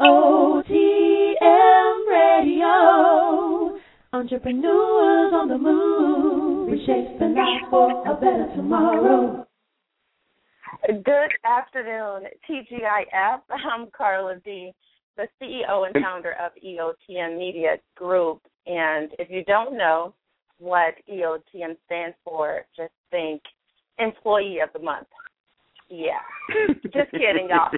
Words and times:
EOTM 0.00 1.36
Radio. 2.08 3.78
Entrepreneurs 4.12 5.32
on 5.32 5.48
the 5.48 5.58
move, 5.58 6.68
reshaping 6.70 7.34
life 7.34 7.70
for 7.70 8.02
a 8.08 8.14
better 8.14 8.48
tomorrow. 8.56 9.46
Good 10.88 11.32
afternoon, 11.44 12.28
TGIF. 12.48 13.40
I'm 13.50 13.88
Carla 13.96 14.36
D, 14.44 14.72
the 15.16 15.28
CEO 15.40 15.86
and 15.86 16.02
founder 16.02 16.32
of 16.44 16.52
EOTM 16.64 17.38
Media 17.38 17.76
Group. 17.96 18.42
And 18.66 19.10
if 19.18 19.30
you 19.30 19.44
don't 19.44 19.76
know 19.76 20.14
what 20.58 20.94
EOTM 21.08 21.76
stands 21.86 22.16
for, 22.24 22.62
just 22.76 22.92
think 23.10 23.42
Employee 23.98 24.58
of 24.60 24.72
the 24.72 24.80
Month. 24.80 25.08
Yeah. 25.88 26.20
just 26.84 27.10
kidding, 27.12 27.48
y'all. 27.50 27.70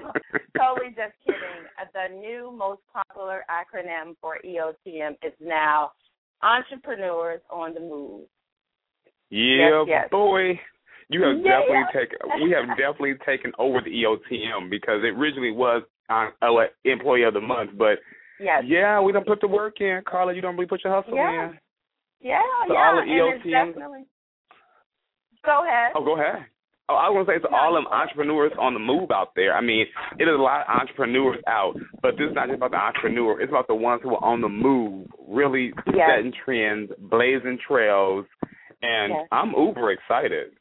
totally 0.57 0.89
just 0.95 1.13
kidding. 1.25 1.65
The 1.93 2.15
new 2.19 2.51
most 2.55 2.81
popular 2.93 3.43
acronym 3.49 4.15
for 4.21 4.37
EOTM 4.45 5.13
is 5.23 5.33
now 5.41 5.91
Entrepreneurs 6.41 7.41
on 7.49 7.73
the 7.73 7.79
Move. 7.79 8.23
Yeah, 9.29 9.83
Yes, 9.83 9.85
yes. 9.87 10.07
boy. 10.11 10.59
You 11.09 11.23
have 11.23 11.37
Yeah, 11.37 11.59
definitely 11.59 11.75
yeah. 11.93 11.99
taken. 11.99 12.17
We 12.43 12.51
have 12.51 12.77
definitely 12.77 13.15
taken 13.25 13.51
over 13.59 13.79
the 13.81 13.91
EOTM 13.91 14.69
because 14.69 15.01
it 15.03 15.17
originally 15.17 15.51
was 15.51 15.83
uh, 16.09 16.29
uh, 16.41 16.47
Employee 16.85 17.23
of 17.23 17.33
the 17.33 17.41
Month, 17.41 17.71
but 17.77 17.99
Yes. 18.39 18.63
yeah, 18.67 19.01
we 19.01 19.11
don't 19.11 19.25
put 19.25 19.41
the 19.41 19.47
work 19.47 19.81
in. 19.81 20.01
Carla, 20.07 20.33
you 20.33 20.41
don't 20.41 20.55
really 20.55 20.67
put 20.67 20.83
your 20.83 20.93
hustle 20.93 21.15
Yeah. 21.15 21.49
in. 21.49 21.59
Yeah, 22.21 22.41
So 22.67 22.73
yeah. 22.73 22.79
all 22.79 22.95
the 22.95 23.01
EOTM 23.11 23.67
definitely. 23.67 24.05
Go 25.45 25.63
ahead. 25.65 25.91
Oh, 25.95 26.03
go 26.03 26.15
ahead. 26.19 26.45
Oh, 26.89 26.95
I 26.95 27.09
was 27.09 27.25
gonna 27.27 27.39
say 27.39 27.41
to 27.43 27.53
all 27.53 27.73
them 27.73 27.85
entrepreneurs 27.87 28.53
on 28.57 28.73
the 28.73 28.79
move 28.79 29.11
out 29.11 29.35
there. 29.35 29.53
I 29.53 29.61
mean, 29.61 29.85
it 30.19 30.23
is 30.23 30.33
a 30.33 30.41
lot 30.41 30.61
of 30.61 30.79
entrepreneurs 30.79 31.37
out, 31.45 31.75
but 32.01 32.11
this 32.17 32.29
is 32.29 32.35
not 32.35 32.47
just 32.47 32.57
about 32.57 32.71
the 32.71 32.77
entrepreneur. 32.77 33.41
It's 33.41 33.49
about 33.49 33.67
the 33.67 33.75
ones 33.75 34.01
who 34.03 34.15
are 34.15 34.23
on 34.23 34.39
the 34.39 34.47
move, 34.47 35.07
really 35.27 35.73
Yes. 35.93 36.09
setting 36.09 36.31
trends, 36.45 36.91
blazing 36.97 37.59
trails, 37.67 38.25
and 38.81 39.13
Yes. 39.13 39.27
I'm 39.33 39.51
uber 39.51 39.91
excited. 39.91 40.53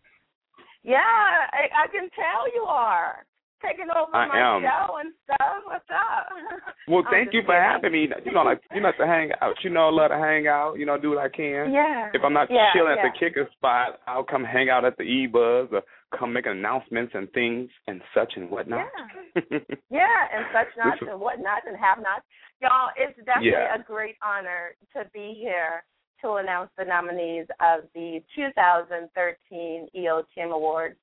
Yeah, 0.83 0.98
I, 0.98 1.84
I 1.84 1.86
can 1.92 2.11
tell 2.11 2.53
you 2.55 2.64
are 2.67 3.25
taking 3.62 3.87
over 3.95 4.15
I 4.15 4.29
my 4.29 4.57
am. 4.57 4.62
show 4.62 4.97
and 4.99 5.12
stuff. 5.25 5.62
What's 5.65 5.91
up? 5.91 6.27
Well, 6.89 7.03
thank 7.11 7.35
you 7.35 7.43
for 7.43 7.51
kidding. 7.51 7.91
having 7.91 7.93
me. 7.93 8.07
You 8.25 8.31
know, 8.31 8.45
like 8.45 8.61
you 8.73 8.81
know, 8.81 8.93
to 8.97 9.07
hang 9.09 9.31
out. 9.43 9.57
You 9.65 9.71
know, 9.71 9.89
I 9.89 9.91
love 9.91 10.11
to 10.11 10.19
hang 10.19 10.47
out. 10.47 10.75
You 10.79 10.87
know, 10.87 10.97
do 10.97 11.11
what 11.11 11.19
I 11.19 11.29
can. 11.29 11.73
Yeah. 11.75 12.11
If 12.15 12.23
I'm 12.25 12.33
not 12.33 12.47
yeah, 12.48 12.69
chilling 12.73 12.95
yeah. 12.97 13.05
at 13.05 13.11
the 13.13 13.19
kicker 13.19 13.48
spot, 13.57 13.98
I'll 14.07 14.23
come 14.23 14.45
hang 14.45 14.71
out 14.71 14.85
at 14.85 14.97
the 14.97 15.03
E 15.03 15.27
Buzz 15.27 15.67
or 15.73 15.83
come 16.17 16.33
make 16.33 16.47
announcements 16.47 17.11
and 17.17 17.29
things 17.33 17.71
and 17.89 18.01
such 18.15 18.35
and 18.37 18.48
whatnot. 18.48 18.87
Yeah, 19.35 20.07
and 20.33 20.47
such 20.55 20.69
nots 20.79 21.01
and 21.01 21.20
whatnots 21.20 21.67
and 21.67 21.77
have 21.77 21.98
nots. 21.98 22.23
Y'all, 22.63 22.91
it's 22.97 23.17
definitely 23.27 23.51
Yeah. 23.51 23.75
a 23.75 23.83
great 23.83 24.15
honor 24.23 24.77
to 24.95 25.11
be 25.13 25.35
here 25.37 25.83
to 26.23 26.35
announce 26.35 26.70
the 26.79 26.85
nominees 26.85 27.47
of 27.61 27.83
the 27.97 28.20
2013 28.37 29.89
EOTM 29.97 30.53
Awards. 30.53 30.97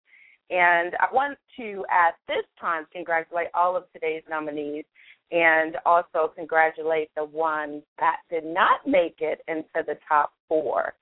And 0.53 0.93
I 0.99 1.11
want 1.11 1.39
to, 1.57 1.83
at 1.89 2.13
this 2.27 2.45
time, 2.61 2.85
congratulate 2.91 3.47
all 3.55 3.75
of 3.75 3.85
today's 3.91 4.21
nominees 4.29 4.85
and 5.31 5.77
also 5.83 6.31
congratulate 6.35 7.09
the 7.15 7.23
ones 7.23 7.81
that 7.97 8.17
did 8.29 8.45
not 8.45 8.81
make 8.85 9.15
it 9.17 9.41
into 9.47 9.65
the 9.87 9.97
top 10.07 10.31
four. 10.47 10.93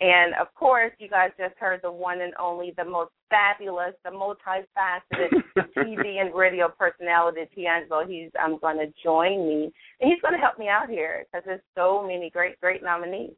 And 0.00 0.34
of 0.40 0.52
course, 0.54 0.92
you 0.98 1.08
guys 1.08 1.30
just 1.38 1.54
heard 1.58 1.80
the 1.82 1.92
one 1.92 2.22
and 2.22 2.32
only, 2.40 2.72
the 2.78 2.84
most 2.84 3.10
fabulous, 3.28 3.92
the 4.04 4.10
multifaceted 4.10 5.30
TV 5.76 6.20
and 6.20 6.34
radio 6.34 6.68
personality, 6.68 7.42
D'Angelo. 7.54 8.06
He's 8.06 8.30
um, 8.42 8.58
going 8.58 8.78
to 8.78 8.92
join 9.04 9.46
me, 9.46 9.70
and 10.00 10.10
he's 10.10 10.20
going 10.22 10.34
to 10.34 10.40
help 10.40 10.58
me 10.58 10.68
out 10.68 10.88
here 10.88 11.26
because 11.30 11.44
there's 11.44 11.60
so 11.76 12.02
many 12.02 12.30
great, 12.30 12.58
great 12.60 12.82
nominees. 12.82 13.34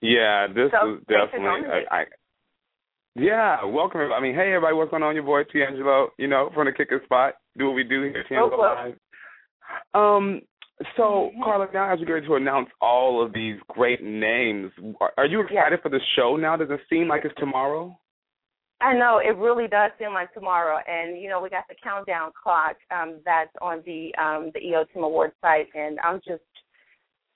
Yeah, 0.00 0.46
this 0.48 0.72
So, 0.72 0.94
is 0.94 1.00
definitely. 1.06 1.68
I, 1.90 1.94
I, 1.94 2.04
yeah, 3.14 3.64
welcome. 3.64 4.00
I 4.12 4.20
mean, 4.20 4.34
hey 4.34 4.48
everybody, 4.54 4.74
what's 4.74 4.90
going 4.90 5.02
on? 5.02 5.14
Your 5.14 5.24
boy 5.24 5.42
D'Angelo, 5.44 6.10
you 6.18 6.28
know, 6.28 6.50
from 6.54 6.66
the 6.66 6.72
kicker 6.72 7.00
spot. 7.04 7.34
Do 7.58 7.66
what 7.66 7.74
we 7.74 7.84
do 7.84 8.02
here, 8.02 8.24
D'Angelo 8.28 8.94
Oh. 9.94 10.16
Um, 10.18 10.40
so. 10.96 11.30
Carla, 11.42 11.68
now 11.72 11.92
as 11.92 12.00
we 12.00 12.06
get 12.06 12.12
ready 12.12 12.26
to 12.26 12.34
announce 12.34 12.68
all 12.80 13.24
of 13.24 13.32
these 13.32 13.56
great 13.68 14.02
names, 14.02 14.72
are, 15.16 15.26
you 15.26 15.40
excited 15.40 15.80
for 15.82 15.88
the 15.88 16.00
show 16.16 16.36
now? 16.36 16.56
Does 16.56 16.70
it 16.70 16.80
seem 16.90 17.08
like 17.08 17.24
it's 17.24 17.34
tomorrow? 17.38 17.96
I 18.80 18.94
know 18.94 19.18
it 19.18 19.36
really 19.36 19.68
does 19.68 19.92
seem 19.98 20.12
like 20.12 20.34
tomorrow, 20.34 20.78
and 20.88 21.20
you 21.20 21.28
know 21.28 21.40
we 21.40 21.48
got 21.48 21.64
the 21.68 21.76
countdown 21.82 22.32
clock 22.40 22.76
um, 22.90 23.20
that's 23.24 23.52
on 23.60 23.82
the 23.86 24.12
um, 24.20 24.50
the 24.54 24.60
EOTM 24.60 25.04
Award 25.04 25.32
site, 25.40 25.68
and 25.74 26.00
I'm 26.00 26.20
just, 26.26 26.42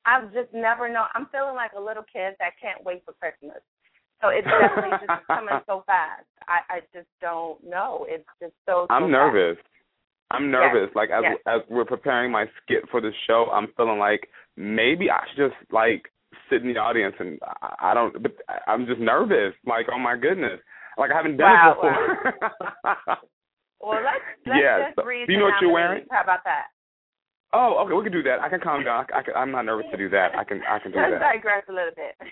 I've 0.04 0.32
just 0.32 0.52
never 0.52 0.88
know. 0.88 1.04
I'm 1.14 1.26
feeling 1.30 1.54
like 1.54 1.72
a 1.76 1.80
little 1.80 2.02
kid 2.02 2.34
that 2.40 2.58
can't 2.60 2.84
wait 2.84 3.04
for 3.04 3.12
Christmas. 3.12 3.62
So 4.22 4.28
it's 4.28 4.46
definitely 4.46 4.96
just 5.06 5.26
coming 5.26 5.60
so 5.66 5.82
fast. 5.86 6.24
I 6.48 6.60
I 6.76 6.80
just 6.94 7.08
don't 7.20 7.62
know. 7.64 8.06
It's 8.08 8.24
just 8.40 8.54
so. 8.66 8.86
so 8.88 8.94
I'm 8.94 9.02
fast. 9.04 9.12
nervous. 9.12 9.58
I'm 10.30 10.50
nervous. 10.50 10.90
Like 10.94 11.10
as 11.10 11.22
yes. 11.22 11.36
as 11.46 11.60
we're 11.70 11.84
preparing 11.84 12.32
my 12.32 12.46
skit 12.62 12.82
for 12.90 13.00
the 13.00 13.12
show, 13.26 13.46
I'm 13.52 13.68
feeling 13.76 13.98
like 13.98 14.28
maybe 14.56 15.10
I 15.10 15.20
should 15.28 15.50
just 15.50 15.72
like 15.72 16.10
sit 16.50 16.62
in 16.62 16.68
the 16.72 16.78
audience 16.78 17.14
and 17.20 17.38
I, 17.62 17.90
I 17.90 17.94
don't. 17.94 18.20
But 18.22 18.32
I- 18.48 18.70
I'm 18.70 18.86
just 18.86 19.00
nervous. 19.00 19.54
Like 19.66 19.86
oh 19.92 19.98
my 19.98 20.16
goodness. 20.16 20.60
Like 20.98 21.10
I 21.10 21.16
haven't 21.16 21.36
done 21.36 21.52
Wow, 21.52 21.72
it 21.82 22.34
before. 22.34 23.16
Well, 23.78 24.00
let's 24.02 24.24
let's 24.46 24.58
Yeah, 24.60 24.86
just 24.88 24.96
so- 24.96 25.04
read 25.04 25.26
do 25.26 25.32
you 25.34 25.38
know 25.38 25.44
what 25.44 25.60
you're 25.60 25.70
wearing? 25.70 26.06
How 26.10 26.22
about 26.22 26.40
that? 26.44 26.68
Oh, 27.52 27.84
okay, 27.84 27.94
we 27.94 28.02
can 28.02 28.12
do 28.12 28.22
that. 28.22 28.40
I 28.40 28.48
can 28.48 28.60
calm 28.60 28.84
down. 28.84 29.06
I 29.14 29.22
can, 29.22 29.34
I'm 29.34 29.50
not 29.50 29.64
nervous 29.64 29.86
to 29.90 29.96
do 29.96 30.08
that. 30.10 30.36
I 30.36 30.44
can 30.44 30.60
I 30.68 30.78
can 30.78 30.92
do 30.92 30.98
that. 30.98 31.10
Let's 31.10 31.22
that. 31.22 31.32
digress 31.34 31.64
a 31.68 31.72
little 31.72 31.94
bit. 31.94 32.14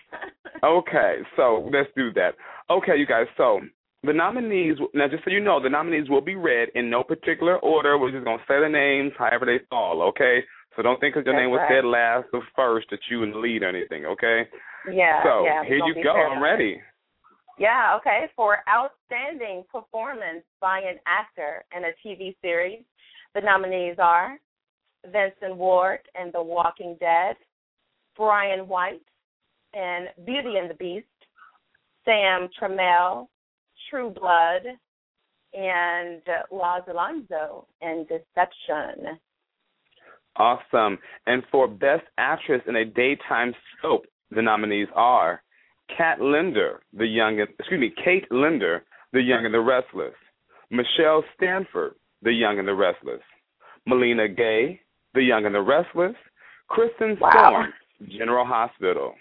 Okay, 0.63 1.19
so 1.37 1.69
let's 1.71 1.91
do 1.95 2.11
that. 2.15 2.37
Okay, 2.71 2.97
you 2.97 3.05
guys. 3.05 3.27
So 3.37 3.61
the 4.03 4.15
nominees 4.15 4.79
now, 4.95 5.09
just 5.09 5.23
so 5.25 5.31
you 5.31 5.41
know, 5.41 5.63
the 5.63 5.69
nominees 5.69 6.09
will 6.09 6.23
be 6.23 6.37
read 6.37 6.71
in 6.75 6.89
no 6.89 7.03
particular 7.03 7.59
order. 7.59 7.99
We're 7.99 8.13
just 8.13 8.25
gonna 8.25 8.43
say 8.49 8.61
the 8.61 8.69
names 8.71 9.13
however 9.19 9.45
they 9.45 9.59
fall. 9.69 10.01
Okay. 10.09 10.41
So 10.75 10.83
don't 10.83 10.99
think 11.01 11.15
because 11.15 11.27
your 11.27 11.35
That's 11.35 11.43
name 11.43 11.51
was 11.51 11.61
right. 11.69 11.83
said 11.83 11.85
last 11.85 12.29
or 12.33 12.43
first 12.57 12.89
that 12.91 13.01
you 13.11 13.23
in 13.23 13.31
the 13.33 13.39
lead 13.39 13.63
or 13.63 13.69
anything. 13.69 14.07
Okay. 14.07 14.49
yeah. 14.91 15.23
so 15.23 15.45
yeah, 15.45 15.65
here 15.65 15.85
you 15.85 16.03
go. 16.03 16.13
I'm 16.13 16.43
ready. 16.43 16.81
Yeah, 17.59 17.97
okay. 18.01 18.27
For 18.35 18.59
outstanding 18.69 19.65
performance 19.71 20.45
by 20.61 20.79
an 20.79 20.99
actor 21.07 21.65
in 21.77 21.85
a 21.85 21.93
TV 22.05 22.35
series, 22.43 22.83
the 23.35 23.41
nominees 23.41 23.97
are 23.99 24.39
Vincent 25.10 25.56
Ward 25.56 26.00
in 26.20 26.31
The 26.32 26.42
Walking 26.42 26.97
Dead, 27.00 27.37
Brian 28.16 28.69
White 28.69 29.03
in 29.72 30.06
Beauty 30.25 30.56
and 30.56 30.70
the 30.70 30.75
Beast, 30.75 31.06
Sam 32.04 32.48
Trammell, 32.59 33.28
True 33.91 34.10
Blood, 34.10 34.62
and 35.53 36.22
Laz 36.50 36.82
Alonso 36.88 37.66
in 37.81 38.06
Deception. 38.09 39.19
Awesome. 40.37 40.98
And 41.26 41.42
for 41.50 41.69
Best 41.69 42.04
Actress 42.19 42.62
in 42.66 42.76
a 42.76 42.84
Daytime 42.84 43.54
Soap, 43.81 44.06
the 44.31 44.42
nominees 44.42 44.88
are 44.94 45.42
Kat 45.97 46.21
Linder, 46.21 46.81
the 46.92 47.06
young, 47.06 47.38
excuse 47.41 47.81
me, 47.81 47.92
Kate 48.04 48.31
Linder, 48.31 48.84
the 49.12 49.21
Young 49.21 49.44
and 49.44 49.54
the 49.54 49.60
Restless, 49.60 50.15
Michelle 50.71 51.22
Stanford, 51.36 51.94
the 52.22 52.32
Young 52.32 52.59
and 52.59 52.66
the 52.66 52.75
Restless, 52.75 53.21
Melina 53.86 54.28
Gay, 54.28 54.81
the 55.15 55.23
Young 55.23 55.47
and 55.47 55.55
the 55.55 55.61
Restless, 55.61 56.15
Kristen 56.69 57.17
Wow. 57.21 57.31
Storm, 57.31 57.73
General 58.09 58.45
Hospital. 58.45 59.15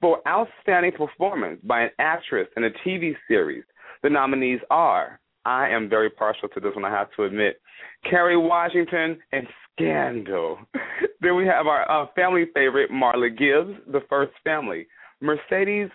For 0.00 0.20
Outstanding 0.28 0.92
Performance 0.92 1.60
by 1.64 1.82
an 1.82 1.90
Actress 1.98 2.48
in 2.56 2.64
a 2.64 2.70
TV 2.84 3.16
Series, 3.26 3.64
the 4.02 4.10
nominees 4.10 4.60
are, 4.70 5.18
I 5.44 5.68
am 5.68 5.88
very 5.88 6.10
partial 6.10 6.48
to 6.50 6.60
this 6.60 6.74
one, 6.74 6.84
I 6.84 6.90
have 6.90 7.08
to 7.16 7.24
admit, 7.24 7.60
Kerry 8.08 8.36
Washington 8.36 9.18
and 9.32 9.46
Scandal. 9.72 10.58
then 11.20 11.36
we 11.36 11.46
have 11.46 11.66
our 11.66 11.90
uh, 11.90 12.06
family 12.14 12.44
favorite, 12.54 12.90
Marla 12.90 13.30
Gibbs, 13.30 13.78
The 13.90 14.02
First 14.08 14.32
Family, 14.44 14.86
Mercedes, 15.20 15.88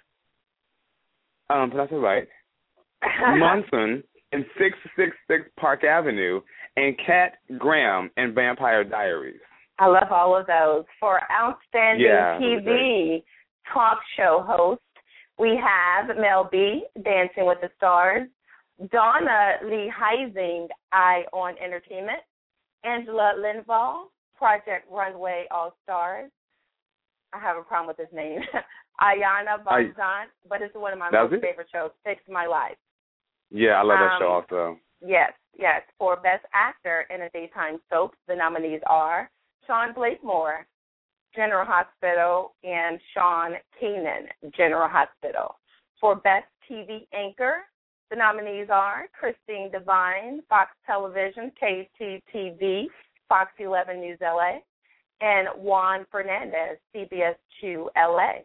um, 1.52 1.70
did 1.70 1.80
I 1.80 1.88
say 1.88 1.96
it 1.96 2.00
right? 2.00 2.28
Munson 3.38 4.04
in 4.32 4.46
666 4.58 5.50
Park 5.60 5.84
Avenue, 5.84 6.42
and 6.78 6.98
Cat 7.06 7.34
Graham 7.58 8.10
in 8.18 8.34
Vampire 8.34 8.84
Diaries. 8.84 9.40
I 9.80 9.88
love 9.88 10.12
all 10.12 10.38
of 10.38 10.48
those. 10.48 10.86
For 11.00 11.22
outstanding 11.32 12.06
Yeah, 12.06 12.40
TV 12.40 13.24
talk 13.74 14.00
show 14.16 14.44
host, 14.48 14.82
we 15.38 15.60
have 15.62 16.16
Mel 16.18 16.48
B, 16.52 16.86
Dancing 17.04 17.46
with 17.46 17.58
the 17.62 17.70
Stars, 17.78 18.28
Donna 18.92 19.56
Lee 19.64 19.92
Heising, 19.92 20.68
Eye 20.92 21.24
on 21.34 21.56
Entertainment, 21.58 22.20
Angela 22.84 23.34
Lindvall, 23.38 24.06
Project 24.38 24.88
Runway 24.90 25.46
All 25.52 25.76
Stars. 25.84 26.32
I 27.34 27.40
have 27.40 27.58
a 27.58 27.62
problem 27.64 27.88
with 27.88 27.98
his 27.98 28.16
name. 28.16 28.42
Ayana 29.02 29.64
Barzant, 29.64 30.30
but 30.48 30.62
it's 30.62 30.76
one 30.76 30.94
of 30.94 31.00
my 31.00 31.10
most 31.10 31.34
it? 31.34 31.42
favorite 31.42 31.68
shows, 31.72 31.90
Fix 32.04 32.22
My 32.30 32.46
Life. 32.46 32.78
Yeah, 33.52 33.80
I 33.80 33.84
love 33.84 34.00
that 34.00 34.14
Um, 34.14 34.20
show 34.20 34.32
also. 34.32 34.80
Yes, 35.02 35.34
yes. 35.54 35.84
For 35.98 36.16
Best 36.16 36.46
Actor 36.54 37.02
in 37.10 37.22
a 37.24 37.30
Daytime 37.30 37.82
Soap, 37.90 38.16
the 38.28 38.36
nominees 38.36 38.82
are 38.88 39.30
Sean 39.68 39.94
Blakemore, 39.94 40.66
General 41.36 41.66
Hospital, 41.66 42.56
and 42.64 43.00
Sean 43.14 43.58
Kanan, 43.80 44.30
General 44.52 44.88
Hospital. 44.88 45.60
For 46.00 46.16
Best 46.16 46.48
TV 46.70 47.08
Anchor, 47.14 47.68
the 48.10 48.16
nominees 48.16 48.70
are 48.70 49.08
Christine 49.18 49.70
Devine, 49.72 50.42
Fox 50.50 50.72
Television, 50.86 51.52
KTTV, 51.62 52.88
Fox 53.30 53.52
11 53.60 54.02
News 54.02 54.20
LA, 54.22 54.60
and 55.22 55.48
Juan 55.58 56.06
Fernandez, 56.12 56.78
CBS 56.94 57.36
2 57.62 57.90
LA. 57.96 58.44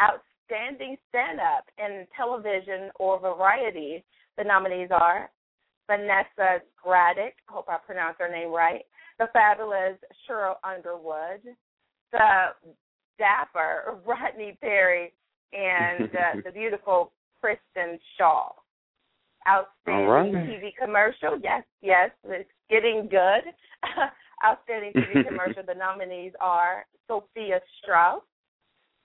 Outstanding 0.00 0.96
stand 1.08 1.40
up 1.40 1.64
in 1.78 2.06
television 2.16 2.90
or 2.96 3.18
variety, 3.18 4.04
the 4.36 4.44
nominees 4.44 4.88
are 4.90 5.30
Vanessa 5.86 6.62
Graddick, 6.84 7.34
hope 7.48 7.66
I 7.68 7.76
pronounced 7.84 8.20
her 8.20 8.30
name 8.30 8.50
right, 8.50 8.82
the 9.18 9.26
fabulous 9.32 9.98
Sheryl 10.28 10.54
Underwood, 10.64 11.40
the 12.12 12.72
dapper 13.18 13.98
Rodney 14.06 14.56
Perry, 14.60 15.12
and 15.52 16.04
uh, 16.04 16.40
the 16.44 16.50
beautiful 16.52 17.12
Kristen 17.40 17.98
Schaal. 18.18 18.52
Outstanding 19.46 20.08
right. 20.08 20.32
TV 20.32 20.70
commercial, 20.82 21.38
yes, 21.42 21.64
yes, 21.82 22.10
it's 22.24 22.48
getting 22.70 23.08
good. 23.10 23.52
Outstanding 24.44 24.92
TV 24.94 25.26
commercial, 25.28 25.62
the 25.66 25.74
nominees 25.74 26.32
are 26.40 26.86
Sophia 27.06 27.60
Strauss 27.82 28.22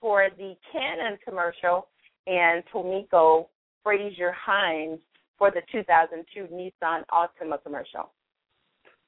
for 0.00 0.28
the 0.38 0.54
Canon 0.72 1.18
commercial 1.22 1.88
and 2.26 2.62
Tomiko 2.72 3.48
Frazier 3.82 4.32
Hines 4.32 4.98
for 5.40 5.50
the 5.50 5.62
2002 5.72 6.54
Nissan 6.54 7.02
Altima 7.10 7.60
commercial. 7.64 8.12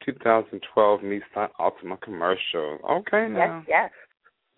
2012 0.05 1.01
Nissan 1.03 1.49
Altima 1.61 2.01
commercial. 2.01 2.79
Okay, 2.91 3.29
now. 3.29 3.63
Yes, 3.69 3.69
yes. 3.69 3.91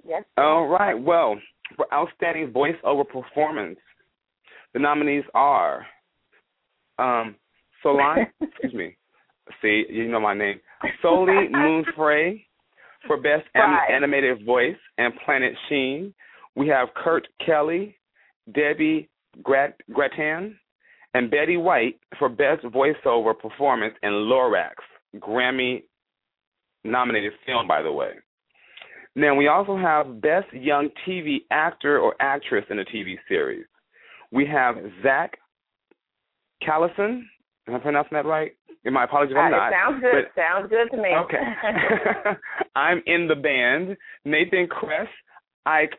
Yes. 0.07 0.25
All 0.39 0.69
right. 0.69 0.95
Well, 0.95 1.37
for 1.77 1.93
outstanding 1.93 2.53
voiceover 2.53 3.07
performance, 3.07 3.79
the 4.73 4.79
nominees 4.79 5.25
are 5.35 5.85
um 6.99 7.35
Solange, 7.83 8.29
excuse 8.41 8.73
me. 8.73 8.97
See, 9.61 9.85
you 9.91 10.09
know 10.09 10.21
my 10.21 10.35
name. 10.35 10.61
Soli 11.03 11.49
Moonfrey 11.53 12.45
for 13.07 13.21
Best. 13.21 13.45
Animated 13.55 14.47
Voice 14.47 14.77
and 14.97 15.13
Planet 15.25 15.53
Sheen. 15.69 16.15
We 16.55 16.69
have 16.69 16.89
Kurt 16.95 17.27
Kelly, 17.45 17.99
Debbie 18.55 19.11
Grat- 19.43 19.81
Gratan, 19.93 20.57
and 21.15 21.31
Betty 21.31 21.57
White 21.57 21.99
for 22.19 22.29
Best 22.29 22.63
Voiceover 22.65 23.39
Performance 23.39 23.95
in 24.03 24.11
Lorax, 24.11 24.75
Grammy 25.19 25.85
nominated 26.85 27.33
film, 27.47 27.67
by 27.67 27.83
the 27.83 27.93
way. 27.93 28.13
Now, 29.17 29.35
we 29.35 29.47
also 29.49 29.77
have 29.77 30.21
Best 30.21 30.53
Young 30.53 30.89
TV 31.07 31.39
Actor 31.51 31.99
or 32.01 32.15
Actress 32.21 32.65
in 32.69 32.81
a 32.81 32.85
TV 32.85 33.15
Series. 33.29 33.65
We 34.33 34.45
have 34.47 34.75
Zach 35.03 35.39
Callison. 36.63 37.23
Am 37.69 37.75
I 37.75 37.79
pronouncing 37.79 38.11
that 38.17 38.27
right? 38.27 38.53
My 38.85 39.05
apologies 39.05 39.33
if 39.33 39.37
Uh, 39.39 39.41
I'm 39.41 39.55
it 39.55 39.57
not. 39.57 39.73
sounds 39.73 40.01
good. 40.03 40.27
but- 40.35 40.35
sounds 40.43 40.69
good 40.69 40.91
to 40.91 40.97
me. 40.99 41.15
Okay. 41.15 41.39
I'm 42.77 43.03
in 43.07 43.27
the 43.29 43.37
band. 43.37 43.97
Nathan 44.27 44.67
Kress, 44.67 45.09
Ike 45.65 45.95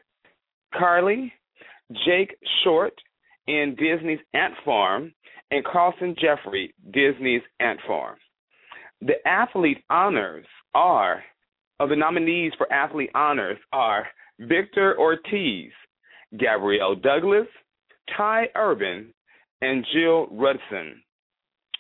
Carly, 0.74 1.34
Jake 2.06 2.36
Short 2.64 2.94
in 3.48 3.76
Disney's 3.78 4.20
Ant 4.34 4.54
Farm, 4.64 5.14
and 5.52 5.64
Carlon 5.64 6.16
Jeffery, 6.20 6.74
Disney's 6.92 7.42
Ant 7.60 7.80
Farm. 7.88 8.18
The 9.02 9.16
athlete 9.26 9.84
honors 9.90 10.46
are, 10.74 11.24
of 11.80 11.90
the 11.90 11.96
nominees 11.96 12.54
for 12.58 12.72
athlete 12.72 13.12
honors 13.14 13.58
are 13.72 14.08
Victor 14.40 14.98
Ortiz, 15.00 15.72
Gabrielle 16.38 16.96
Douglas, 16.96 17.48
Ty 18.18 18.46
Urban, 18.56 19.14
and 19.62 19.86
Jill 19.94 20.28
Rudson. 20.32 21.02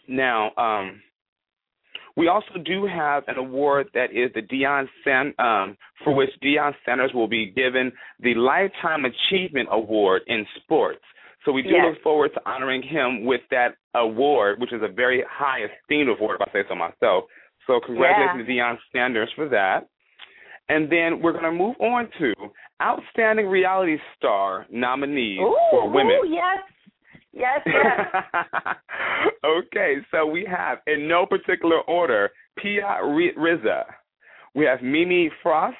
Now, 0.07 0.51
um, 0.57 1.01
we 2.15 2.27
also 2.29 2.59
do 2.63 2.85
have 2.85 3.23
an 3.27 3.38
award 3.38 3.88
that 3.94 4.12
is 4.12 4.31
the 4.33 4.41
Dion 4.41 4.88
San, 5.03 5.33
um, 5.38 5.75
for 6.03 6.15
which 6.15 6.29
Deion 6.41 6.73
Sanders 6.85 7.12
will 7.13 7.27
be 7.27 7.51
given 7.51 7.91
the 8.21 8.35
Lifetime 8.35 9.03
Achievement 9.06 9.67
Award 9.71 10.21
in 10.27 10.45
sports. 10.62 11.03
So 11.45 11.51
we 11.51 11.62
do 11.62 11.69
Yes. 11.69 11.86
look 11.94 12.01
forward 12.01 12.33
to 12.33 12.42
honoring 12.50 12.81
him 12.81 13.24
with 13.24 13.42
that 13.51 13.75
award, 13.94 14.59
which 14.59 14.74
is 14.74 14.81
a 14.81 14.88
very 14.88 15.24
high 15.30 15.59
esteemed 15.63 16.09
award, 16.09 16.42
if 16.42 16.47
I 16.47 16.51
say 16.51 16.63
so 16.68 16.75
myself. 16.75 17.25
So 17.68 17.80
congratulations 17.80 18.45
to 18.45 18.51
Deion 18.51 18.77
Sanders 18.92 19.31
for 19.36 19.47
that. 19.50 19.88
And 20.69 20.89
then 20.92 21.21
we're 21.21 21.31
going 21.33 21.44
to 21.44 21.51
move 21.51 21.75
on 21.80 22.09
to 22.19 22.33
Outstanding 22.81 23.47
Reality 23.47 23.97
Star 24.18 24.65
nominees 24.71 25.39
Ooh, 25.39 25.56
for 25.69 25.88
women. 25.89 26.19
ooh, 26.24 26.27
yes. 26.27 26.57
Yes, 27.31 27.62
yes. 27.65 28.75
okay, 29.45 29.98
so 30.09 30.25
we 30.25 30.45
have, 30.45 30.80
in 30.88 31.07
no 31.07 31.25
particular 31.25 31.81
order, 31.81 32.30
Pia 32.57 32.83
R- 32.86 33.03
Rizza. 33.38 33.83
We 34.56 34.65
have 34.65 34.81
Mimi 34.81 35.30
Frost. 35.44 35.75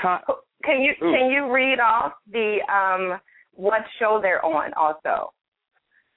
Ka- 0.00 0.24
Can 0.64 0.80
you 0.80 0.92
Ooh. 1.02 1.12
can 1.12 1.30
you 1.30 1.52
read 1.52 1.78
off 1.78 2.12
the 2.32 2.58
um 2.72 3.20
what 3.58 3.82
show 3.98 4.18
they're 4.22 4.44
on 4.44 4.72
also? 4.74 5.32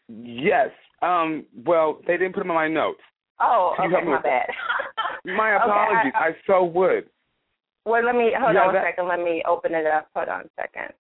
yes. 0.08 0.70
Um. 1.02 1.46
Well, 1.66 2.00
they 2.06 2.14
didn't 2.18 2.34
put 2.34 2.42
them 2.42 2.52
in 2.52 2.56
my 2.56 2.68
notes. 2.68 3.02
Oh, 3.40 3.74
Can 3.76 3.94
okay, 3.94 4.06
my 4.06 4.22
bad. 4.22 4.46
My 5.26 5.56
Okay, 5.56 5.64
apologies. 5.64 6.12
I- 6.16 6.28
I, 6.28 6.32
so 6.48 6.64
would. 6.64 7.10
Well, 7.86 8.04
let 8.06 8.14
me 8.16 8.32
hold 8.40 8.54
Yeah, 8.56 8.62
on 8.68 8.76
a 8.76 8.82
second. 8.84 9.08
Let 9.08 9.20
me 9.20 9.42
open 9.48 9.74
it 9.74 9.86
up. 9.88 10.08
Hold 10.16 10.30
on 10.30 10.42
a 10.42 10.50
second. 10.62 10.94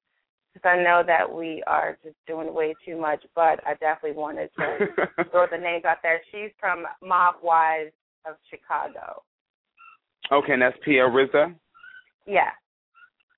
Because 0.53 0.67
I 0.67 0.83
know 0.83 1.03
that 1.05 1.31
we 1.31 1.61
are 1.67 1.97
just 2.03 2.15
doing 2.27 2.51
way 2.53 2.73
too 2.85 2.99
much, 2.99 3.23
but 3.35 3.59
I 3.65 3.75
definitely 3.79 4.19
wanted 4.19 4.49
to 4.57 4.87
throw 5.31 5.45
the 5.51 5.57
names 5.57 5.85
out 5.85 5.97
there. 6.03 6.19
She's 6.31 6.49
from 6.59 6.83
Mob 7.03 7.35
Wives 7.43 7.93
of 8.27 8.35
Chicago. 8.49 9.21
okay, 10.31 10.53
and 10.53 10.61
that's 10.61 10.77
Pia 10.83 11.03
Rizza. 11.03 11.53
Yeah. 12.25 12.49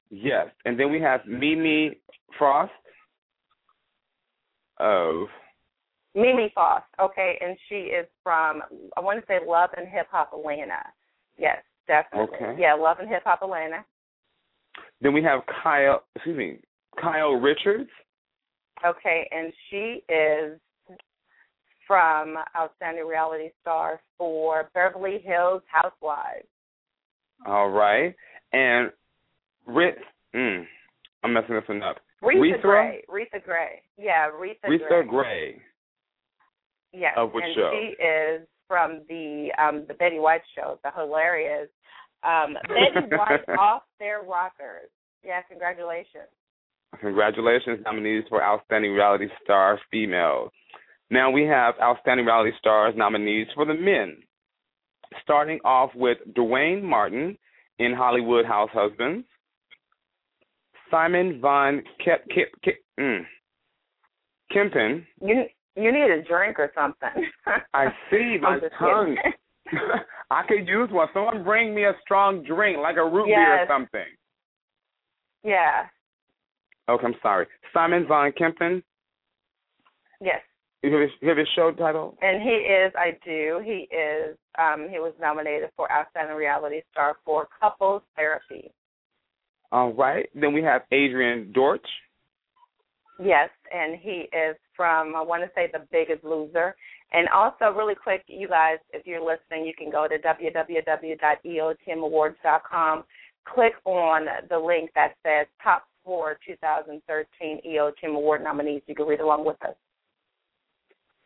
Yes, 0.09 0.47
and 0.65 0.79
then 0.79 0.91
we 0.91 0.99
have 1.01 1.21
Mimi 1.27 1.97
Frost. 2.37 2.71
Of 4.83 5.27
Mimi 6.13 6.51
Faust, 6.53 6.85
okay, 7.01 7.39
and 7.41 7.55
she 7.69 7.75
is 7.75 8.05
from 8.21 8.61
I 8.97 8.99
want 8.99 9.21
to 9.21 9.25
say 9.27 9.39
Love 9.47 9.69
and 9.77 9.87
Hip 9.87 10.07
Hop 10.11 10.31
Atlanta. 10.33 10.83
Yes, 11.37 11.59
definitely. 11.87 12.35
Okay. 12.35 12.61
Yeah, 12.61 12.73
Love 12.75 12.97
and 12.99 13.07
Hip 13.07 13.23
Hop 13.23 13.39
Atlanta. 13.41 13.85
then 15.01 15.13
we 15.13 15.23
have 15.23 15.39
Kyle. 15.63 16.03
Excuse 16.15 16.37
me, 16.37 16.57
Kyle 17.01 17.31
Richards. 17.31 17.89
Okay, 18.85 19.29
and 19.31 19.53
she 19.69 20.03
is 20.11 20.59
from 21.87 22.35
Outstanding 22.57 23.07
Reality 23.07 23.51
Star 23.61 24.01
for 24.17 24.69
Beverly 24.73 25.19
Hills 25.23 25.61
Housewives. 25.71 26.47
All 27.47 27.69
right, 27.69 28.13
and 28.51 28.91
Rit. 29.65 29.95
Mm, 30.35 30.65
I'm 31.23 31.33
messing 31.33 31.55
this 31.55 31.63
one 31.67 31.81
up. 31.83 31.97
Rita 32.23 32.41
Rita? 32.41 32.57
Gray. 32.61 33.03
Rita 33.09 33.39
Gray. 33.43 33.81
Yeah, 33.97 34.27
Rita, 34.27 34.67
Rita 34.67 34.85
Gray. 34.89 35.05
Gray. 35.07 35.61
Yes. 36.93 37.13
Of 37.17 37.33
which 37.33 37.43
and 37.43 37.55
show? 37.55 37.71
she 37.73 38.03
is 38.03 38.47
from 38.67 39.01
the 39.09 39.49
um 39.61 39.85
the 39.87 39.93
Betty 39.95 40.19
White 40.19 40.41
show, 40.55 40.79
the 40.83 40.91
hilarious 40.95 41.69
um 42.23 42.55
Betty 42.67 43.07
White 43.15 43.57
off 43.57 43.83
their 43.99 44.21
rockers. 44.21 44.89
Yeah, 45.23 45.41
congratulations. 45.49 46.29
Congratulations, 46.99 47.79
nominees 47.85 48.23
for 48.29 48.43
Outstanding 48.43 48.93
Reality 48.93 49.27
Star 49.43 49.79
Female. 49.89 50.51
Now 51.09 51.31
we 51.31 51.43
have 51.43 51.75
Outstanding 51.81 52.25
Reality 52.25 52.51
Stars 52.59 52.93
nominees 52.95 53.47
for 53.55 53.65
the 53.65 53.73
men. 53.73 54.17
Starting 55.21 55.59
off 55.63 55.91
with 55.95 56.17
Duane 56.35 56.83
Martin 56.83 57.37
in 57.79 57.93
Hollywood 57.93 58.45
House 58.45 58.69
Husbands. 58.73 59.25
Simon 60.93 61.41
Von 61.41 61.81
Kep, 62.05 62.23
Kep, 62.29 62.49
Kep, 62.63 62.75
mm, 62.99 63.25
Kempen. 64.51 65.03
You 65.21 65.45
you 65.75 65.91
need 65.91 66.11
a 66.11 66.21
drink 66.21 66.59
or 66.59 66.71
something. 66.75 67.09
I 67.73 67.87
see 68.11 68.37
my 68.39 68.59
tongue. 68.77 69.17
I 70.31 70.43
could 70.47 70.67
use 70.67 70.89
one. 70.91 71.07
Someone 71.13 71.43
bring 71.43 71.73
me 71.73 71.85
a 71.85 71.93
strong 72.03 72.43
drink, 72.43 72.77
like 72.77 72.97
a 72.97 73.03
root 73.03 73.25
beer 73.25 73.63
or 73.63 73.67
something. 73.67 74.05
yeah. 75.43 75.85
Okay, 76.89 77.07
I'm 77.07 77.15
sorry. 77.23 77.47
Simon 77.73 78.05
Von 78.05 78.31
Kempen. 78.33 78.83
Yes. 80.21 80.41
You 80.83 80.91
have 80.91 81.01
his, 81.01 81.11
you 81.21 81.29
have 81.29 81.37
his 81.37 81.47
show 81.55 81.71
title? 81.71 82.17
And 82.21 82.43
he 82.43 82.49
is, 82.49 82.91
I 82.97 83.17
do. 83.23 83.61
He 83.63 83.87
is. 83.95 84.37
Um, 84.59 84.87
he 84.91 84.99
was 84.99 85.13
nominated 85.19 85.69
for 85.77 85.89
Outstanding 85.89 86.35
Reality 86.35 86.81
Star 86.91 87.15
for 87.23 87.47
Couples 87.59 88.01
Therapy. 88.17 88.69
All 89.73 89.91
right. 89.91 90.29
Then 90.35 90.53
we 90.53 90.61
have 90.61 90.83
Adrian 90.91 91.51
Dortch. 91.51 91.87
Yes, 93.19 93.49
and 93.73 93.99
he 93.99 94.29
is 94.31 94.55
from 94.75 95.15
I 95.15 95.21
want 95.21 95.43
to 95.43 95.49
say 95.55 95.67
The 95.71 95.79
Biggest 95.91 96.23
Loser, 96.23 96.75
And 97.11 97.27
also, 97.29 97.71
really 97.75 97.95
quick, 97.95 98.23
you 98.27 98.47
guys, 98.47 98.77
if 98.91 99.07
you're 99.07 99.19
listening, 99.19 99.65
you 99.65 99.73
can 99.75 99.89
go 99.91 100.07
to 100.07 100.19
www.eotmawards.com, 100.19 103.03
click 103.45 103.73
on 103.85 104.27
the 104.49 104.59
link 104.59 104.91
that 104.95 105.15
says 105.23 105.47
Top 105.63 105.87
4 106.05 106.37
2013 106.45 107.61
EOTM 107.67 108.15
Award 108.15 108.43
nominees. 108.43 108.83
You 108.87 108.93
can 108.95 109.07
read 109.07 109.21
along 109.21 109.45
with 109.45 109.57
us. 109.63 109.75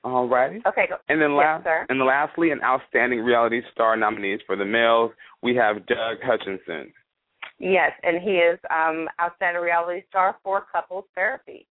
All 0.04 0.28
righty. 0.30 0.62
Okay. 0.66 0.88
Go. 0.88 0.98
And 1.10 1.22
then 1.22 1.32
yes, 1.32 1.40
last, 1.40 1.64
sir. 1.66 1.86
and 1.90 2.00
lastly, 2.00 2.52
an 2.52 2.62
outstanding 2.64 3.20
reality 3.20 3.62
star 3.74 3.98
nominees 3.98 4.40
for 4.46 4.56
the 4.56 4.64
males, 4.66 5.12
we 5.42 5.54
have 5.56 5.86
Doug 5.88 6.22
Hutchison. 6.24 6.94
Yes, 7.60 7.92
and 8.04 8.22
he 8.22 8.32
is 8.38 8.60
um, 8.70 9.08
outstanding 9.20 9.62
reality 9.64 10.04
star 10.10 10.38
for 10.44 10.66
couples 10.72 11.06
therapy. 11.16 11.66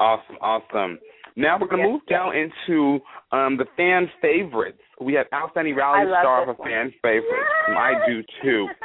Awesome, 0.00 0.36
awesome. 0.40 0.98
Now 1.36 1.58
we're 1.60 1.68
going 1.68 1.82
to 1.82 1.88
Yes, 1.88 1.92
move 1.92 2.06
down 2.08 2.34
into 2.34 2.98
um, 3.32 3.56
the 3.56 3.66
fan 3.76 4.08
favorites. 4.20 4.80
We 5.00 5.14
have 5.14 5.26
outstanding 5.34 5.74
reality 5.74 6.10
star 6.20 6.44
for 6.46 6.54
one. 6.54 6.68
fan 6.68 6.92
favorites. 7.02 7.50
I 7.68 7.92
do 8.06 8.22
too. 8.42 8.68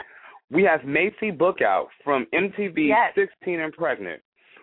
We 0.51 0.63
have 0.63 0.79
Maci 0.79 1.31
Bookout 1.37 1.89
from 2.03 2.25
MTV 2.33 2.87
Yes. 2.87 3.13
16 3.13 3.59
and 3.59 3.71
Pregnant. 3.71 4.19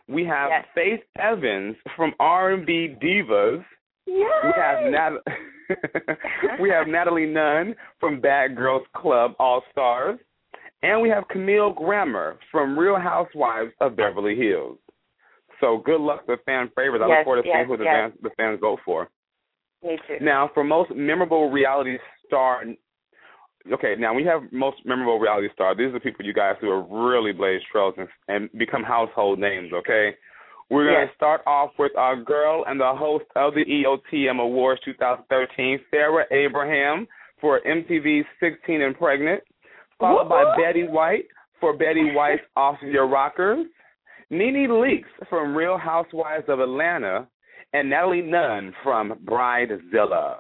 We 0.09 0.25
have 0.25 0.49
Yes. 0.51 0.65
Faith 0.75 1.01
Evans 1.17 1.77
from 1.95 2.13
R&B 2.19 2.97
Divas. 3.01 3.65
Yes. 4.05 4.29
We 4.45 4.53
have 4.61 4.91
Nat- 4.91 6.59
we 6.61 6.71
have 6.71 6.89
Natalie 6.89 7.27
Nunn 7.27 7.77
from 8.01 8.21
Bad 8.21 8.57
Girls 8.57 8.83
Club 8.97 9.35
All 9.39 9.63
Stars, 9.71 10.19
and 10.83 11.01
we 11.01 11.09
have 11.09 11.27
Camille 11.29 11.73
Grammer 11.73 12.39
from 12.51 12.79
Real 12.79 12.99
Housewives 12.99 13.73
of 13.81 13.97
Beverly 13.97 14.37
Hills. 14.37 14.79
So 15.61 15.79
good 15.85 16.01
luck 16.01 16.27
to 16.27 16.37
the 16.37 16.43
fan 16.45 16.71
favorites. 16.77 17.03
I 17.05 17.09
Yes, 17.09 17.17
look 17.19 17.25
forward 17.25 17.43
to 17.43 17.49
yes, 17.49 17.57
seeing 17.57 17.69
who 17.69 17.77
the, 17.77 17.85
yes. 17.85 17.95
fans, 17.95 18.15
the 18.23 18.31
fans 18.37 18.61
vote 18.61 18.81
for. 18.85 19.09
Me 19.83 19.99
too. 20.07 20.19
Now, 20.25 20.51
for 20.53 20.65
most 20.65 20.91
memorable 20.95 21.51
reality 21.51 21.97
star, 22.27 22.63
okay, 23.73 23.95
now 23.99 24.13
we 24.15 24.25
have 24.25 24.43
most 24.53 24.77
memorable 24.85 25.19
reality 25.19 25.49
star. 25.55 25.75
These 25.75 25.87
are 25.89 25.93
the 25.93 26.01
people 26.01 26.25
you 26.27 26.35
guys 26.35 26.57
who 26.61 26.71
have 26.79 26.91
really 26.91 27.33
blazed 27.33 27.65
trails 27.73 27.95
and, 27.97 28.09
and 28.29 28.51
become 28.59 28.83
household 28.83 29.39
names. 29.39 29.73
Okay, 29.73 30.15
we're 30.71 30.85
going 30.85 30.97
to 30.97 31.07
Yes. 31.07 31.15
start 31.17 31.41
off 31.47 31.71
with 31.79 31.93
our 31.97 32.17
girl 32.17 32.65
and 32.67 32.79
the 32.81 32.95
host 32.95 33.25
of 33.37 33.55
the 33.55 33.65
EOTM 33.65 34.41
Awards 34.41 34.81
2013, 34.85 35.81
Farrah 35.93 36.25
Abraham 36.33 37.07
for 37.41 37.61
MTV's 37.67 38.27
16 38.41 38.83
and 38.83 38.97
Pregnant, 38.99 39.43
followed 39.99 40.29
by 40.29 40.57
Betty 40.57 40.85
White 40.85 41.27
for 41.61 41.77
Betty 41.77 42.13
White's 42.15 42.43
Off 42.57 42.77
Your 42.83 43.09
Rockers, 43.09 43.67
Nene 44.31 44.69
Leakes 44.69 45.29
from 45.29 45.57
Real 45.57 45.79
Housewives 45.79 46.45
of 46.49 46.61
Atlanta, 46.61 47.27
and 47.73 47.91
Natalie 47.91 48.23
Nunn 48.23 48.73
from 48.83 49.15
Bridezilla. 49.25 50.37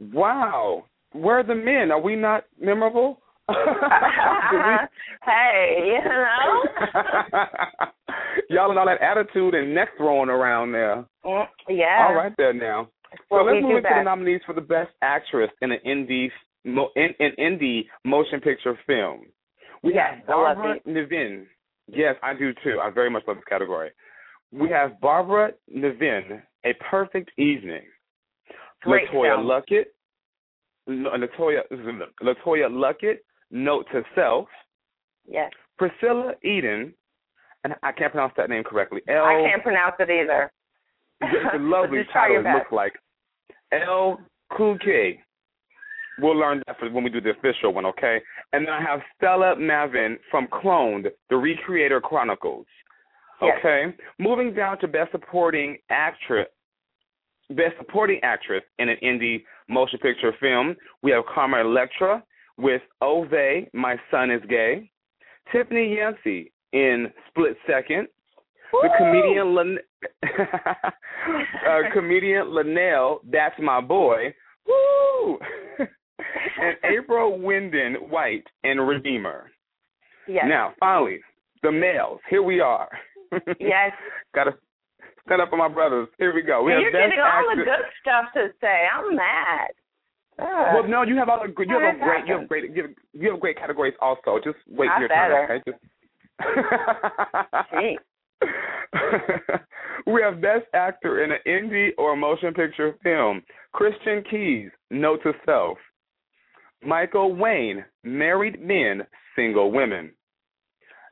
Wow. 0.00 0.84
Where 1.12 1.40
are 1.40 1.46
the 1.46 1.54
men? 1.54 1.90
Are 1.90 2.00
we 2.00 2.16
not 2.16 2.44
memorable? 2.60 3.20
Hey, 5.24 5.78
you 5.86 6.08
know. 6.08 6.62
Y'all 8.50 8.70
and 8.70 8.78
all 8.78 8.86
that 8.86 9.00
attitude 9.00 9.54
and 9.54 9.74
neck 9.74 9.90
throwing 9.96 10.28
around 10.28 10.72
there. 10.72 11.04
Mm, 11.24 11.46
yeah. 11.68 12.06
All 12.08 12.14
right 12.14 12.32
there 12.36 12.52
now. 12.52 12.88
Well, 13.30 13.42
so 13.42 13.52
let's 13.52 13.62
move 13.62 13.76
into 13.76 13.88
the 13.88 14.02
nominees 14.02 14.40
for 14.44 14.54
the 14.54 14.60
best 14.60 14.90
actress 15.00 15.50
in 15.60 15.70
an 15.70 15.78
indie 15.86 16.28
mo, 16.64 16.88
in, 16.96 17.10
in 17.18 17.32
indie 17.38 17.86
motion 18.04 18.40
picture 18.40 18.78
film. 18.86 19.26
We 19.82 19.94
Yes, 19.94 20.14
have 20.18 20.26
Barbara 20.26 20.76
Nevin. 20.86 21.46
Yes, 21.88 22.14
I 22.22 22.34
do 22.34 22.52
too. 22.62 22.78
I 22.80 22.90
very 22.90 23.10
much 23.10 23.24
love 23.26 23.36
this 23.36 23.44
category. 23.48 23.90
We 24.52 24.68
have 24.70 25.00
Barbara 25.00 25.52
Nevin, 25.68 26.42
A 26.64 26.74
Perfect 26.90 27.30
Evening. 27.38 27.82
Great 28.82 29.08
LeToya 29.08 29.36
film. 29.36 29.46
Luckett, 29.46 29.84
LeToya 30.88 31.60
LeToya 32.22 32.68
Luckett, 32.70 33.18
Note 33.50 33.86
to 33.92 34.02
Self. 34.14 34.48
Yes. 35.26 35.50
Priscilla 35.78 36.34
Eden, 36.44 36.94
and 37.64 37.74
I 37.82 37.92
can't 37.92 38.12
pronounce 38.12 38.34
that 38.36 38.50
name 38.50 38.64
correctly. 38.64 39.00
L. 39.08 39.24
I 39.24 39.48
can't 39.48 39.62
pronounce 39.62 39.94
it 39.98 40.10
either. 40.10 40.50
It's 41.20 41.54
a 41.54 41.58
lovely 41.60 42.02
title. 42.12 42.38
It 42.44 42.54
looks 42.54 42.72
like 42.72 42.92
L. 43.72 44.20
Kuke. 44.52 45.18
We'll 46.18 46.36
learn 46.36 46.62
that 46.66 46.78
for 46.78 46.90
when 46.90 47.04
we 47.04 47.10
do 47.10 47.20
the 47.20 47.30
official 47.30 47.72
one, 47.72 47.86
okay? 47.86 48.20
And 48.52 48.66
then 48.66 48.74
I 48.74 48.82
have 48.82 49.00
Stella 49.16 49.56
Mavin 49.56 50.16
from 50.30 50.46
Cloned, 50.48 51.06
The 51.30 51.34
Recreator 51.36 52.02
Chronicles. 52.02 52.66
Yes. 53.40 53.56
Okay. 53.58 53.96
Moving 54.18 54.54
down 54.54 54.78
to 54.80 54.88
Best 54.88 55.10
Supporting 55.12 55.78
Actress. 55.90 56.48
Best 57.50 57.76
Supporting 57.78 58.20
Actress 58.22 58.62
in 58.78 58.88
an 58.88 58.96
Indie 59.02 59.42
Motion 59.68 59.98
Picture 59.98 60.32
Film, 60.38 60.76
we 61.02 61.10
have 61.12 61.24
Carmen 61.32 61.60
Electra 61.60 62.22
with 62.58 62.82
Ove, 63.00 63.66
My 63.72 63.96
Son 64.10 64.30
is 64.30 64.42
Gay. 64.48 64.90
Tiffany 65.50 65.96
Yancey 65.96 66.52
in 66.72 67.10
Split 67.28 67.56
Second. 67.66 68.06
The 68.72 68.88
comedian 68.96 69.54
Lin- 69.54 69.78
uh, 70.38 71.80
comedian 71.92 72.54
Linnell, 72.54 73.20
that's 73.30 73.54
my 73.60 73.80
boy. 73.80 74.34
Woo! 74.66 75.11
April 77.12 77.38
Wyndon 77.38 78.08
White 78.10 78.46
and 78.64 78.86
Redeemer. 78.86 79.50
Yes. 80.28 80.44
Now, 80.48 80.72
finally, 80.80 81.20
the 81.62 81.72
males. 81.72 82.20
Here 82.28 82.42
we 82.42 82.60
are. 82.60 82.88
Yes. 83.58 83.92
Got 84.34 84.44
to 84.44 84.54
stand 85.24 85.40
up 85.40 85.48
for 85.48 85.56
my 85.56 85.68
brothers. 85.68 86.06
Here 86.18 86.34
we 86.34 86.42
go. 86.42 86.62
We 86.62 86.72
you're 86.72 86.92
getting 86.92 87.18
all 87.18 87.44
the 87.56 87.62
good 87.64 87.86
stuff 88.02 88.26
to 88.34 88.48
say. 88.60 88.84
I'm 88.94 89.16
mad. 89.16 89.70
Ugh. 90.38 90.74
Well, 90.74 90.86
no, 90.86 91.02
you 91.02 91.16
have 91.16 91.30
other 91.30 91.48
good. 91.48 91.66
You 91.66 91.80
have 91.80 91.96
a 91.96 91.98
great. 91.98 92.26
You 92.26 92.38
have 92.38 92.48
great. 92.48 92.76
You 92.76 92.82
have, 92.82 92.90
you 93.14 93.30
have 93.30 93.40
great 93.40 93.56
categories 93.56 93.94
also. 94.02 94.38
Just 94.44 94.58
wait 94.68 94.90
I 94.90 95.00
your 95.00 95.08
better. 95.08 95.62
turn, 95.62 95.62
okay? 95.62 95.70
Just. 97.88 98.02
We 100.06 100.20
have 100.22 100.40
Best 100.40 100.66
Actor 100.74 101.24
in 101.24 101.30
an 101.32 101.38
Indie 101.46 101.90
or 101.96 102.16
Motion 102.16 102.52
Picture 102.52 102.96
Film. 103.02 103.42
Christian 103.72 104.22
Keyes, 104.28 104.70
Note 104.90 105.22
to 105.22 105.32
Self. 105.46 105.78
Michael 106.84 107.34
Wayne, 107.34 107.84
Married 108.02 108.60
Men, 108.60 109.02
Single 109.36 109.70
Women. 109.70 110.12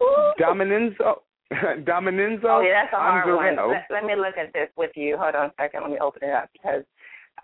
Woo. 0.00 0.07
Dominenzo, 0.41 1.21
Dominenzo 1.53 2.45
Oh, 2.45 2.61
yeah, 2.61 2.85
that's 2.85 2.93
a 2.93 2.97
hard 2.97 3.35
one. 3.35 3.71
Let, 3.71 3.87
let 3.91 4.05
me 4.05 4.15
look 4.17 4.37
at 4.37 4.53
this 4.53 4.69
with 4.77 4.93
you. 4.95 5.17
Hold 5.19 5.35
on 5.35 5.47
a 5.47 5.53
second. 5.61 5.83
Let 5.83 5.91
me 5.91 5.99
open 5.99 6.23
it 6.29 6.33
up 6.35 6.49
because 6.53 6.85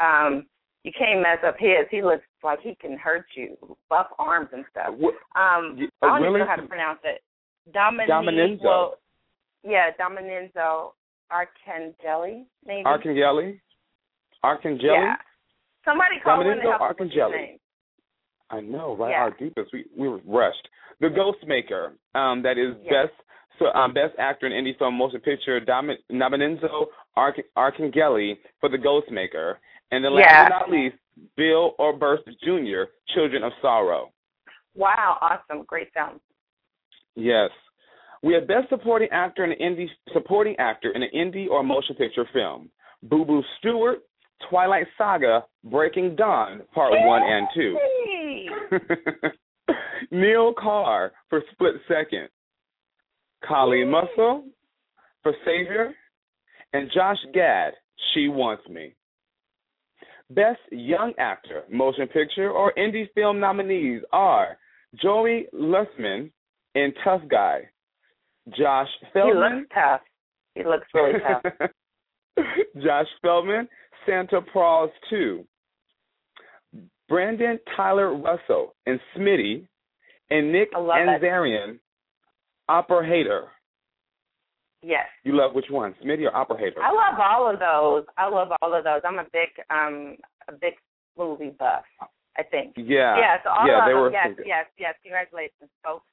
um, 0.01 0.47
you 0.85 0.93
can't 0.97 1.21
mess 1.21 1.39
up 1.47 1.57
his. 1.59 1.87
He 1.91 2.03
looks 2.03 2.25
like 2.43 2.61
he 2.63 2.77
can 2.81 2.97
hurt 2.97 3.27
you, 3.35 3.57
buff 3.91 4.07
arms 4.19 4.49
and 4.53 4.65
stuff. 4.71 4.95
Um, 4.95 5.11
I 5.35 5.89
don't 6.03 6.23
really? 6.23 6.41
know 6.41 6.47
how 6.47 6.57
to 6.57 6.67
pronounce 6.67 7.01
it. 7.05 7.23
Dominique. 7.73 8.09
Dominenzo. 8.09 8.65
Well, 8.65 8.99
yeah, 9.65 9.91
Dominenzo 10.01 10.93
Arcangeli, 11.33 12.45
maybe. 12.65 12.85
Arcangeli? 12.85 13.61
Arcangeli? 14.45 14.83
Yeah. 14.83 15.15
Somebody 15.85 16.21
call 16.23 16.41
him 16.43 16.49
and 16.49 16.63
help 16.63 16.81
Arcangeli. 16.81 17.59
I 18.51 18.61
know, 18.61 18.97
right? 18.97 19.11
Yeah. 19.11 19.17
Our 19.23 19.31
deepest. 19.39 19.73
We 19.73 19.85
we 19.97 20.09
were 20.09 20.21
rushed. 20.27 20.69
The 21.01 21.09
Ghostmaker, 21.09 21.93
um, 22.19 22.43
that 22.43 22.59
is 22.59 22.75
Yes. 22.83 23.09
best 23.09 23.15
so 23.59 23.67
um, 23.73 23.93
best 23.95 24.15
actor 24.19 24.47
in 24.47 24.53
indie 24.53 24.77
film 24.79 24.95
motion 24.97 25.21
picture, 25.21 25.61
Domin- 25.61 25.97
Dominenzo 26.13 26.87
Arc- 27.17 27.41
Arcangeli 27.57 28.37
for 28.61 28.69
The 28.69 28.77
Ghostmaker, 28.77 29.55
and 29.91 30.05
then 30.05 30.15
last 30.15 30.51
but 30.51 30.59
not 30.59 30.71
least, 30.71 30.97
Bill 31.37 31.75
Oberst 31.79 32.25
Jr., 32.45 32.83
Children 33.15 33.45
of 33.45 33.53
Sorrow. 33.63 34.13
Wow, 34.75 35.17
awesome, 35.23 35.65
great 35.67 35.89
film. 35.95 36.21
Yes. 37.15 37.51
We 38.23 38.35
have 38.35 38.47
best 38.47 38.69
supporting 38.69 39.09
actor 39.11 39.45
in 39.45 39.53
an 39.53 39.59
indie 39.59 39.89
supporting 40.13 40.55
actor 40.59 40.91
in 40.91 41.03
an 41.03 41.11
indie 41.15 41.49
or 41.49 41.63
motion 41.63 41.95
picture 41.97 42.27
film. 42.33 42.71
Boo 43.05 43.25
Boo 43.25 43.43
Stewart, 43.59 43.99
Twilight 44.51 44.87
Saga, 44.99 45.45
Breaking 45.65 46.15
Dawn, 46.17 46.63
Part 46.75 46.93
One 46.93 47.23
and 47.23 47.47
Two. 47.55 47.79
Neil 50.11 50.55
Carr 50.59 51.13
for 51.29 51.43
Split 51.53 51.75
Second. 51.89 52.29
Colleen 53.47 53.91
Muscle 53.91 54.45
for 55.23 55.33
Savior. 55.45 55.93
And 56.73 56.91
Josh 56.95 57.19
Gad, 57.33 57.73
She 58.13 58.29
Wants 58.29 58.69
Me. 58.69 58.95
Best 60.31 60.61
Young 60.73 61.13
Actor, 61.19 61.63
Motion 61.71 62.09
Picture, 62.09 62.51
or 62.51 62.73
Indie 62.77 63.09
Film 63.15 63.39
nominees 63.39 64.03
are 64.13 64.59
Joey 65.01 65.47
Lussman 65.55 66.31
in 66.75 66.93
Tough 67.05 67.23
Guy, 67.31 67.61
Josh 68.57 68.89
Feldman. 69.13 69.35
He 69.35 69.59
looks 69.59 69.69
tough. 69.75 70.01
He 70.55 70.65
looks 70.65 70.87
really 70.95 71.21
tough. 71.21 71.71
Josh 72.83 73.07
Feldman, 73.23 73.69
Santa 74.05 74.41
Claus 74.53 74.91
2. 75.11 75.45
Brandon 77.09 77.59
Tyler 77.77 78.15
Russell 78.15 78.75
and 78.87 78.99
Smitty, 79.17 79.67
and 80.31 80.53
Nick 80.53 80.71
I 80.75 80.79
love 80.79 80.97
that. 81.07 81.21
Anzarian, 81.21 81.79
Operator. 82.69 83.45
Yes. 84.83 85.07
You 85.25 85.37
love 85.37 85.55
which 85.55 85.67
one, 85.71 85.95
Smitty 86.05 86.25
or 86.25 86.35
Operator? 86.37 86.83
I 86.83 86.91
love 86.93 87.19
all 87.21 87.51
of 87.53 87.59
those. 87.59 88.05
I 88.17 88.29
love 88.29 88.49
all 88.61 88.75
of 88.75 88.85
those. 88.85 89.01
I'm 89.05 89.19
a 89.19 89.27
big 89.33 89.49
um 89.71 90.17
a 90.49 90.53
big 90.53 90.75
movie 91.19 91.55
buff. 91.59 91.85
I 92.39 92.43
think. 92.43 92.75
Yeah. 92.77 93.17
Yes. 93.17 93.41
All 93.49 93.67
yeah, 93.67 93.79
of 93.79 93.87
they 93.87 93.93
them. 93.93 94.01
were 94.01 94.13
Yes. 94.13 94.29
Yes. 94.45 94.67
Yes. 94.79 94.95
Congratulations, 95.03 95.71
folks. 95.85 96.05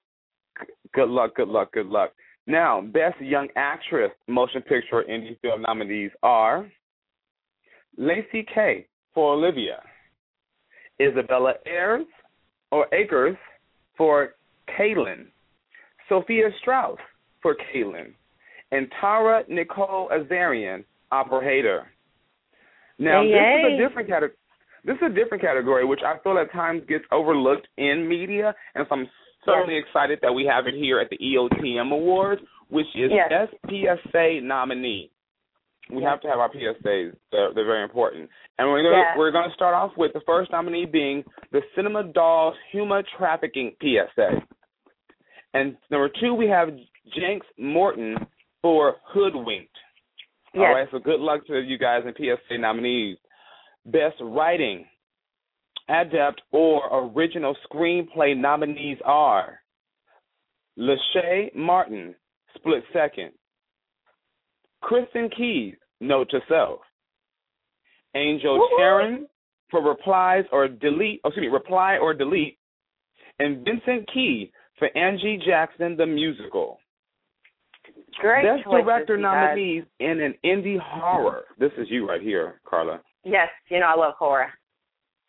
Good 0.93 1.09
luck, 1.09 1.35
good 1.35 1.47
luck, 1.47 1.73
good 1.73 1.87
luck. 1.87 2.11
Now, 2.45 2.81
Best 2.81 3.19
Young 3.19 3.47
Actress 3.55 4.11
Motion 4.27 4.61
Picture 4.61 5.03
Indie 5.09 5.39
Film 5.41 5.63
nominees 5.63 6.11
are 6.21 6.69
Lacey 7.97 8.45
Kay 8.53 8.85
for 9.13 9.33
Olivia, 9.33 9.81
Isabella 11.09 11.53
Ayers 11.65 12.05
or 12.71 12.87
Akers 12.93 13.35
for 13.97 14.35
Kaylin, 14.77 15.25
Sophia 16.09 16.49
Strauss 16.61 16.97
for 17.41 17.55
Kaylin, 17.55 18.13
and 18.71 18.87
Tara 18.99 19.43
Nicole 19.49 20.09
Azarian, 20.11 20.83
Operator. 21.11 21.87
Now, 22.97 23.21
Yay, 23.21 23.31
this 23.31 23.73
is 23.73 23.79
a 23.79 23.87
different 23.87 24.09
category. 24.09 24.37
This 24.85 24.95
is 24.95 25.11
a 25.11 25.15
different 25.15 25.41
category, 25.41 25.85
which 25.85 26.01
I 26.05 26.17
feel 26.23 26.37
at 26.37 26.51
times 26.51 26.81
gets 26.89 27.05
overlooked 27.11 27.67
in 27.77 28.07
media, 28.07 28.53
and 28.75 28.85
so 28.89 28.95
I'm 28.95 29.07
certainly 29.45 29.77
excited 29.77 30.19
that 30.21 30.33
we 30.33 30.45
have 30.45 30.67
it 30.67 30.73
here 30.73 30.99
at 30.99 31.09
the 31.09 31.17
EOTM 31.17 31.91
Awards, 31.91 32.41
which 32.69 32.87
is 32.95 33.11
Yes. 33.11 33.29
Best 33.29 33.53
PSA 33.69 34.41
nominee. 34.41 35.09
We 35.89 36.01
Yes. 36.01 36.09
have 36.11 36.21
to 36.21 36.27
have 36.29 36.39
our 36.39 36.49
PSAs; 36.49 37.15
they're, 37.31 37.53
they're 37.53 37.65
very 37.65 37.83
important. 37.83 38.29
And 38.57 38.69
we're 38.69 38.83
gonna, 38.83 38.95
Yeah. 38.97 39.17
we're 39.17 39.31
going 39.31 39.49
to 39.49 39.53
start 39.53 39.75
off 39.75 39.91
with 39.97 40.13
the 40.13 40.21
first 40.25 40.51
nominee 40.51 40.85
being 40.85 41.23
the 41.51 41.61
Cinema 41.75 42.03
Dolls 42.03 42.55
Human 42.71 43.03
Trafficking 43.17 43.75
PSA, 43.81 44.41
and 45.53 45.75
number 45.89 46.09
two 46.21 46.33
we 46.33 46.47
have 46.47 46.69
Jenks 47.15 47.45
Morton 47.57 48.15
for 48.61 48.95
Hoodwinked. 49.13 49.75
Yes. 50.53 50.61
All 50.67 50.73
right, 50.75 50.87
so 50.91 50.99
good 50.99 51.19
luck 51.19 51.45
to 51.47 51.59
you 51.59 51.77
guys 51.77 52.03
in 52.05 52.13
PSA 52.15 52.57
nominees. 52.59 53.17
Best 53.85 54.15
Writing, 54.21 54.85
Adept, 55.89 56.41
or 56.51 57.09
Original 57.13 57.55
Screenplay 57.69 58.37
nominees 58.37 58.99
are 59.03 59.59
Lachey 60.77 61.53
Martin, 61.55 62.15
Split 62.55 62.83
Second, 62.93 63.31
Kristen 64.83 65.29
Keys, 65.35 65.75
Note 66.01 66.29
to 66.29 66.39
Self, 66.47 66.81
Angel 68.15 68.59
Woo-hoo. 68.59 68.77
Sharon 68.77 69.27
for 69.71 69.81
Replies 69.81 70.43
or 70.51 70.67
Delete, 70.67 71.21
oh, 71.23 71.29
excuse 71.29 71.45
me, 71.45 71.47
Reply 71.47 71.97
or 71.97 72.13
Delete, 72.13 72.57
and 73.39 73.65
Vincent 73.65 74.07
Key 74.13 74.51
for 74.77 74.95
Angie 74.95 75.39
Jackson 75.45 75.95
the 75.97 76.05
Musical. 76.05 76.79
Great 78.19 78.43
Best 78.43 78.65
choices, 78.65 78.85
Director 78.85 79.17
nominees 79.17 79.83
in 79.99 80.21
an 80.21 80.35
indie 80.45 80.79
horror. 80.79 81.43
This 81.57 81.71
is 81.77 81.87
you 81.89 82.07
right 82.07 82.21
here, 82.21 82.61
Carla. 82.65 83.01
Yes. 83.23 83.47
You 83.69 83.79
know 83.79 83.87
I 83.87 83.95
love 83.95 84.13
horror. 84.19 84.47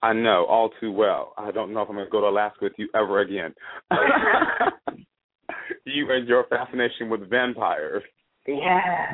I 0.03 0.13
know 0.13 0.45
all 0.49 0.71
too 0.81 0.93
well. 0.93 1.33
I 1.39 1.51
don't 1.51 1.73
know 1.73 1.81
if 1.83 1.89
I'm 1.89 1.95
going 1.95 2.07
to 2.07 2.11
go 2.11 2.21
to 2.21 2.27
Alaska 2.27 2.59
with 2.63 2.75
you 2.77 2.89
ever 2.95 3.21
again. 3.21 3.55
you 5.85 6.11
and 6.11 6.29
your 6.29 6.45
fascination 6.49 7.09
with 7.09 7.29
vampires. 7.31 8.03
Yeah. 8.47 9.13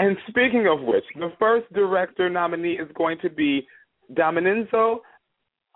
And 0.00 0.16
speaking 0.28 0.66
of 0.66 0.80
which, 0.80 1.04
the 1.14 1.30
first 1.38 1.70
director 1.74 2.30
nominee 2.30 2.78
is 2.78 2.88
going 2.96 3.18
to 3.20 3.28
be 3.28 3.66
Dominizo 4.14 5.00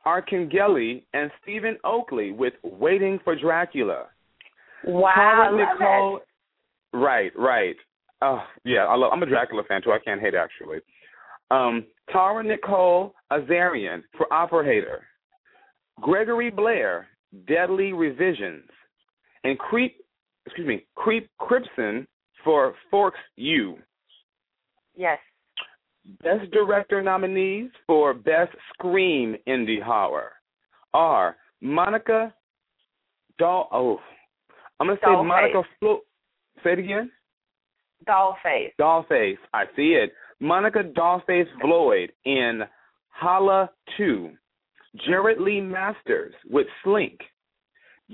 Arcangeli 0.07 1.05
and 1.13 1.31
Stephen 1.43 1.77
Oakley 1.85 2.33
with 2.33 2.55
Waiting 2.63 3.21
for 3.23 3.37
Dracula. 3.37 4.07
Wow. 4.87 5.51
Love 5.53 5.79
Nicole, 5.79 6.21
right, 6.95 7.33
right. 7.37 7.77
Oh, 8.23 8.43
yeah, 8.65 8.87
I 8.87 8.97
love. 8.97 9.11
I'm 9.13 9.23
a 9.23 9.27
Dracula 9.27 9.63
fan 9.69 9.83
too. 9.83 9.93
I 9.93 9.99
can't 10.03 10.23
hate 10.23 10.35
actually. 10.35 10.79
Um, 11.51 11.85
Tara 12.11 12.43
Nicole 12.43 13.13
Azarian 13.31 14.05
for 14.17 14.33
Operator, 14.33 15.05
Gregory 16.01 16.51
Blair, 16.51 17.09
Deadly 17.47 17.93
Revisions, 17.93 18.71
and 19.45 19.59
Creep, 19.59 19.97
excuse 20.47 20.67
me, 20.67 20.87
Creep 20.95 21.29
Cripson 21.39 22.07
for 22.43 22.75
Forks 22.91 23.21
U. 23.37 23.77
Yes. 24.97 25.19
Best 26.23 26.51
Director 26.51 27.03
nominees 27.03 27.71
for 27.87 28.13
Best 28.13 28.53
Scream 28.75 29.37
Indie 29.49 29.83
Horror 29.83 30.33
are 30.93 31.37
Monica 31.61 32.33
Doll. 33.39 33.69
Oh, 33.73 34.01
I'm 34.79 34.89
gonna 34.89 34.99
say 35.01 35.07
Dollface. 35.07 35.27
Monica 35.27 35.63
Flo. 35.81 36.01
Say 36.63 36.73
it 36.75 36.79
again. 36.79 37.11
Dollface. 38.07 38.73
Dollface. 38.79 39.39
I 39.55 39.65
see 39.77 39.95
it. 39.95 40.13
Monica 40.41 40.83
Dollface 40.83 41.49
Floyd 41.61 42.13
in 42.25 42.61
Holla 43.09 43.71
2. 43.97 44.31
Jared 45.07 45.41
Lee 45.41 45.61
Masters 45.61 46.35
with 46.51 46.67
Slink. 46.83 47.19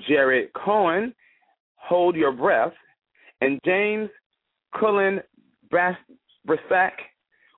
Jared 0.08 0.52
Cohen, 0.52 1.12
Hold 1.74 2.14
Your 2.14 2.32
Breath. 2.32 2.72
And 3.40 3.58
James 3.64 4.08
Cullen 4.78 5.20
Bras- 5.70 5.96
Brassack 6.46 6.92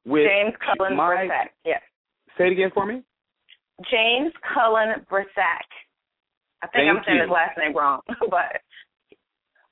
with 0.05 0.27
James 0.27 0.55
Cullen 0.65 0.97
My- 0.97 1.27
Brissac. 1.27 1.49
Yes. 1.65 1.81
Say 2.39 2.47
it 2.49 2.53
again 2.53 2.71
for 2.75 2.87
me. 2.87 3.03
James 3.91 4.33
Cullen 4.55 5.05
Brissac. 5.11 5.67
I 6.63 6.69
think 6.69 6.89
I'm 6.89 7.03
saying 7.05 7.17
you. 7.19 7.23
his 7.25 7.31
last 7.31 7.59
name 7.59 7.77
wrong, 7.77 8.01
but 8.31 8.61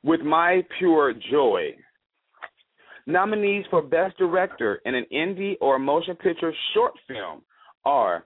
with 0.03 0.21
My 0.21 0.63
Pure 0.79 1.15
Joy. 1.31 1.75
Nominees 3.07 3.65
for 3.71 3.83
Best 3.83 4.17
Director 4.19 4.81
in 4.85 4.95
an 4.95 5.05
indie 5.13 5.55
or 5.61 5.79
motion 5.79 6.15
picture 6.17 6.53
short 6.75 6.93
film 7.09 7.43
are 7.85 8.25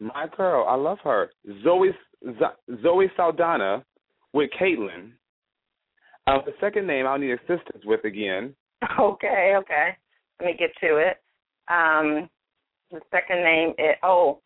my 0.00 0.26
girl, 0.36 0.66
I 0.68 0.74
love 0.74 0.98
her, 1.04 1.30
Zoe 1.62 1.90
Zoe 2.82 3.10
Saldana 3.16 3.84
with 4.32 4.50
Caitlin. 4.60 5.12
Uh, 6.26 6.38
the 6.44 6.52
second 6.60 6.86
name 6.86 7.06
I'll 7.06 7.18
need 7.18 7.32
assistance 7.32 7.84
with 7.84 8.04
again. 8.04 8.54
okay, 9.00 9.54
okay. 9.58 9.96
Let 10.42 10.50
me 10.50 10.56
get 10.58 10.72
to 10.80 10.96
it. 10.96 11.18
Um, 11.68 12.28
the 12.90 13.00
second 13.12 13.44
name 13.44 13.74
is 13.78 13.94
oh, 14.02 14.40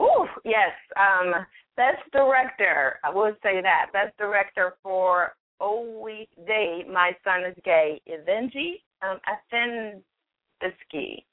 ooh, 0.00 0.26
yes. 0.44 0.70
Um, 0.96 1.34
best 1.76 2.02
director. 2.12 3.00
I 3.02 3.10
would 3.12 3.34
say 3.42 3.60
that 3.60 3.86
best 3.92 4.16
director 4.16 4.74
for 4.80 5.32
Oh 5.60 6.00
We 6.04 6.28
Day. 6.46 6.84
My 6.88 7.16
son 7.24 7.44
is 7.50 7.56
gay. 7.64 8.00
Ivenji 8.08 8.74
um, 9.02 9.18
Afinbiski. 9.52 11.24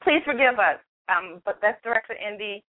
Please 0.00 0.22
forgive 0.24 0.60
us. 0.60 0.78
Um, 1.08 1.42
but 1.44 1.60
best 1.60 1.82
director 1.82 2.14
indie 2.14 2.62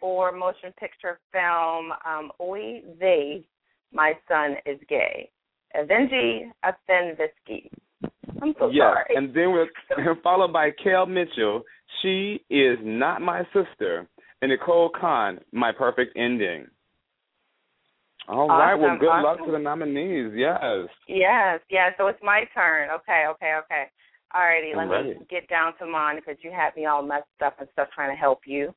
or 0.00 0.30
motion 0.30 0.72
picture 0.78 1.18
film. 1.32 1.90
Um, 2.06 2.30
Oi 2.40 2.82
They. 3.00 3.44
My 3.92 4.12
son 4.28 4.54
is 4.66 4.78
gay. 4.88 5.30
Ivenji 5.76 6.52
Afinbiski. 6.64 7.70
I'm 8.42 8.54
so 8.58 8.68
yes, 8.70 8.82
sorry. 8.82 9.16
and 9.16 9.28
then 9.34 9.52
we're 9.52 9.66
followed 10.22 10.52
by 10.52 10.70
Kel 10.82 11.06
Mitchell. 11.06 11.62
She 12.02 12.40
is 12.50 12.78
not 12.82 13.22
my 13.22 13.42
sister, 13.52 14.08
and 14.42 14.50
Nicole 14.50 14.90
Kahn. 14.98 15.38
My 15.52 15.72
perfect 15.72 16.16
ending. 16.16 16.66
All 18.28 18.48
right. 18.48 18.74
Well, 18.74 18.90
Awesome, 18.90 18.98
good 18.98 19.22
luck 19.22 19.44
to 19.44 19.52
the 19.52 19.58
nominees. 19.58 20.32
Yes. 20.34 20.88
Yes, 21.08 21.60
yes. 21.70 21.92
So 21.98 22.06
it's 22.06 22.18
my 22.22 22.44
turn. 22.54 22.88
Okay, 22.90 23.24
okay, 23.30 23.54
okay. 23.64 23.84
Alrighty, 24.34 24.76
I'm 24.76 24.88
let 24.88 25.04
me 25.04 25.14
get 25.30 25.48
down 25.48 25.74
to 25.78 25.86
mine 25.86 26.16
because 26.16 26.36
you 26.42 26.50
had 26.50 26.74
me 26.74 26.86
all 26.86 27.02
messed 27.02 27.26
up 27.44 27.60
and 27.60 27.68
stuff 27.72 27.88
trying 27.94 28.10
to 28.10 28.18
help 28.18 28.40
you. 28.46 28.68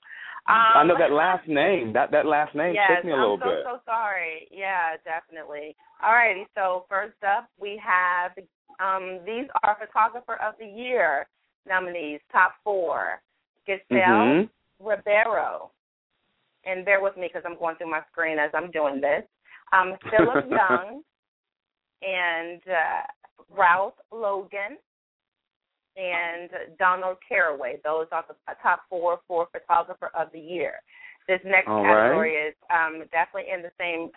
Um, 0.48 0.56
I 0.76 0.84
know 0.86 0.96
that 0.98 1.12
last 1.12 1.48
name. 1.48 1.94
That 1.94 2.12
that 2.12 2.26
last 2.26 2.56
name 2.56 2.76
yes, 2.76 2.88
took 2.96 3.06
me 3.06 3.12
a 3.12 3.16
little 3.16 3.38
bit. 3.38 3.48
I'm 3.48 3.64
so, 3.64 3.78
so 3.78 3.82
sorry. 3.86 4.48
Yeah, 4.52 4.96
definitely. 5.04 5.76
Alrighty, 6.04 6.44
so 6.56 6.86
first 6.88 7.18
up 7.24 7.50
we 7.60 7.82
have 7.84 8.32
um 8.80 9.20
these 9.26 9.48
are 9.64 9.78
photographer 9.80 10.36
of 10.36 10.56
the 10.60 10.66
year 10.66 11.28
nominees, 11.68 12.22
top 12.32 12.54
four. 12.64 13.22
Giselle 13.66 14.48
Mhm. 14.48 14.50
Ribeiro. 14.80 15.72
And 16.64 16.86
bear 16.86 17.02
with 17.02 17.16
me 17.18 17.28
because 17.28 17.44
I'm 17.46 17.58
going 17.58 17.76
through 17.76 17.92
my 17.92 18.04
screen 18.12 18.40
as 18.40 18.52
I'm 18.54 18.72
doing 18.72 19.02
this. 19.02 19.24
Um, 19.72 19.98
Philip 20.10 20.46
Young 20.50 21.04
and 22.02 22.62
uh, 22.68 23.04
Ralph 23.50 23.96
Logan 24.12 24.78
and 25.96 26.50
Donald 26.78 27.18
Caraway. 27.28 27.80
Those 27.84 28.08
are 28.12 28.26
the 28.28 28.36
top 28.62 28.82
four 28.90 29.20
for 29.28 29.48
photographer 29.52 30.12
of 30.14 30.32
the 30.32 30.40
year. 30.40 30.82
This 31.28 31.42
next 31.44 31.68
All 31.68 31.84
category 31.84 32.36
is 32.36 32.56
um, 32.70 33.04
definitely 33.12 33.52
in 33.52 33.62
the 33.62 33.72
same 33.78 34.12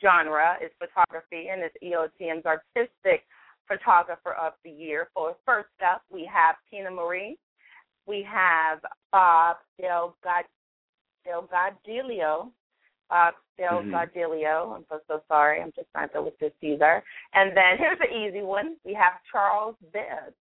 genre 0.00 0.56
is 0.62 0.70
photography 0.78 1.48
and 1.48 1.62
it's 1.62 1.74
EOTM's 1.82 2.46
artistic 2.46 3.26
photographer 3.70 4.32
of 4.32 4.54
the 4.64 4.70
year. 4.70 5.08
For 5.14 5.36
first 5.46 5.68
up, 5.88 6.02
we 6.10 6.28
have 6.32 6.56
Tina 6.70 6.90
Marie. 6.90 7.38
We 8.06 8.26
have 8.28 8.80
Bob 9.12 9.58
Delgad- 9.80 10.50
Delgadillo 11.26 12.50
uh, 13.10 13.30
Bill 13.58 13.82
Mhm. 13.82 14.74
I'm 14.74 14.84
so 14.88 15.00
so 15.08 15.22
sorry. 15.28 15.60
I'm 15.60 15.72
just 15.72 15.90
trying 15.92 16.08
to 16.10 16.20
look 16.20 16.38
this 16.38 16.52
Caesar. 16.60 17.02
And 17.34 17.56
then 17.56 17.76
here's 17.78 17.98
the 17.98 18.10
easy 18.14 18.42
one. 18.42 18.76
We 18.84 18.94
have 18.94 19.14
Charles 19.30 19.76
Bibb. 19.92 20.32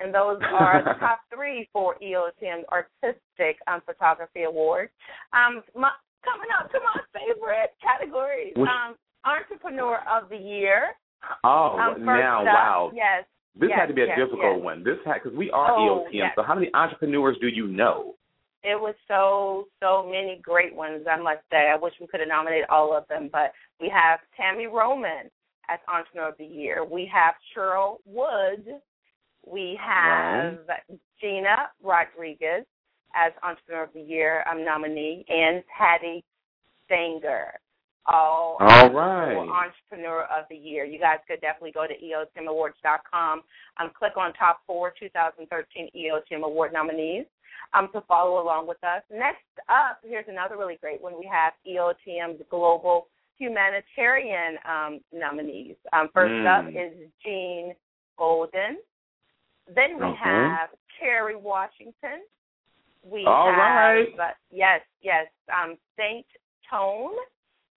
And 0.00 0.12
those 0.12 0.40
are 0.42 0.82
the 0.82 0.94
top 1.00 1.20
three 1.32 1.68
for 1.72 1.94
EOTM's 2.02 2.64
Artistic 2.72 3.58
um, 3.68 3.80
Photography 3.86 4.42
Award. 4.42 4.90
Um, 5.32 5.62
my, 5.76 5.90
coming 6.24 6.48
up 6.58 6.70
to 6.72 6.80
my 6.80 7.00
favorite 7.12 7.74
categories, 7.80 8.54
um, 8.56 8.96
Entrepreneur 9.24 10.00
of 10.10 10.28
the 10.30 10.36
Year. 10.36 10.96
Oh, 11.44 11.78
Um, 11.78 12.04
now, 12.04 12.40
up, 12.40 12.46
wow. 12.46 12.90
Yes. 12.94 13.24
This 13.56 13.70
yes, 13.70 13.78
had 13.78 13.86
to 13.86 13.94
be 13.94 14.02
a 14.02 14.06
yes, 14.06 14.18
difficult 14.18 14.56
yes. 14.56 14.64
one. 14.64 14.82
This 14.82 14.98
had 15.04 15.22
because 15.22 15.36
we 15.36 15.50
are 15.50 15.70
Oh, 15.70 16.06
EOTM. 16.12 16.34
So 16.34 16.42
how 16.42 16.54
many 16.54 16.70
entrepreneurs 16.74 17.36
do 17.40 17.46
you 17.48 17.68
know? 17.68 18.14
It 18.64 18.80
was 18.80 18.94
so 19.06 19.68
so 19.80 20.02
many 20.04 20.40
great 20.42 20.74
ones. 20.74 21.06
I 21.08 21.16
must 21.16 21.42
say. 21.50 21.70
I 21.70 21.76
wish 21.76 21.92
we 22.00 22.06
could 22.06 22.20
have 22.20 22.28
nominated 22.28 22.66
all 22.70 22.96
of 22.96 23.06
them, 23.08 23.28
but 23.30 23.52
we 23.80 23.88
have 23.90 24.20
Tammy 24.36 24.66
Roman 24.66 25.30
as 25.68 25.78
Entrepreneur 25.86 26.30
of 26.30 26.38
the 26.38 26.46
Year. 26.46 26.84
We 26.84 27.08
have 27.12 27.34
Cheryl 27.54 27.98
Wood. 28.06 28.80
We 29.46 29.78
have 29.80 30.58
Gina 31.20 31.68
Rodriguez 31.82 32.64
as 33.14 33.32
Entrepreneur 33.42 33.84
of 33.84 33.92
the 33.92 34.00
Year 34.00 34.44
um, 34.50 34.64
nominee, 34.64 35.24
and 35.28 35.62
Patti 35.78 36.24
Stanger. 36.86 37.52
All 38.06 38.56
All 38.60 38.90
right. 38.90 39.34
for 39.34 39.48
Entrepreneur 39.48 40.22
of 40.24 40.44
the 40.50 40.56
Year. 40.56 40.84
You 40.84 40.98
guys 40.98 41.18
could 41.26 41.40
definitely 41.40 41.72
go 41.72 41.86
to 41.86 41.94
eotmawards.com, 41.94 43.42
um, 43.80 43.90
click 43.98 44.12
on 44.16 44.32
top 44.34 44.60
four 44.66 44.92
2013 44.98 45.88
EOTM 45.96 46.44
Award 46.44 46.72
nominees 46.72 47.24
um, 47.72 47.88
to 47.94 48.02
follow 48.02 48.42
along 48.42 48.66
with 48.68 48.82
us. 48.84 49.02
Next 49.10 49.38
up, 49.68 50.00
here's 50.04 50.26
another 50.28 50.56
really 50.58 50.76
great 50.80 51.00
one. 51.00 51.14
We 51.18 51.28
have 51.32 51.54
EOTM's 51.66 52.42
Global 52.50 53.06
Humanitarian 53.38 54.58
um, 54.68 55.00
nominees. 55.12 55.76
Um, 55.92 56.08
first 56.12 56.32
Mm. 56.32 56.46
up 56.46 56.68
is 56.68 57.08
Jean 57.24 57.74
Golden. 58.18 58.78
Then 59.74 59.98
we 59.98 60.14
have 60.22 60.68
Kerry 61.00 61.36
Washington. 61.36 62.22
We 63.02 63.24
All 63.26 63.46
have, 63.50 63.56
right. 63.56 64.08
uh, 64.20 64.30
yes, 64.52 64.80
yes, 65.02 65.26
um, 65.52 65.76
Saint 65.96 66.26
Tone. 66.70 67.12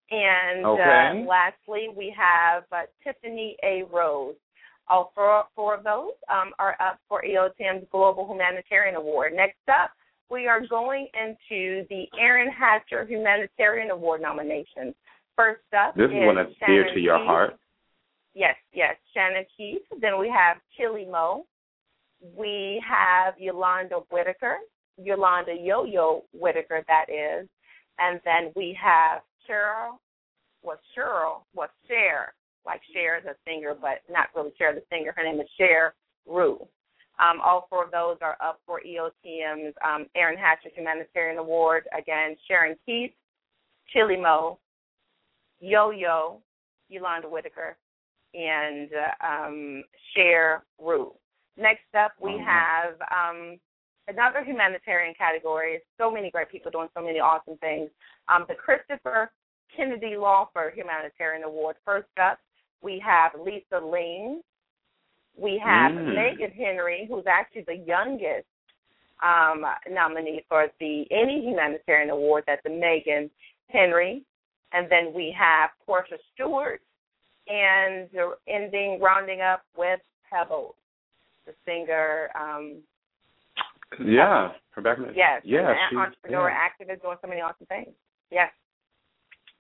And 0.09 0.65
Okay. 0.65 1.23
uh, 1.23 1.27
lastly, 1.27 1.89
we 1.95 2.13
have 2.17 2.63
uh, 2.71 2.83
Tiffany 3.03 3.57
A. 3.63 3.83
Rose. 3.91 4.35
All 4.89 5.11
four, 5.13 5.43
four 5.53 5.75
of 5.75 5.83
those 5.83 6.13
um, 6.29 6.53
are 6.59 6.77
up 6.79 6.99
for 7.09 7.21
EOTM's 7.21 7.85
Global 7.91 8.25
Humanitarian 8.25 8.95
Award. 8.95 9.33
Next 9.35 9.57
up, 9.67 9.91
we 10.29 10.47
are 10.47 10.65
going 10.65 11.07
into 11.13 11.85
the 11.89 12.05
Aaron 12.17 12.49
Hatcher 12.49 13.05
Humanitarian 13.05 13.91
Award 13.91 14.21
nominations. 14.21 14.95
First 15.35 15.61
up 15.77 15.93
This 15.95 16.05
is 16.09 16.15
is 16.15 16.25
one 16.25 16.35
that's 16.35 16.49
dear 16.65 16.83
Shannon 16.83 16.93
to 16.93 16.99
your 17.01 17.17
Keith. 17.17 17.27
heart. 17.27 17.59
Yes, 18.33 18.55
yes, 18.73 18.95
Shannon 19.13 19.45
Keith. 19.57 19.81
Then 19.99 20.19
we 20.19 20.29
have 20.29 20.57
Chili 20.77 21.05
Mo. 21.05 21.45
We 22.35 22.81
have 22.87 23.33
Yolanda 23.37 23.99
Whitaker, 24.09 24.57
Yolanda 24.97 25.53
Yo 25.53 25.83
Yo 25.83 26.23
Whitaker, 26.33 26.83
that 26.87 27.05
is. 27.09 27.47
And 27.99 28.21
then 28.23 28.51
we 28.55 28.77
have 28.81 29.21
Cheryl, 29.47 29.97
was 30.63 30.77
Cheryl, 30.95 31.41
was 31.53 31.69
Cher, 31.88 32.33
like 32.65 32.81
Cher 32.93 33.21
the 33.23 33.36
singer, 33.45 33.75
but 33.79 34.01
not 34.10 34.27
really 34.36 34.51
Cher 34.57 34.73
the 34.73 34.83
singer. 34.91 35.13
Her 35.15 35.23
name 35.23 35.39
is 35.39 35.47
Cher 35.57 35.93
Rue. 36.25 36.67
Um, 37.19 37.41
all 37.43 37.65
four 37.69 37.86
of 37.86 37.91
those 37.91 38.17
are 38.21 38.38
up 38.41 38.60
for 38.65 38.81
EOTM's 38.86 39.73
um, 39.83 40.05
Aaron 40.15 40.38
Hatcher 40.38 40.69
Humanitarian 40.75 41.39
Award. 41.39 41.86
Again, 41.97 42.36
Sharon 42.47 42.75
Keith, 42.86 43.12
Chili 43.91 44.17
Mo, 44.17 44.60
Yo 45.60 45.89
Yo, 45.89 46.41
Yolanda 46.89 47.27
Whitaker, 47.27 47.75
and 48.36 48.89
uh, 48.93 49.25
um, 49.25 49.83
Cher 50.13 50.63
Rue. 50.79 51.13
Next 51.57 51.86
up, 51.97 52.12
we 52.21 52.31
Mhm. 52.33 52.45
have 52.45 53.01
um, 53.10 53.60
another 54.07 54.43
humanitarian 54.43 55.13
category. 55.15 55.79
So 55.97 56.09
many 56.11 56.31
great 56.31 56.49
people 56.49 56.71
doing 56.71 56.89
so 56.95 57.03
many 57.03 57.19
awesome 57.19 57.57
things. 57.57 57.89
Um, 58.33 58.45
the 58.47 58.55
Christopher 58.55 59.31
Kennedy 59.75 60.15
Lawford 60.17 60.73
Humanitarian 60.75 61.43
Award. 61.43 61.75
First 61.85 62.07
up, 62.21 62.39
we 62.81 63.01
have 63.05 63.31
Lisa 63.39 63.79
Ling. 63.83 64.41
We 65.37 65.59
have 65.63 65.91
Mm. 65.91 66.15
Megan 66.15 66.51
Henry, 66.51 67.05
who's 67.07 67.27
actually 67.27 67.63
the 67.63 67.75
youngest 67.75 68.47
um, 69.21 69.65
nominee 69.89 70.43
for 70.47 70.67
the 70.79 71.05
any 71.11 71.41
humanitarian 71.41 72.09
award. 72.09 72.43
That's 72.47 72.63
the 72.63 72.69
Megan 72.69 73.29
Henry. 73.69 74.23
And 74.73 74.89
then 74.89 75.13
we 75.13 75.31
have 75.37 75.71
Portia 75.85 76.17
Stewart, 76.33 76.81
and 77.47 78.09
ending 78.47 78.99
rounding 78.99 79.41
up 79.41 79.63
with 79.77 79.99
Pebbles, 80.29 80.75
the 81.45 81.53
singer. 81.65 82.29
Um, 82.35 82.83
Yeah, 84.04 84.52
Rebecca. 84.76 85.12
yes, 85.15 85.41
yeah, 85.45 85.71
an 85.71 85.78
she- 85.89 85.95
entrepreneur, 85.97 86.50
yeah. 86.50 86.67
activist, 86.67 87.02
doing 87.02 87.17
so 87.21 87.28
many 87.28 87.41
awesome 87.41 87.65
things. 87.67 87.89
Yes, 88.32 88.52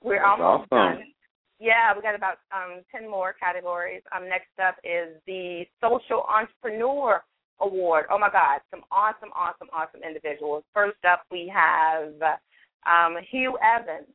we're 0.03 0.19
That's 0.19 0.39
almost 0.39 0.71
awesome. 0.71 0.97
done. 0.99 1.03
Yeah, 1.59 1.95
we 1.95 2.01
got 2.01 2.13
about 2.13 2.37
um, 2.51 2.81
ten 2.91 3.09
more 3.09 3.33
categories. 3.33 4.01
Um, 4.15 4.29
next 4.29 4.51
up 4.63 4.75
is 4.83 5.15
the 5.25 5.63
Social 5.81 6.23
Entrepreneur 6.29 7.23
Award. 7.61 8.05
Oh 8.11 8.19
my 8.19 8.29
God, 8.29 8.59
some 8.69 8.81
awesome, 8.91 9.29
awesome, 9.35 9.67
awesome 9.73 10.01
individuals. 10.05 10.63
First 10.73 10.97
up, 11.09 11.23
we 11.31 11.51
have 11.53 12.13
um, 12.85 13.15
Hugh 13.31 13.57
Evans. 13.63 14.07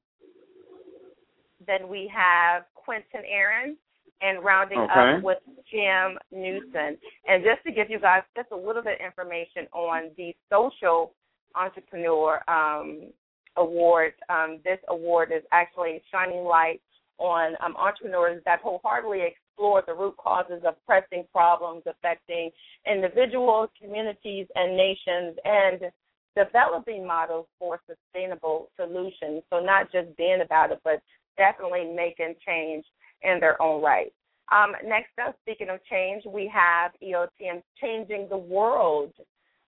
Then 1.67 1.89
we 1.89 2.11
have 2.15 2.65
Quentin 2.75 3.23
Aaron, 3.29 3.77
and 4.23 4.43
rounding 4.45 4.79
Okay. 4.79 5.17
up 5.17 5.23
with 5.23 5.39
Jim 5.71 6.19
Newson. 6.31 6.99
And 7.27 7.45
just 7.45 7.63
to 7.65 7.73
give 7.73 7.91
you 7.91 7.99
guys 7.99 8.23
just 8.37 8.51
a 8.53 8.57
little 8.57 8.83
bit 8.83 9.01
of 9.01 9.07
information 9.07 9.67
on 9.73 10.11
the 10.17 10.35
Social 10.51 11.15
Entrepreneur 11.55 12.41
um, 12.49 13.13
Award, 13.57 14.15
um, 14.29 14.61
this 14.65 14.79
award 14.89 15.33
is 15.33 15.43
actually 15.53 16.03
shining 16.11 16.45
light 16.45 16.81
on 17.19 17.55
um, 17.61 17.77
entrepreneurs 17.77 18.43
that 18.45 18.61
wholeheartedly 18.61 19.21
explore 19.21 19.83
the 19.87 19.95
root 19.95 20.17
causes 20.17 20.63
of 20.65 20.75
pressing 20.87 21.25
problems 21.33 21.83
affecting 21.87 22.51
individuals, 22.91 23.69
communities, 23.81 24.47
and 24.55 24.77
nations, 24.77 25.37
and 25.45 25.93
developing 26.35 27.07
models 27.07 27.47
for 27.59 27.79
sustainable 27.87 28.71
solutions. 28.77 29.43
So 29.51 29.61
not 29.61 29.93
just 29.93 30.17
being 30.17 30.41
about 30.43 30.73
it, 30.73 30.81
but 30.83 31.03
definitely 31.37 31.93
making 31.95 32.35
change 32.47 32.85
in 33.23 33.41
their 33.41 33.61
own 33.61 33.83
right. 33.83 34.13
Um, 34.51 34.73
next 34.85 35.13
up, 35.25 35.37
speaking 35.43 35.69
of 35.71 35.81
change, 35.91 36.25
we 36.27 36.51
have 36.53 36.93
EOTM's 37.03 37.65
Changing 37.81 38.29
the 38.29 38.37
World 38.37 39.13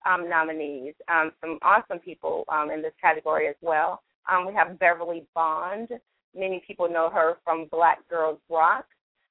um, 0.06 0.28
nominees. 0.28 0.94
Um, 1.08 1.32
some 1.40 1.58
awesome 1.62 1.98
people 1.98 2.44
um, 2.50 2.70
in 2.70 2.82
this 2.82 2.92
category 3.00 3.48
as 3.48 3.54
well. 3.62 4.02
Um, 4.30 4.46
we 4.46 4.54
have 4.54 4.78
Beverly 4.78 5.24
Bond. 5.34 5.88
Many 6.36 6.62
people 6.66 6.88
know 6.88 7.08
her 7.10 7.36
from 7.44 7.66
Black 7.70 8.06
Girls 8.08 8.38
Rock. 8.50 8.84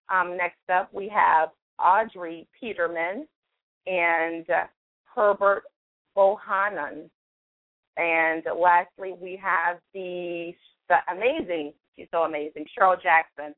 Um, 0.10 0.38
next 0.38 0.58
up, 0.74 0.94
we 0.94 1.08
have 1.10 1.50
Audrey 1.80 2.48
Peterman 2.60 3.28
and 3.86 4.50
uh, 4.50 4.64
Herbert 5.14 5.64
Bohannon. 6.16 7.10
And 7.98 8.44
lastly, 8.60 9.14
we 9.20 9.40
have 9.44 9.78
the, 9.94 10.54
the 10.90 10.96
amazing, 11.12 11.74
she's 11.96 12.08
so 12.12 12.24
amazing, 12.24 12.66
Cheryl 12.78 13.02
Jackson. 13.02 13.54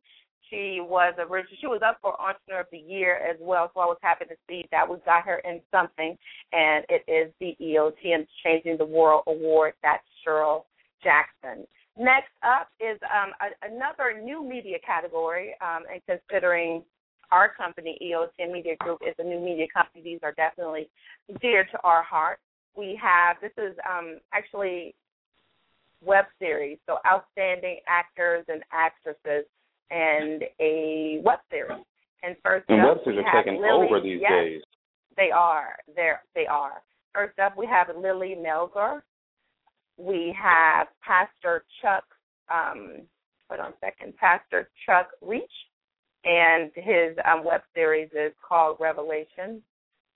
She 0.50 0.80
was 0.82 1.14
originally 1.18 1.58
she 1.60 1.68
was 1.68 1.82
up 1.86 1.98
for 2.02 2.20
Entrepreneur 2.22 2.62
of 2.62 2.68
the 2.72 2.78
Year 2.78 3.18
as 3.18 3.38
well, 3.40 3.72
so 3.74 3.80
I 3.80 3.86
was 3.86 3.98
happy 4.02 4.26
to 4.26 4.36
see 4.48 4.66
that 4.72 4.88
we 4.88 4.98
got 5.06 5.26
her 5.26 5.40
in 5.40 5.62
something, 5.72 6.18
and 6.54 6.86
it 6.90 7.04
is 7.08 7.34
the 7.40 7.56
EOTM 7.62 8.28
Changing 8.44 8.78
the 8.78 8.86
World 8.86 9.24
Award. 9.28 9.74
That's 9.82 10.04
Cheryl 10.26 10.64
Jackson. 11.04 11.66
Next 11.98 12.32
up 12.44 12.70
is 12.80 13.00
um, 13.04 13.32
a, 13.40 13.74
another 13.74 14.22
new 14.22 14.48
media 14.48 14.78
category, 14.86 15.56
um, 15.62 15.84
and 15.92 16.02
considering 16.08 16.84
our 17.32 17.54
company, 17.54 17.98
EOTM 18.04 18.52
Media 18.52 18.76
Group, 18.80 19.00
is 19.08 19.16
a 19.18 19.24
new 19.24 19.40
media 19.40 19.66
company, 19.74 20.04
these 20.04 20.20
are 20.22 20.34
definitely 20.34 20.90
dear 21.42 21.64
to 21.66 21.80
our 21.84 22.04
heart. 22.04 22.40
We 22.78 23.00
have 23.02 23.38
this 23.42 23.52
is 23.58 23.76
um, 23.90 24.20
actually 24.34 24.94
web 26.04 26.26
series, 26.40 26.78
so 26.86 26.98
outstanding 27.08 27.80
actors 27.88 28.46
and 28.48 28.62
actresses 28.72 29.46
and 29.92 30.44
a 30.60 31.20
web 31.24 31.40
series. 31.50 31.84
And 32.24 32.36
first 32.44 32.66
And 32.70 32.82
up, 32.82 32.98
web 32.98 33.04
series 33.04 33.20
we 33.20 33.26
are 33.26 33.44
taking 33.44 33.62
Lily, 33.62 33.88
over 33.88 34.02
these 34.02 34.20
yes, 34.22 34.32
days. 34.32 34.62
They 35.18 35.32
are. 35.32 35.76
They're, 35.96 36.22
they 36.34 36.48
are. 36.48 36.82
First 37.14 37.40
up, 37.40 37.58
we 37.58 37.66
have 37.68 37.88
Lily 37.96 38.36
Melgar. 38.38 39.02
We 39.98 40.36
have 40.42 40.88
Pastor 41.02 41.64
Chuck, 41.82 42.04
um, 42.54 43.02
hold 43.50 43.62
on 43.62 43.72
a 43.72 43.74
second, 43.80 44.18
Pastor 44.18 44.70
Chuck 44.86 45.08
Reach, 45.22 45.44
and 46.26 46.72
his 46.76 47.16
um, 47.32 47.46
web 47.46 47.62
series 47.74 48.10
is 48.12 48.34
called 48.46 48.78
Revelation. 48.80 49.62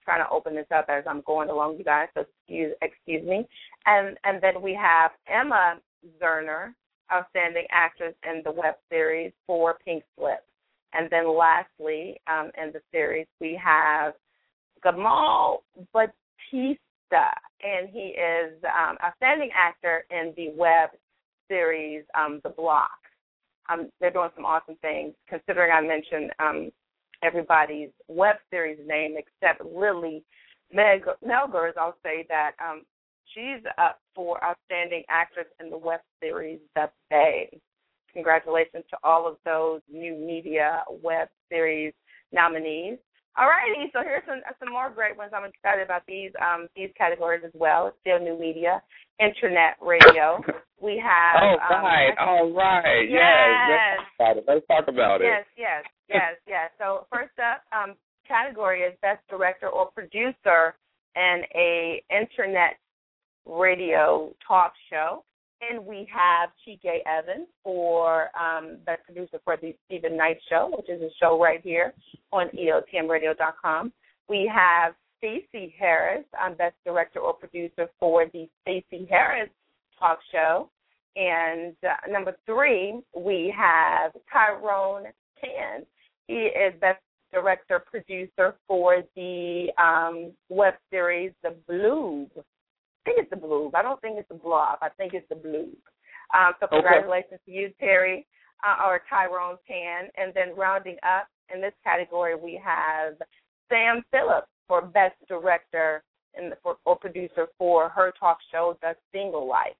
Trying 0.04 0.26
to 0.26 0.30
open 0.32 0.56
this 0.56 0.66
up 0.76 0.88
as 0.90 1.04
I'm 1.08 1.22
going 1.26 1.50
along, 1.50 1.78
you 1.78 1.84
guys. 1.84 2.08
So 2.16 2.22
excuse 2.22 2.74
excuse 2.82 3.24
me. 3.24 3.48
And 3.86 4.18
and 4.24 4.42
then 4.42 4.62
we 4.62 4.74
have 4.74 5.12
Emma 5.28 5.80
Zerner 6.22 6.74
Outstanding 7.12 7.66
Actress 7.72 8.14
in 8.30 8.42
the 8.44 8.52
Web 8.52 8.76
Series 8.90 9.32
for 9.48 9.78
Pink 9.86 10.04
Slip. 10.18 10.44
And 10.94 11.10
then 11.10 11.36
lastly, 11.38 12.20
um, 12.28 12.52
in 12.62 12.72
the 12.72 12.82
series, 12.92 13.28
we 13.40 13.60
have 13.64 14.14
Gamal 14.84 15.60
Batista, 15.94 17.32
and 17.62 17.90
he 17.92 18.16
is 18.16 18.54
um, 18.64 18.98
outstanding 19.04 19.50
actor 19.56 20.06
in 20.10 20.34
the 20.36 20.50
web 20.56 20.90
series 21.48 22.04
um, 22.18 22.42
The 22.44 22.50
Block. 22.50 22.90
Um, 23.70 23.90
they're 24.00 24.12
doing 24.12 24.30
some 24.36 24.46
awesome 24.46 24.78
things. 24.82 25.14
Considering 25.28 25.72
I 25.72 25.82
mentioned 25.82 26.32
um, 26.40 26.72
everybody's 27.22 27.90
web 28.08 28.38
series 28.50 28.80
name 28.88 29.16
except 29.18 29.64
Lily 29.64 30.24
Meg 30.74 31.04
Melgers, 31.26 31.78
I'll 31.78 31.98
say 32.04 32.26
that 32.30 32.52
um, 32.64 32.84
she's 33.34 33.64
up 33.78 34.00
for 34.16 34.44
outstanding 34.44 35.04
actress 35.10 35.48
in 35.60 35.70
the 35.70 35.78
web 35.78 36.00
series 36.22 36.60
The 36.76 36.90
Bay. 37.10 37.60
Congratulations 38.14 38.84
to 38.90 38.98
all 39.04 39.28
of 39.28 39.38
those 39.46 39.82
new 39.92 40.16
media 40.16 40.84
web 41.04 41.28
series 41.50 41.94
nominees. 42.32 42.98
Alrighty, 43.38 43.92
so 43.94 44.00
here's 44.04 44.24
some 44.26 44.42
some 44.60 44.74
more 44.74 44.90
great 44.90 45.16
ones. 45.16 45.32
I'm 45.34 45.46
excited 45.46 45.86
about 45.86 46.02
these 46.08 46.32
um 46.42 46.68
these 46.76 46.90
categories 46.98 47.44
as 47.46 47.52
well. 47.54 47.88
It's 47.88 47.98
still 48.02 48.20
new 48.20 48.38
media, 48.38 48.82
internet 49.20 49.78
radio. 49.82 50.42
We 50.82 51.02
have 51.04 51.44
All 51.44 51.60
um, 51.60 51.84
right, 51.84 52.16
all 52.20 52.52
right. 52.52 53.04
Yes. 53.04 54.00
Yes. 54.20 54.38
Let's 54.48 54.66
talk 54.68 54.88
about 54.88 55.22
it. 55.22 55.26
Yes, 55.26 55.46
yes, 55.58 55.84
yes, 56.10 56.36
yes. 56.48 56.72
So 56.80 57.06
first 57.12 57.36
up, 57.38 57.64
um, 57.72 57.96
category 58.28 58.82
is 58.82 58.94
best 59.02 59.22
director 59.30 59.68
or 59.68 59.92
producer 59.92 60.76
in 61.16 61.42
a 61.56 62.02
internet 62.10 62.78
radio 63.46 64.34
talk 64.48 64.74
show. 64.90 65.24
And 65.62 65.86
we 65.86 66.08
have 66.14 66.52
Chike 66.66 67.02
Evans 67.06 67.48
for 67.64 68.30
um, 68.40 68.78
best 68.86 69.04
producer 69.04 69.40
for 69.44 69.58
the 69.58 69.76
Stephen 69.86 70.16
Knight 70.16 70.38
Show, 70.50 70.74
which 70.78 70.90
is 70.90 71.02
a 71.02 71.10
show 71.20 71.38
right 71.42 71.60
here 71.62 71.94
on 72.32 72.48
EOTMRadio.com. 72.50 73.92
We 74.30 74.50
have 74.54 74.94
Stacey 75.18 75.76
Harris, 75.78 76.24
um, 76.42 76.56
best 76.56 76.76
director 76.86 77.20
or 77.20 77.34
producer 77.34 77.90
for 78.00 78.26
the 78.32 78.48
Stacey 78.62 79.06
Harris 79.10 79.50
Talk 80.00 80.20
Show. 80.32 80.70
And 81.18 81.76
uh, 81.84 82.10
number 82.10 82.38
three, 82.46 83.02
we 83.14 83.54
have 83.58 84.14
Tyrone 84.32 85.08
Tan. 85.42 85.86
He 86.28 86.36
is 86.36 86.74
best 86.80 87.02
director 87.34 87.80
producer 87.80 88.56
for 88.68 89.04
the 89.16 89.68
um, 89.78 90.32
web 90.50 90.76
series 90.90 91.32
The 91.44 91.56
Bloob. 91.70 92.30
I 93.06 93.10
think 93.10 93.20
it's 93.20 93.30
The 93.30 93.36
Bloob. 93.36 93.76
I 93.76 93.82
don't 93.82 94.00
think 94.02 94.20
it's 94.20 94.30
the 94.30 94.36
Blob. 94.36 94.80
I 94.82 94.90
think 94.98 95.14
it's 95.14 95.28
The 95.30 95.36
Bloob. 95.36 95.76
Um, 96.34 96.54
so 96.60 96.66
Okay. 96.66 96.78
congratulations 96.78 97.40
to 97.46 97.52
you, 97.52 97.70
Terry, 97.80 98.28
uh, 98.64 98.86
or 98.86 99.02
Tyrone 99.10 99.58
Tan. 99.68 100.10
And 100.18 100.34
then 100.34 100.56
rounding 100.56 100.98
up 101.04 101.28
in 101.54 101.62
this 101.62 101.74
category, 101.84 102.36
we 102.36 102.56
have 102.64 103.16
Sam 103.70 104.04
Phillips 104.12 104.48
for 104.68 104.82
best 104.82 105.16
director 105.28 106.04
and 106.36 106.54
for, 106.62 106.78
or 106.86 106.96
producer 106.96 107.48
for 107.58 107.90
her 107.90 108.12
talk 108.20 108.38
show, 108.52 108.78
The 108.82 108.96
Single 109.12 109.48
Life. 109.48 109.76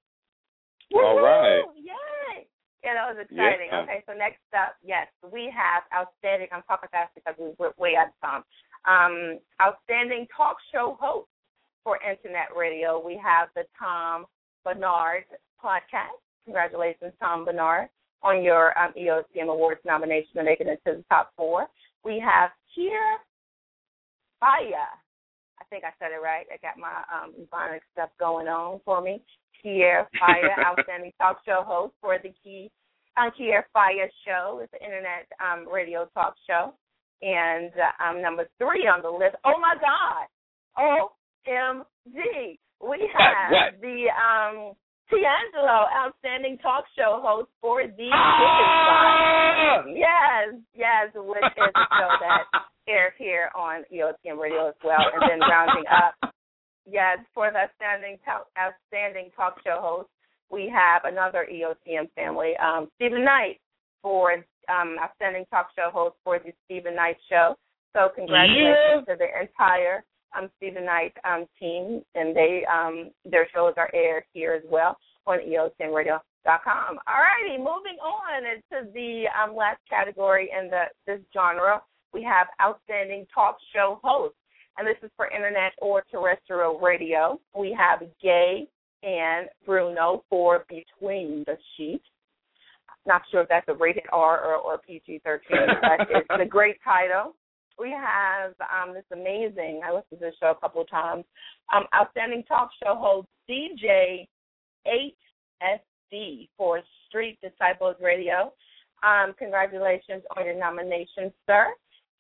All 0.96 1.22
right. 1.22 1.62
Woo! 1.68 1.74
Yay! 1.76 2.48
Yeah, 2.84 2.94
that 2.96 3.14
was 3.14 3.18
exciting. 3.20 3.68
Yeah. 3.72 3.82
Okay, 3.82 4.04
so 4.08 4.14
next 4.14 4.40
up, 4.58 4.76
yes, 4.82 5.08
we 5.32 5.54
have 5.54 5.84
outstanding. 5.94 6.48
I'm 6.52 6.64
talking 6.64 6.90
fast 6.92 7.14
because 7.14 7.36
we 7.38 7.54
we're 7.60 7.74
way 7.78 7.96
out 7.96 8.08
of 8.08 8.18
time. 8.24 8.44
Um, 8.88 9.40
outstanding 9.62 10.26
talk 10.36 10.58
show 10.72 10.98
host 11.00 11.28
for 11.90 11.98
internet 12.08 12.56
radio. 12.56 13.02
We 13.04 13.20
have 13.24 13.50
the 13.56 13.64
Tom 13.78 14.26
Bernard 14.64 15.24
podcast. 15.58 16.22
Congratulations, 16.46 17.14
Tom 17.20 17.46
Bernard, 17.46 17.90
on 18.22 18.44
your 18.44 18.78
um, 18.78 18.94
EOTM 18.94 19.50
Awards 19.50 19.82
nomination 19.84 20.38
and 20.38 20.46
making 20.46 20.68
it 20.68 20.80
to 20.86 20.98
the 20.98 21.06
top 21.10 21.32
four. 21.36 21.66
We 22.06 22.24
have 22.24 22.52
Kier 22.78 23.18
Faya. 24.40 24.86
I 25.60 25.64
think 25.72 25.84
I 25.84 25.90
said 25.98 26.12
it 26.12 26.22
right. 26.22 26.46
I 26.54 26.58
got 26.62 26.78
my 26.78 27.02
um, 27.10 27.34
Ebonics 27.42 27.90
stuff 27.94 28.10
going 28.20 28.48
on 28.48 28.82
for 28.86 29.02
me. 29.02 29.24
Kier 29.66 30.06
Faya, 30.22 30.64
outstanding 30.64 31.12
talk 31.20 31.40
show 31.44 31.64
host 31.66 31.96
for 32.02 32.20
the 32.22 32.32
Key 32.44 32.70
uh, 33.18 33.32
Kier 33.32 33.64
Faya 33.76 34.06
show. 34.28 34.60
It's 34.62 34.74
an 34.80 34.86
internet 34.86 35.26
um, 35.42 35.68
radio 35.68 36.08
talk 36.14 36.36
show. 36.48 36.72
And 37.24 37.72
uh, 37.74 38.04
um, 38.04 38.22
number 38.22 38.48
three 38.60 38.86
on 38.86 39.02
the 39.02 39.10
list, 39.10 39.38
oh 39.44 39.60
my 39.60 39.74
God, 39.82 40.28
OMG. 41.50 42.58
We 42.82 43.10
have 43.18 43.52
what? 43.52 43.82
the 43.82 44.08
um, 44.14 44.74
D'Angelo, 45.10 45.90
outstanding 45.90 46.58
talk 46.60 46.86
show 46.96 47.20
host 47.22 47.50
for 47.62 47.84
the 47.84 47.90
Chicken 47.90 48.14
Ah! 48.14 49.82
Spot. 49.82 49.98
Yes, 49.98 50.62
yes, 50.74 51.10
which 51.16 51.44
is 51.44 51.74
a 51.76 51.86
show 51.98 52.10
that 52.22 52.46
airs 52.88 53.14
here 53.18 53.50
on 53.56 53.84
EOTM 53.92 54.40
Radio 54.40 54.70
as 54.70 54.76
well. 54.84 55.02
And 55.02 55.22
then 55.30 55.40
rounding 55.40 55.86
up, 55.90 56.34
yes, 56.86 57.18
for 57.34 57.52
the 57.52 57.58
outstanding 57.58 58.18
talk, 58.24 58.48
outstanding 58.58 59.32
talk 59.36 59.58
show 59.64 59.80
host, 59.82 60.10
we 60.52 60.72
have 60.74 61.04
another 61.06 61.48
EOTM 61.52 62.10
family, 62.16 62.54
um, 62.58 62.88
Stephen 62.96 63.26
Knight, 63.26 63.60
for 64.02 64.34
um, 64.70 64.96
outstanding 65.02 65.46
talk 65.52 65.70
show 65.76 65.90
host 65.92 66.16
for 66.24 66.40
the 66.40 66.54
Stephen 66.66 66.96
Knight 66.96 67.18
Show. 67.30 67.56
So 67.94 68.10
congratulations 68.16 69.06
to 69.08 69.16
the 69.18 69.28
entire 69.42 70.04
um, 70.38 70.50
Stephen 70.58 70.86
Knight 70.86 71.14
um, 71.24 71.46
team, 71.60 72.02
and 72.16 72.36
they 72.36 72.64
um, 72.72 73.12
their 73.26 73.48
shows 73.54 73.74
are 73.78 73.90
aired 73.94 74.24
here 74.34 74.54
as 74.54 74.64
well 74.70 74.98
on 75.26 75.40
E 75.42 75.58
EOTMRadio.com. 75.58 77.00
All 77.08 77.22
righty, 77.22 77.58
moving 77.58 77.98
on 78.02 78.44
to 78.72 78.92
the 78.94 79.26
um, 79.38 79.56
last 79.56 79.80
category 79.90 80.50
in 80.58 80.70
the 80.70 80.84
this 81.06 81.20
genre, 81.34 81.82
we 82.14 82.24
have 82.24 82.48
outstanding 82.62 83.28
talk 83.34 83.58
show 83.74 84.00
host, 84.04 84.36
and 84.78 84.88
this 84.88 84.98
is 85.04 85.12
for 85.16 85.28
internet 85.28 85.74
or 85.82 86.04
terrestrial 86.12 86.80
radio. 86.80 87.40
We 87.56 87.76
have 87.78 88.02
Gay 88.22 88.68
and 89.04 89.48
Bruno 89.66 90.24
for 90.30 90.66
Between 90.68 91.44
the 91.46 91.58
Sheets. 91.76 92.04
Not 93.06 93.22
sure 93.32 93.42
if 93.42 93.50
that's 93.50 93.68
a 93.70 93.74
rated 93.74 94.04
R 94.12 94.44
or, 94.44 94.56
or 94.56 94.78
PG 94.78 95.22
13, 95.24 95.58
but 95.82 96.08
it's 96.10 96.28
a 96.30 96.46
great 96.46 96.78
title. 96.84 97.34
We 97.80 97.92
have 97.92 98.54
um, 98.60 98.94
this 98.94 99.06
amazing, 99.14 99.82
I 99.86 99.92
listened 99.94 100.20
to 100.20 100.26
this 100.26 100.36
show 100.40 100.52
a 100.52 100.60
couple 100.60 100.82
of 100.82 100.90
times, 100.90 101.24
um, 101.74 101.84
outstanding 101.96 102.44
talk 102.48 102.70
show 102.84 102.96
host 102.96 103.28
DJ 103.50 104.28
8SD 104.88 106.50
for 106.58 106.82
Street 107.08 107.40
Disciples 107.42 107.96
Radio. 108.02 108.54
Um, 109.04 109.34
congratulations 109.38 110.24
on 110.36 110.46
your 110.46 110.60
nomination, 110.60 111.32
sir. 111.46 111.68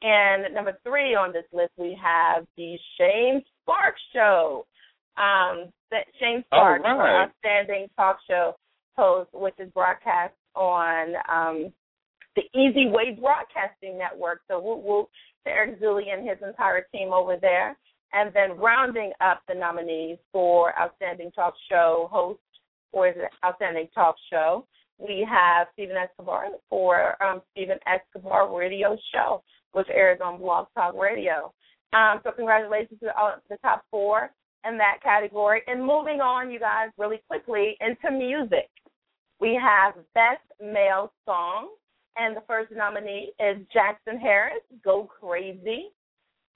And 0.01 0.53
number 0.53 0.77
three 0.83 1.13
on 1.13 1.33
this 1.33 1.43
list, 1.51 1.71
we 1.77 1.97
have 2.01 2.45
the 2.55 2.77
Shane 2.97 3.43
Sparks 3.61 4.01
Show. 4.13 4.65
Um, 5.17 5.73
that 5.91 6.05
Shane 6.19 6.43
Sparks, 6.47 6.85
right. 6.85 7.25
outstanding 7.25 7.87
talk 7.97 8.19
show 8.29 8.55
host, 8.95 9.29
which 9.33 9.55
is 9.59 9.69
broadcast 9.73 10.33
on 10.55 11.15
um, 11.29 11.73
the 12.35 12.43
Easy 12.57 12.87
Way 12.87 13.17
Broadcasting 13.19 13.97
Network. 13.97 14.41
So 14.47 14.59
whoop 14.59 14.83
whoop 14.83 15.09
to 15.45 15.51
Eric 15.51 15.81
Zulli 15.81 16.13
and 16.13 16.27
his 16.27 16.37
entire 16.45 16.85
team 16.93 17.13
over 17.13 17.37
there. 17.39 17.77
And 18.11 18.31
then 18.33 18.57
rounding 18.57 19.11
up 19.21 19.41
the 19.47 19.53
nominees 19.53 20.17
for 20.31 20.77
Outstanding 20.79 21.31
Talk 21.31 21.53
Show 21.69 22.09
host 22.11 22.39
or 22.91 23.07
is 23.07 23.15
it 23.17 23.29
Outstanding 23.45 23.87
Talk 23.93 24.15
Show, 24.31 24.65
we 24.97 25.25
have 25.29 25.67
Stephen 25.73 25.95
Escobar 25.95 26.47
for 26.69 27.21
um, 27.23 27.41
Stephen 27.51 27.77
Escobar 27.87 28.55
Radio 28.55 28.97
Show, 29.13 29.43
which 29.71 29.87
airs 29.93 30.19
on 30.23 30.39
Blog 30.39 30.67
Talk 30.75 30.95
Radio. 30.95 31.53
Um, 31.93 32.19
so 32.23 32.31
congratulations 32.31 32.99
to 33.01 33.15
all, 33.17 33.35
the 33.49 33.57
top 33.57 33.83
four 33.89 34.31
in 34.67 34.77
that 34.77 34.97
category. 35.01 35.61
And 35.67 35.79
moving 35.79 36.19
on, 36.19 36.51
you 36.51 36.59
guys, 36.59 36.89
really 36.97 37.21
quickly 37.27 37.77
into 37.79 38.11
music. 38.11 38.69
We 39.39 39.59
have 39.61 39.93
Best 40.13 40.43
Male 40.61 41.11
Song, 41.25 41.69
and 42.19 42.35
the 42.35 42.43
first 42.47 42.71
nominee 42.71 43.31
is 43.39 43.57
Jackson 43.71 44.19
Harris, 44.19 44.61
Go 44.83 45.03
Crazy. 45.03 45.87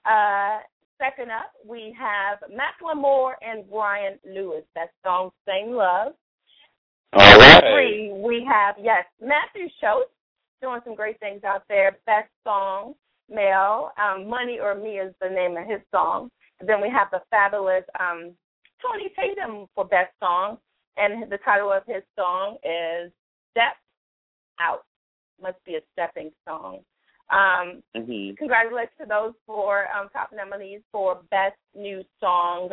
Uh, 0.06 0.60
second 0.97 1.32
up, 1.32 1.52
we 1.65 1.95
have 1.97 2.39
Macklemore 2.52 3.34
and 3.41 3.63
Ryan 3.71 4.19
Lewis, 4.26 4.63
that 4.76 4.89
song 5.06 5.32
Same 5.47 5.71
Love. 5.71 6.13
All 7.13 7.38
right. 7.38 7.62
Three, 7.62 8.12
we 8.13 8.45
have, 8.52 8.76
yes, 8.82 9.06
Matthew 9.21 9.69
Schultz 9.80 10.10
doing 10.62 10.82
some 10.84 10.95
great 10.95 11.19
things 11.19 11.43
out 11.43 11.63
there. 11.69 11.97
Best 12.06 12.30
song, 12.43 12.95
male. 13.30 13.91
Um, 13.97 14.28
Money 14.28 14.60
or 14.62 14.76
Me 14.76 14.99
is 14.99 15.13
the 15.21 15.30
name 15.30 15.56
of 15.56 15.67
his 15.67 15.80
song. 15.91 16.30
And 16.60 16.67
then 16.67 16.82
we 16.82 16.89
have 16.89 17.08
the 17.12 17.21
fabulous 17.30 17.84
um, 17.99 18.32
Tony 18.82 19.12
Tatum 19.15 19.67
for 19.76 19.86
best 19.86 20.12
song. 20.19 20.58
And 20.97 21.32
the 21.32 21.38
title 21.45 21.71
of 21.71 21.84
his 21.88 22.04
song 22.17 22.58
is 22.63 23.12
Step 23.52 23.73
Out. 24.60 24.84
Must 25.41 25.63
be 25.65 25.76
a 25.76 25.82
stepping 25.93 26.32
song. 26.46 26.80
Um, 27.30 27.82
Mm-hmm. 27.96 28.36
congratulations 28.36 28.91
to 29.00 29.06
those 29.08 29.34
four 29.46 29.86
um, 29.96 30.10
top 30.12 30.32
nominees 30.34 30.82
for 30.91 31.22
Best 31.32 31.56
New 31.76 32.04
Song 32.19 32.69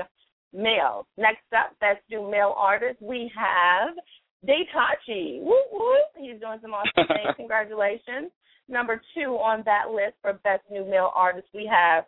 Male. 0.52 1.06
Next 1.16 1.44
up, 1.56 1.78
Best 1.80 2.00
New 2.10 2.28
Male 2.30 2.54
Artist, 2.56 3.00
we 3.00 3.30
have 3.36 3.94
Daytachi, 4.46 5.40
whoop 5.40 5.66
whoop, 5.72 6.06
he's 6.18 6.40
doing 6.40 6.58
some 6.62 6.72
awesome 6.72 6.92
things. 7.08 7.36
Congratulations. 7.36 8.30
Number 8.68 9.00
two 9.14 9.36
on 9.36 9.62
that 9.66 9.90
list 9.90 10.14
for 10.22 10.32
best 10.44 10.62
new 10.70 10.84
male 10.84 11.10
artist, 11.14 11.48
we 11.52 11.66
have. 11.70 12.04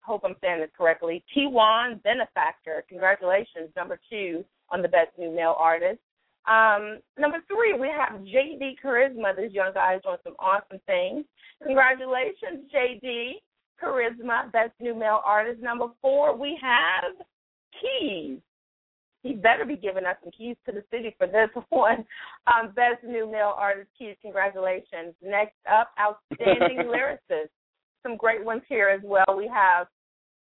Hope 0.00 0.22
I'm 0.24 0.36
saying 0.40 0.60
this 0.60 0.70
correctly. 0.76 1.24
T1 1.36 2.02
Benefactor. 2.02 2.84
Congratulations, 2.88 3.70
number 3.76 3.98
two 4.10 4.44
on 4.70 4.82
the 4.82 4.88
best 4.88 5.10
new 5.18 5.34
male 5.34 5.56
artist. 5.58 5.98
Um, 6.46 6.98
number 7.18 7.38
three, 7.48 7.74
we 7.78 7.88
have 7.88 8.20
JD 8.20 8.76
Charisma. 8.82 9.34
This 9.34 9.52
young 9.52 9.72
guy 9.74 9.96
is 9.96 10.02
doing 10.02 10.16
some 10.22 10.36
awesome 10.38 10.80
things. 10.86 11.24
Congratulations, 11.64 12.70
JD 12.74 13.32
Charisma, 13.82 14.50
best 14.52 14.72
new 14.80 14.94
male 14.94 15.20
artist. 15.24 15.60
Number 15.60 15.86
four, 16.00 16.36
we 16.36 16.58
have 16.62 17.14
Keys. 17.80 18.38
He 19.22 19.32
better 19.32 19.64
be 19.64 19.76
giving 19.76 20.04
us 20.04 20.16
some 20.22 20.30
keys 20.30 20.56
to 20.66 20.72
the 20.72 20.84
city 20.90 21.14
for 21.18 21.26
this 21.26 21.50
one. 21.70 22.04
Um, 22.46 22.68
best 22.76 23.02
new 23.04 23.30
male 23.30 23.54
artist, 23.56 23.88
Keys. 23.98 24.16
Congratulations. 24.22 25.14
Next 25.22 25.56
up, 25.70 25.90
outstanding 25.98 26.78
lyricist. 26.86 27.50
Some 28.04 28.16
great 28.16 28.44
ones 28.44 28.62
here 28.68 28.88
as 28.88 29.00
well. 29.02 29.36
We 29.36 29.50
have 29.52 29.88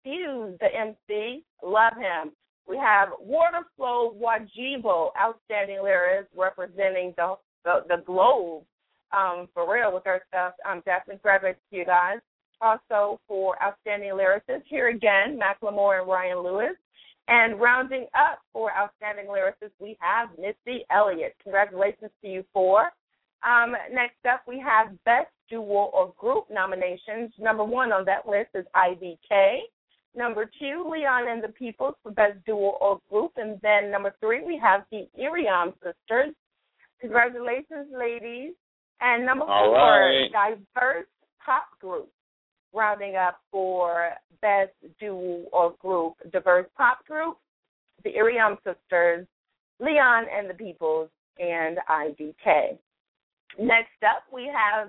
Fuse, 0.02 0.58
the 0.58 0.66
MC. 0.74 1.44
Love 1.62 1.92
him. 1.96 2.32
We 2.68 2.77
have 2.77 3.09
Waterflow 3.20 4.14
Wajibo, 4.16 5.11
outstanding 5.20 5.79
lyricist 5.79 6.27
representing 6.37 7.14
the 7.16 7.37
the, 7.64 7.85
the 7.88 8.03
globe 8.05 8.64
um, 9.12 9.48
for 9.55 9.72
real 9.72 9.92
with 9.94 10.05
her 10.05 10.22
stuff. 10.29 10.55
Um, 10.68 10.83
graduates 11.22 11.61
to 11.70 11.77
you 11.77 11.85
guys. 11.85 12.18
Also 12.61 13.20
for 13.27 13.61
outstanding 13.62 14.11
lyricists, 14.11 14.62
here 14.66 14.88
again, 14.88 15.38
Macklemore 15.38 16.01
and 16.01 16.09
Ryan 16.09 16.42
Lewis. 16.42 16.77
And 17.29 17.61
rounding 17.61 18.07
up 18.14 18.40
for 18.53 18.70
outstanding 18.77 19.27
lyricists, 19.27 19.72
we 19.81 19.96
have 20.01 20.29
Missy 20.38 20.85
Elliott. 20.90 21.37
Congratulations 21.42 22.11
to 22.22 22.29
you 22.29 22.44
four. 22.53 22.90
Um, 23.44 23.75
next 23.92 24.25
up, 24.29 24.42
we 24.46 24.61
have 24.61 24.92
Best 25.05 25.31
Duo 25.48 25.90
or 25.92 26.14
Group 26.18 26.46
nominations. 26.51 27.33
Number 27.38 27.64
one 27.64 27.92
on 27.92 28.05
that 28.05 28.29
list 28.29 28.51
is 28.55 28.64
IBK. 28.77 29.59
Number 30.14 30.51
two, 30.59 30.87
Leon 30.90 31.29
and 31.29 31.42
the 31.42 31.48
Peoples 31.48 31.94
for 32.03 32.12
Best 32.12 32.44
Duo 32.44 32.77
or 32.81 33.01
Group. 33.11 33.33
And 33.37 33.59
then 33.62 33.90
number 33.90 34.14
three, 34.20 34.44
we 34.44 34.59
have 34.62 34.83
the 34.90 35.09
Iriam 35.18 35.72
Sisters. 35.77 36.35
Congratulations, 37.01 37.88
ladies. 37.96 38.53
And 39.01 39.25
number 39.25 39.44
All 39.44 39.72
four, 39.72 39.75
right. 39.75 40.31
Diverse 40.33 41.07
Pop 41.44 41.64
Group. 41.81 42.09
Rounding 42.75 43.16
up 43.16 43.38
for 43.51 44.11
Best 44.40 44.72
Duo 44.98 45.44
or 45.53 45.75
Group, 45.81 46.14
Diverse 46.33 46.66
Pop 46.77 47.05
Group, 47.07 47.37
the 48.03 48.16
Iriam 48.16 48.57
Sisters, 48.64 49.27
Leon 49.79 50.25
and 50.35 50.48
the 50.48 50.55
Peoples, 50.55 51.11
and 51.38 51.79
IDK. 51.90 52.79
Next 53.59 54.01
up, 54.03 54.25
we 54.33 54.46
have 54.46 54.88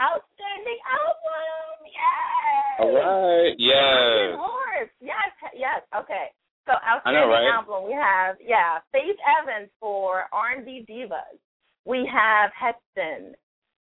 Outstanding 0.00 0.78
Album. 0.90 1.86
Yes. 1.90 2.80
All 2.80 2.94
right. 2.94 3.54
Yes. 3.58 4.38
Horse. 4.84 4.92
Yes. 5.00 5.52
Yes. 5.56 5.80
Okay. 5.96 6.28
So 6.66 6.72
outstanding 6.80 7.22
know, 7.22 7.28
right? 7.28 7.52
album. 7.52 7.86
We 7.86 7.92
have 7.92 8.36
yeah, 8.40 8.78
Faith 8.92 9.16
Evans 9.24 9.70
for 9.80 10.24
R 10.32 10.56
and 10.56 10.64
B 10.64 10.84
divas. 10.88 11.38
We 11.84 12.08
have 12.10 12.50
Heston. 12.56 13.34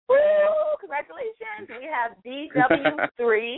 Woo! 0.10 0.17
Congratulations. 0.79 1.69
We 1.69 1.88
have 1.88 2.17
DW3 3.19 3.58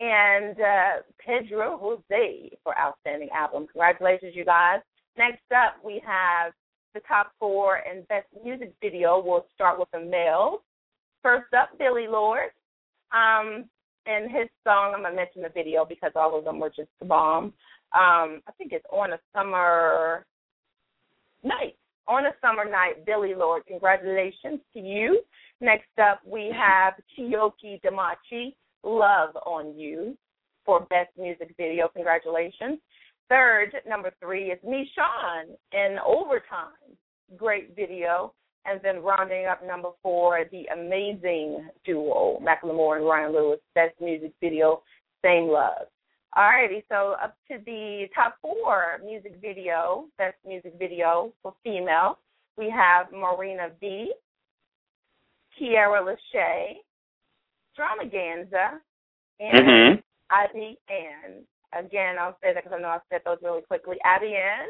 and 0.00 0.56
uh, 0.60 1.02
Pedro 1.24 1.78
Jose 1.80 2.50
for 2.62 2.76
outstanding 2.76 3.28
album. 3.34 3.66
Congratulations, 3.72 4.32
you 4.34 4.44
guys. 4.44 4.80
Next 5.16 5.42
up, 5.54 5.76
we 5.84 6.02
have 6.06 6.52
the 6.94 7.00
top 7.06 7.32
four 7.38 7.82
and 7.88 8.06
best 8.08 8.26
music 8.44 8.74
video. 8.82 9.22
We'll 9.24 9.46
start 9.54 9.78
with 9.78 9.88
the 9.92 10.00
males. 10.00 10.60
First 11.22 11.52
up, 11.54 11.70
Billy 11.78 12.06
Lord. 12.08 12.50
Um, 13.12 13.64
and 14.08 14.30
his 14.30 14.48
song, 14.64 14.94
I'm 14.96 15.02
to 15.04 15.12
mention 15.12 15.42
the 15.42 15.50
video 15.50 15.84
because 15.84 16.12
all 16.16 16.36
of 16.36 16.44
them 16.44 16.58
were 16.58 16.70
just 16.70 16.88
bomb. 17.04 17.52
Um, 17.92 18.42
I 18.46 18.52
think 18.56 18.72
it's 18.72 18.84
On 18.90 19.12
a 19.12 19.18
Summer 19.34 20.24
Night. 21.44 21.76
On 22.06 22.24
a 22.24 22.30
Summer 22.40 22.64
Night, 22.64 23.04
Billy 23.04 23.34
Lord. 23.34 23.64
Congratulations 23.66 24.60
to 24.72 24.80
you. 24.80 25.20
Next 25.60 25.90
up, 26.02 26.20
we 26.26 26.52
have 26.56 26.94
Chiyoki 27.16 27.80
Damachi, 27.82 28.54
Love 28.82 29.36
on 29.44 29.78
You 29.78 30.16
for 30.64 30.80
Best 30.80 31.10
Music 31.18 31.54
Video. 31.58 31.88
Congratulations. 31.88 32.78
Third, 33.28 33.72
number 33.86 34.10
three 34.20 34.50
is 34.50 34.62
Me 34.64 34.90
in 35.72 35.98
Overtime. 36.06 36.96
Great 37.36 37.76
video. 37.76 38.32
And 38.70 38.80
then 38.82 39.02
rounding 39.02 39.46
up 39.46 39.64
number 39.64 39.90
four, 40.02 40.44
the 40.52 40.66
amazing 40.66 41.70
duo, 41.86 42.38
Macklemore 42.42 42.96
and 42.96 43.06
Ryan 43.06 43.32
Lewis, 43.32 43.60
Best 43.74 43.94
Music 44.00 44.32
Video, 44.42 44.82
Same 45.24 45.48
Love. 45.48 45.86
Alrighty, 46.36 46.84
so 46.90 47.16
up 47.22 47.34
to 47.50 47.58
the 47.64 48.06
top 48.14 48.36
four 48.42 49.00
music 49.02 49.36
video, 49.40 50.04
Best 50.18 50.36
Music 50.46 50.74
Video 50.78 51.32
for 51.42 51.54
female, 51.64 52.18
we 52.58 52.68
have 52.68 53.10
Marina 53.10 53.70
V, 53.80 54.12
Kiara 55.58 56.02
Lachey, 56.02 56.82
Stramaganza, 57.74 58.80
and 59.40 59.66
Mhm. 59.66 60.02
Abby 60.30 60.78
Ann. 60.88 61.46
Again, 61.72 62.18
I'll 62.18 62.38
say 62.42 62.52
that 62.52 62.64
because 62.64 62.76
I 62.76 62.82
know 62.82 62.88
I 62.88 63.00
said 63.08 63.22
those 63.24 63.42
really 63.42 63.62
quickly. 63.62 63.98
Abby 64.04 64.36
Ann, 64.36 64.68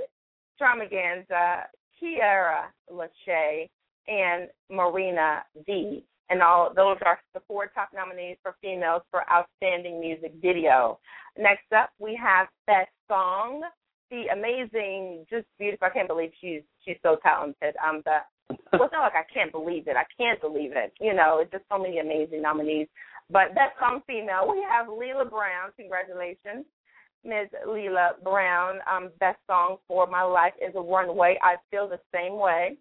Stramaganza, 0.57 1.67
Kiara 2.01 2.73
Lachey, 2.89 3.69
and 4.09 4.49
Marina 4.71 5.45
V. 5.67 6.05
And 6.31 6.43
all 6.43 6.73
those 6.75 6.97
are 7.07 7.19
the 7.33 7.41
four 7.49 7.69
top 7.75 7.91
nominees 7.95 8.37
for 8.43 8.55
females 8.61 9.03
for 9.11 9.23
outstanding 9.31 10.01
music 10.01 10.33
video. 10.43 10.99
Next 11.39 11.73
up, 11.75 11.91
we 11.99 12.19
have 12.23 12.49
Best 12.67 12.91
Song, 13.09 13.63
the 14.11 14.25
amazing, 14.33 15.25
just 15.31 15.47
beautiful. 15.59 15.87
I 15.87 15.91
can't 15.91 16.09
believe 16.09 16.31
she's 16.41 16.63
she's 16.85 16.99
so 17.03 17.17
talented. 17.23 17.75
Um, 17.87 18.03
the 18.05 18.19
well, 18.73 18.85
it's 18.85 18.93
not 18.93 19.13
like 19.13 19.15
I 19.15 19.33
can't 19.33 19.53
believe 19.53 19.89
it. 19.89 19.97
I 19.97 20.05
can't 20.17 20.41
believe 20.41 20.73
it. 20.75 20.93
You 21.01 21.15
know, 21.15 21.39
it's 21.41 21.53
just 21.53 21.65
so 21.71 21.79
many 21.79 21.99
amazing 21.99 22.43
nominees. 22.43 22.89
But 23.31 23.55
best 23.55 23.79
song 23.79 24.01
female, 24.07 24.49
we 24.51 24.65
have 24.69 24.87
Leela 24.87 25.29
Brown. 25.29 25.71
Congratulations, 25.77 26.65
Ms. 27.25 27.49
Leela 27.67 28.23
Brown. 28.25 28.79
Um, 28.91 29.11
best 29.21 29.39
song 29.47 29.77
for 29.87 30.07
my 30.07 30.23
life 30.23 30.55
is 30.67 30.75
a 30.75 30.81
runway. 30.81 31.39
I 31.43 31.57
feel 31.71 31.89
the 31.89 32.01
same 32.15 32.39
way. 32.39 32.79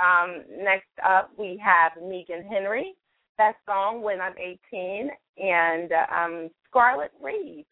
Um, 0.00 0.42
next 0.62 0.88
up, 1.06 1.30
we 1.38 1.60
have 1.64 1.92
Megan 2.02 2.44
Henry. 2.44 2.94
Best 3.38 3.56
song 3.66 4.02
when 4.02 4.20
I'm 4.20 4.34
18, 4.38 5.10
and 5.38 5.90
um, 6.10 6.50
Scarlett 6.68 7.12
Reed. 7.22 7.66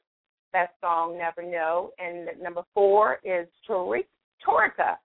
Best 0.53 0.73
song 0.81 1.19
Never 1.19 1.43
Know, 1.43 1.91
and 1.99 2.29
number 2.41 2.63
four 2.75 3.19
is 3.25 3.49
Tori- 3.67 4.07
Torica. 4.47 4.97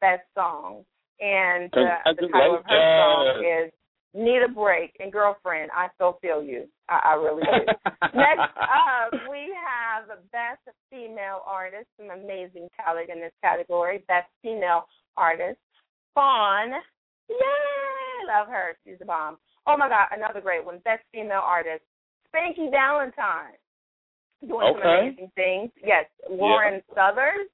Best 0.00 0.22
song, 0.34 0.84
and 1.20 1.72
uh, 1.74 2.12
the 2.18 2.28
title 2.32 2.56
of 2.56 2.64
her 2.66 3.00
song 3.00 3.44
is 3.44 3.72
Need 4.14 4.42
a 4.42 4.48
Break. 4.48 4.94
And 5.00 5.12
girlfriend, 5.12 5.70
I 5.74 5.88
so 5.98 6.18
feel 6.22 6.42
you. 6.42 6.66
I, 6.88 7.10
I 7.10 7.14
really 7.14 7.42
do. 7.42 7.72
Next 8.14 8.40
up, 8.40 9.12
we 9.30 9.52
have 9.66 10.08
Best 10.32 10.76
Female 10.90 11.42
Artist, 11.46 11.86
some 11.98 12.10
amazing 12.10 12.68
talent 12.80 13.10
in 13.10 13.20
this 13.20 13.32
category. 13.42 14.04
Best 14.08 14.28
Female 14.42 14.86
Artist, 15.16 15.58
Fawn. 16.14 16.70
Yay! 17.28 18.26
Love 18.28 18.48
her. 18.48 18.76
She's 18.84 18.98
the 18.98 19.04
bomb. 19.04 19.38
Oh 19.66 19.76
my 19.76 19.88
God, 19.88 20.08
another 20.12 20.40
great 20.40 20.64
one. 20.64 20.78
Best 20.84 21.02
Female 21.12 21.42
Artist, 21.42 21.82
Spanky 22.28 22.70
Valentine. 22.70 23.54
Doing 24.46 24.74
some 24.74 24.82
amazing 24.82 25.30
things. 25.34 25.70
Yes, 25.82 26.04
Lauren 26.28 26.82
Southers. 26.94 27.48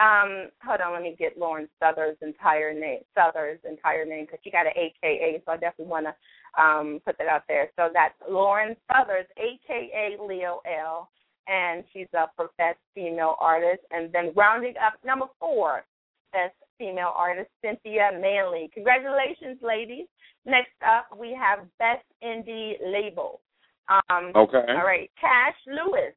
Um, 0.00 0.48
hold 0.62 0.80
on, 0.80 0.92
let 0.92 1.02
me 1.02 1.16
get 1.18 1.36
Lauren 1.38 1.68
Southers' 1.80 2.16
entire 2.22 2.72
name. 2.72 3.00
Southers' 3.14 3.58
entire 3.68 4.04
name 4.04 4.24
because 4.24 4.38
she 4.44 4.50
got 4.50 4.66
an 4.66 4.72
AKA, 4.76 5.42
so 5.44 5.52
I 5.52 5.56
definitely 5.56 5.90
want 5.90 6.06
to 6.06 6.62
um 6.62 7.00
put 7.04 7.18
that 7.18 7.26
out 7.26 7.42
there. 7.48 7.70
So 7.76 7.90
that's 7.92 8.14
Lauren 8.30 8.76
Southers, 8.90 9.26
AKA 9.36 10.16
Leo 10.20 10.60
L, 10.66 11.10
and 11.48 11.84
she's 11.92 12.06
up 12.16 12.32
for 12.36 12.50
best 12.58 12.78
female 12.94 13.34
artist. 13.40 13.82
And 13.90 14.10
then 14.12 14.32
rounding 14.36 14.74
up 14.84 14.94
number 15.04 15.26
four, 15.40 15.84
best 16.32 16.54
female 16.78 17.12
artist 17.14 17.50
Cynthia 17.62 18.10
Manley. 18.20 18.70
Congratulations, 18.74 19.58
ladies. 19.62 20.06
Next 20.46 20.70
up, 20.86 21.16
we 21.18 21.36
have 21.38 21.66
best 21.78 22.04
indie 22.24 22.74
label. 22.84 23.40
Um, 23.88 24.32
Okay. 24.34 24.64
all 24.68 24.84
right, 24.84 25.10
Cash 25.20 25.56
Lewis. 25.66 26.14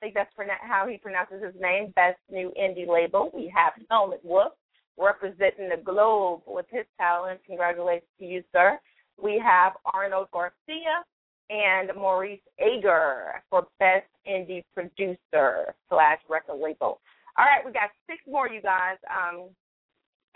I 0.00 0.06
think 0.06 0.14
that's 0.14 0.32
how 0.62 0.86
he 0.88 0.98
pronounces 0.98 1.42
his 1.42 1.54
name. 1.60 1.92
Best 1.94 2.18
new 2.30 2.52
indie 2.60 2.88
label. 2.88 3.30
We 3.32 3.52
have 3.54 3.72
Helmet 3.90 4.20
Wolf 4.24 4.52
representing 4.98 5.68
the 5.68 5.76
globe 5.82 6.42
with 6.46 6.66
his 6.70 6.86
talent. 6.98 7.40
Congratulations 7.46 8.08
to 8.18 8.24
you, 8.26 8.42
sir. 8.52 8.78
We 9.22 9.38
have 9.44 9.74
Arnold 9.94 10.28
Garcia 10.32 11.04
and 11.50 11.90
Maurice 11.96 12.40
Ager 12.58 13.42
for 13.50 13.66
best 13.78 14.06
indie 14.28 14.64
producer 14.74 15.74
slash 15.88 16.18
record 16.28 16.58
label. 16.60 17.00
All 17.38 17.44
right, 17.46 17.64
we 17.64 17.72
got 17.72 17.90
six 18.08 18.20
more, 18.26 18.48
you 18.48 18.60
guys. 18.60 18.96
Um, 19.08 19.48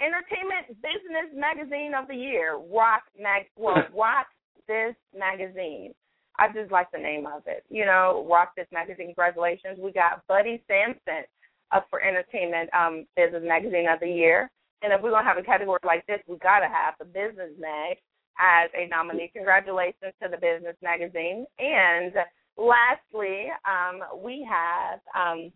Entertainment 0.01 0.69
Business 0.83 1.33
Magazine 1.35 1.93
of 1.97 2.09
the 2.09 2.15
Year, 2.15 2.59
Rock 2.73 3.03
Mag. 3.19 3.47
Well, 3.57 3.77
Rock 3.97 4.27
This 4.69 4.95
Magazine. 5.17 5.95
I 6.39 6.49
just 6.53 6.71
like 6.71 6.91
the 6.93 6.99
name 6.99 7.27
of 7.27 7.43
it. 7.47 7.65
You 7.71 7.87
know, 7.87 8.27
Rock 8.29 8.53
This 8.57 8.69
Magazine. 8.73 9.07
Congratulations. 9.07 9.79
We 9.81 9.93
got 9.93 10.27
Buddy 10.29 10.63
Sampson 10.69 11.25
up 11.73 11.87
for 11.89 12.03
Entertainment 12.03 12.69
um, 12.75 13.07
Business 13.17 13.43
Magazine 13.45 13.89
of 13.89 14.01
the 14.01 14.09
Year. 14.09 14.51
And 14.83 14.93
if 14.93 15.03
we're 15.03 15.11
gonna 15.11 15.27
have 15.27 15.39
a 15.39 15.43
category 15.43 15.81
like 15.85 16.07
this, 16.07 16.21
we 16.29 16.37
gotta 16.39 16.69
have 16.69 16.95
the 16.99 17.07
Business 17.07 17.51
Mag 17.59 17.97
as 18.39 18.71
a 18.77 18.87
nominee. 18.89 19.31
Congratulations 19.35 20.13
to 20.23 20.29
the 20.29 20.37
Business 20.37 20.77
Magazine. 20.83 21.47
And 21.59 22.13
lastly, 22.59 23.49
um, 23.65 24.23
we 24.23 24.47
have 24.49 25.01
um, 25.17 25.51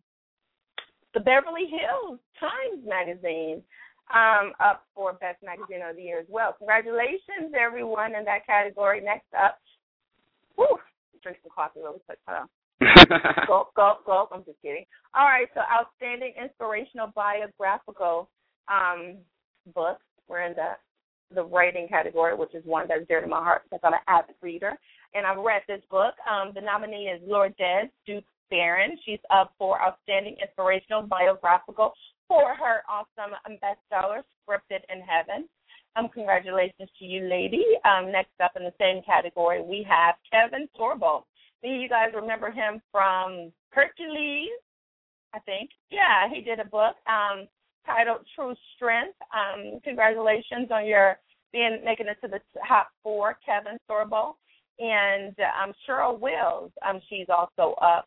the 1.13 1.21
Beverly 1.21 1.69
Hills 1.69 2.19
Times 2.41 2.87
Magazine 2.87 3.63
um, 4.15 4.53
up 4.61 4.85
for 4.95 5.13
Best 5.15 5.43
Magazine 5.43 5.83
of 5.89 5.97
the 5.97 6.03
Year 6.03 6.21
as 6.21 6.27
well. 6.29 6.55
Congratulations, 6.59 7.55
everyone, 7.59 8.15
in 8.15 8.25
that 8.25 8.47
category. 8.47 9.01
Next 9.01 9.29
up, 9.39 9.59
whew, 10.57 10.79
drink 11.23 11.39
some 11.43 11.53
coffee 11.55 11.81
really 11.81 12.01
quick. 12.07 12.19
Hold 12.27 12.43
on. 12.43 12.49
gulp, 13.47 13.75
gulp, 13.75 14.07
gulp. 14.07 14.31
I'm 14.33 14.45
just 14.45 14.61
kidding. 14.63 14.85
All 15.15 15.27
right, 15.27 15.49
so 15.55 15.61
outstanding 15.61 16.33
inspirational 16.41 17.13
biographical 17.15 18.29
um, 18.69 19.19
books. 19.75 20.03
We're 20.29 20.43
in 20.43 20.55
the 20.55 20.75
the 21.33 21.45
writing 21.45 21.87
category, 21.89 22.35
which 22.35 22.55
is 22.55 22.65
one 22.65 22.89
that's 22.89 23.07
dear 23.07 23.21
to 23.21 23.27
my 23.27 23.39
heart 23.39 23.63
because 23.65 23.81
I'm 23.85 23.93
an 23.93 24.01
avid 24.09 24.35
reader. 24.43 24.73
And 25.15 25.27
I've 25.27 25.39
read 25.39 25.63
this 25.69 25.83
book. 25.91 26.15
Um, 26.29 26.53
the 26.55 26.61
nominee 26.61 27.07
is 27.07 27.21
Lourdes 27.25 27.91
Duke 28.07 28.25
Barron. 28.51 28.99
She's 29.05 29.21
up 29.31 29.55
for 29.59 29.81
Outstanding 29.81 30.37
Inspirational 30.43 31.03
Biographical 31.03 31.93
for 32.31 32.55
her 32.55 32.83
awesome 32.89 33.35
bestseller, 33.59 34.23
Scripted 34.47 34.83
in 34.89 35.03
Heaven. 35.03 35.49
Um, 35.97 36.09
congratulations 36.09 36.89
to 37.01 37.05
you, 37.05 37.29
lady. 37.29 37.65
Um, 37.85 38.13
next 38.13 38.31
up 38.43 38.53
in 38.55 38.63
the 38.63 38.73
same 38.79 39.03
category, 39.03 39.61
we 39.61 39.85
have 39.91 40.15
Kevin 40.31 40.69
Sorbo. 40.79 41.25
You 41.65 41.89
guys 41.89 42.11
remember 42.15 42.53
him 42.53 42.81
from 42.93 43.51
Hercules, 43.71 44.49
I 45.35 45.41
think. 45.41 45.71
Yeah, 45.91 46.29
he 46.33 46.41
did 46.41 46.61
a 46.61 46.65
book 46.65 46.95
um, 47.09 47.49
titled 47.85 48.21
True 48.37 48.55
Strength. 48.77 49.19
Um, 49.35 49.81
congratulations 49.83 50.71
on 50.71 50.87
your 50.87 51.19
being 51.53 51.81
making 51.85 52.07
it 52.07 52.19
to 52.23 52.29
the 52.29 52.41
top 52.69 52.91
four, 53.03 53.37
Kevin 53.45 53.77
Sorbo. 53.91 54.35
And 54.79 55.35
um, 55.61 55.73
Cheryl 55.85 56.19
Wills, 56.21 56.71
um, 56.89 57.01
she's 57.09 57.27
also 57.29 57.75
up 57.83 58.07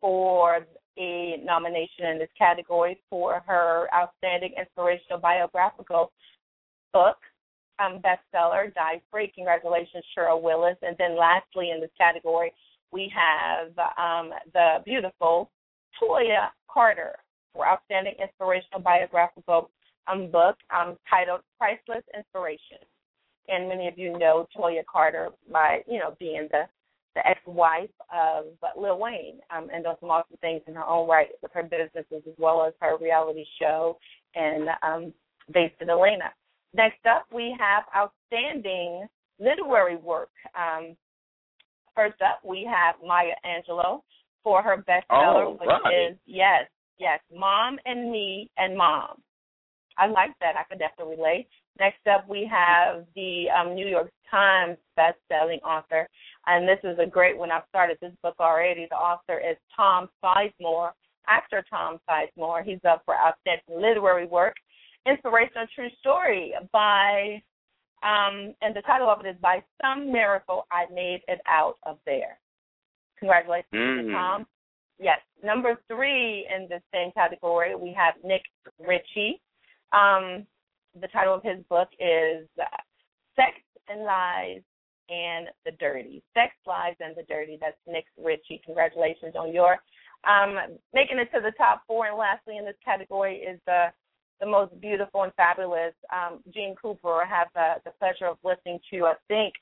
for 0.00 0.64
a 0.98 1.40
nomination 1.44 2.06
in 2.06 2.18
this 2.18 2.28
category 2.36 3.00
for 3.10 3.42
her 3.46 3.88
outstanding 3.94 4.52
inspirational 4.58 5.18
biographical 5.18 6.12
book, 6.92 7.16
um, 7.78 8.00
bestseller, 8.00 8.72
Die 8.74 9.02
Free. 9.10 9.32
Congratulations, 9.34 10.04
Cheryl 10.16 10.40
Willis. 10.40 10.76
And 10.82 10.96
then 10.98 11.18
lastly, 11.18 11.70
in 11.70 11.80
this 11.80 11.90
category, 11.98 12.52
we 12.92 13.12
have 13.14 13.68
um, 13.98 14.30
the 14.52 14.78
beautiful 14.84 15.50
Toya 16.00 16.50
Carter 16.70 17.16
for 17.52 17.66
outstanding 17.66 18.14
inspirational 18.20 18.80
biographical 18.80 19.70
um, 20.06 20.30
book 20.30 20.56
um, 20.76 20.96
titled 21.08 21.40
Priceless 21.58 22.04
Inspiration. 22.16 22.78
And 23.48 23.68
many 23.68 23.88
of 23.88 23.98
you 23.98 24.18
know 24.18 24.46
Toya 24.56 24.84
Carter 24.90 25.30
by, 25.52 25.80
you 25.88 25.98
know, 25.98 26.14
being 26.18 26.48
the 26.50 26.64
the 27.14 27.26
ex-wife 27.26 27.90
of 28.12 28.46
Lil 28.76 28.98
Wayne, 28.98 29.38
um, 29.54 29.68
and 29.72 29.84
does 29.84 29.96
some 30.00 30.10
awesome 30.10 30.36
things 30.40 30.62
in 30.66 30.74
her 30.74 30.84
own 30.84 31.08
right 31.08 31.28
with 31.42 31.52
her 31.52 31.62
businesses 31.62 32.22
as 32.26 32.34
well 32.38 32.64
as 32.66 32.72
her 32.80 32.96
reality 33.00 33.44
show 33.60 33.96
and 34.34 34.68
um, 34.82 35.12
based 35.52 35.74
in 35.80 35.90
Atlanta. 35.90 36.32
Next 36.74 37.06
up, 37.06 37.26
we 37.32 37.56
have 37.58 37.84
outstanding 37.96 39.06
literary 39.38 39.96
work. 39.96 40.30
Um, 40.56 40.96
first 41.94 42.20
up, 42.20 42.40
we 42.44 42.68
have 42.68 42.96
Maya 43.06 43.34
Angelou 43.46 44.00
for 44.42 44.62
her 44.62 44.78
bestseller, 44.78 45.44
oh, 45.44 45.58
which 45.60 45.70
is 45.92 46.16
yes, 46.26 46.64
yes, 46.98 47.20
Mom 47.34 47.78
and 47.84 48.10
Me 48.10 48.50
and 48.56 48.76
Mom. 48.76 49.22
I 49.96 50.08
like 50.08 50.32
that. 50.40 50.56
I 50.56 50.64
could 50.64 50.80
definitely 50.80 51.16
relate. 51.16 51.46
Next 51.78 52.06
up, 52.12 52.28
we 52.28 52.48
have 52.50 53.04
the 53.14 53.46
um, 53.50 53.74
New 53.74 53.86
York 53.86 54.10
Times 54.30 54.76
best-selling 54.96 55.60
author, 55.60 56.08
and 56.46 56.68
this 56.68 56.78
is 56.84 56.98
a 56.98 57.06
great 57.06 57.36
one. 57.36 57.50
I've 57.50 57.62
started 57.68 57.98
this 58.00 58.12
book 58.22 58.34
already. 58.40 58.86
The 58.90 58.96
author 58.96 59.38
is 59.38 59.56
Tom 59.74 60.08
Sizemore, 60.22 60.90
actor 61.26 61.64
Tom 61.68 61.98
Sizemore. 62.08 62.64
He's 62.64 62.84
up 62.88 63.02
for 63.04 63.14
outstanding 63.16 63.80
literary 63.80 64.26
work, 64.26 64.54
inspirational 65.06 65.66
true 65.74 65.88
story 66.00 66.52
by, 66.72 67.42
um, 68.02 68.54
and 68.62 68.74
the 68.74 68.82
title 68.86 69.08
of 69.08 69.24
it 69.24 69.28
is 69.28 69.36
by 69.40 69.62
some 69.82 70.12
miracle 70.12 70.66
I 70.70 70.86
made 70.92 71.22
it 71.28 71.40
out 71.46 71.76
of 71.84 71.98
there. 72.04 72.38
Congratulations 73.18 73.72
Mm. 73.72 74.06
to 74.06 74.12
Tom. 74.12 74.46
Yes, 74.98 75.20
number 75.42 75.76
three 75.88 76.46
in 76.54 76.68
the 76.68 76.80
same 76.92 77.10
category 77.12 77.74
we 77.74 77.92
have 77.92 78.14
Nik 78.22 78.42
Richie. 78.78 79.40
Um, 79.92 80.46
the 81.00 81.08
title 81.08 81.34
of 81.34 81.42
his 81.42 81.62
book 81.64 81.88
is 81.98 82.46
uh, 82.60 82.66
Sex 83.34 83.56
and 83.88 84.04
Lies 84.04 84.62
and 85.08 85.48
the 85.64 85.72
Dirty. 85.72 86.22
Sex, 86.32 86.54
Lies, 86.66 86.94
and 87.00 87.14
the 87.16 87.22
Dirty. 87.24 87.58
That's 87.60 87.76
Nik 87.86 88.06
Richie. 88.22 88.62
Congratulations 88.64 89.34
on 89.36 89.52
your 89.52 89.78
um, 90.26 90.56
making 90.92 91.18
it 91.18 91.28
to 91.34 91.40
the 91.40 91.52
top 91.52 91.82
four. 91.86 92.06
And 92.06 92.16
lastly, 92.16 92.56
in 92.56 92.64
this 92.64 92.76
category 92.84 93.36
is 93.36 93.60
the 93.66 93.86
the 94.40 94.46
most 94.46 94.78
beautiful 94.80 95.22
and 95.22 95.32
fabulous 95.34 95.94
um, 96.12 96.40
Jeanne 96.52 96.74
Cooper. 96.80 97.22
I 97.22 97.26
have 97.26 97.48
the, 97.54 97.74
the 97.84 97.92
pleasure 97.98 98.26
of 98.26 98.36
listening 98.42 98.80
to. 98.90 99.06
I 99.06 99.14
think 99.28 99.54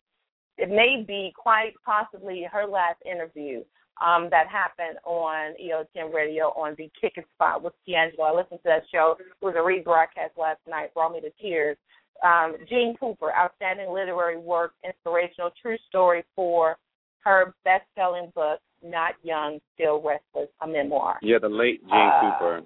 it 0.57 0.70
may 0.70 1.05
be 1.07 1.32
quite 1.36 1.72
possibly 1.84 2.49
her 2.51 2.66
last 2.66 2.97
interview 3.05 3.62
um, 4.05 4.28
that 4.30 4.49
happened 4.49 4.99
on 5.05 5.53
EOTM 5.62 6.12
Radio 6.12 6.47
on 6.57 6.74
the 6.78 6.90
Kicking 6.99 7.24
Spot 7.34 7.62
with 7.62 7.74
D'Angelo. 7.86 8.28
I 8.28 8.34
listened 8.34 8.61
to 8.61 8.68
that 8.68 8.84
show. 8.90 9.16
It 9.20 9.45
was 9.45 9.55
a 9.57 9.59
rebroadcast 9.59 10.38
last 10.38 10.61
night, 10.66 10.95
brought 10.95 11.12
me 11.12 11.20
to 11.20 11.30
tears. 11.40 11.76
Um, 12.24 12.54
Jeanne 12.68 12.94
Cooper, 13.00 13.32
outstanding 13.34 13.92
literary 13.92 14.38
work, 14.38 14.74
inspirational, 14.84 15.50
true 15.60 15.76
story 15.88 16.22
for 16.36 16.76
her 17.24 17.54
best-selling 17.64 18.30
book, 18.34 18.60
Not 18.82 19.14
Young, 19.22 19.58
Still 19.74 20.00
Restless, 20.02 20.48
a 20.60 20.66
memoir. 20.66 21.18
Yeah, 21.22 21.38
the 21.40 21.48
late 21.48 21.80
Jeanne 21.88 22.10
Uh, 22.14 22.20
Cooper. 22.38 22.62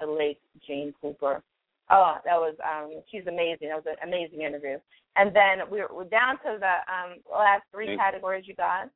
The 0.00 0.06
late 0.06 0.38
Jeanne 0.66 0.94
Cooper. 1.00 1.42
Oh, 1.90 2.14
that 2.24 2.36
was 2.36 2.54
um 2.64 3.02
she's 3.10 3.26
amazing. 3.26 3.68
That 3.68 3.84
was 3.84 3.86
an 3.86 4.08
amazing 4.08 4.42
interview. 4.42 4.78
And 5.16 5.34
then 5.34 5.68
we're 5.70 5.88
we're 5.92 6.04
down 6.04 6.38
to 6.38 6.56
the 6.58 6.74
um 6.92 7.16
last 7.30 7.64
three 7.72 7.86
Thank- 7.86 8.00
categories 8.00 8.44
you 8.46 8.54
guys. 8.54 8.86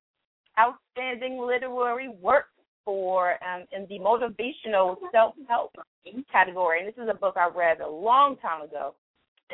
Outstanding 0.58 1.38
literary 1.44 2.08
work 2.08 2.46
for 2.84 3.32
um 3.44 3.64
in 3.72 3.86
the 3.88 3.98
motivational 3.98 4.96
self 5.12 5.34
help 5.48 5.74
category. 6.30 6.78
And 6.80 6.88
this 6.88 7.02
is 7.02 7.08
a 7.10 7.14
book 7.14 7.36
I 7.36 7.48
read 7.54 7.80
a 7.80 7.88
long 7.88 8.36
time 8.36 8.62
ago 8.62 8.94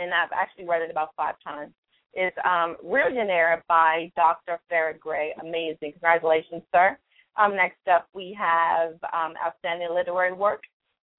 and 0.00 0.12
I've 0.14 0.32
actually 0.34 0.66
read 0.66 0.82
it 0.82 0.90
about 0.90 1.10
five 1.16 1.34
times. 1.44 1.72
It's 2.14 2.36
um 2.44 2.76
Reallionaire 2.84 3.62
by 3.68 4.10
Dr. 4.16 4.58
Farrah 4.70 4.98
Gray. 4.98 5.34
Amazing. 5.40 5.92
Congratulations, 5.92 6.62
sir. 6.72 6.98
Um 7.36 7.56
next 7.56 7.86
up 7.92 8.08
we 8.14 8.36
have 8.38 8.94
um 9.12 9.34
outstanding 9.44 9.88
literary 9.94 10.32
work 10.32 10.62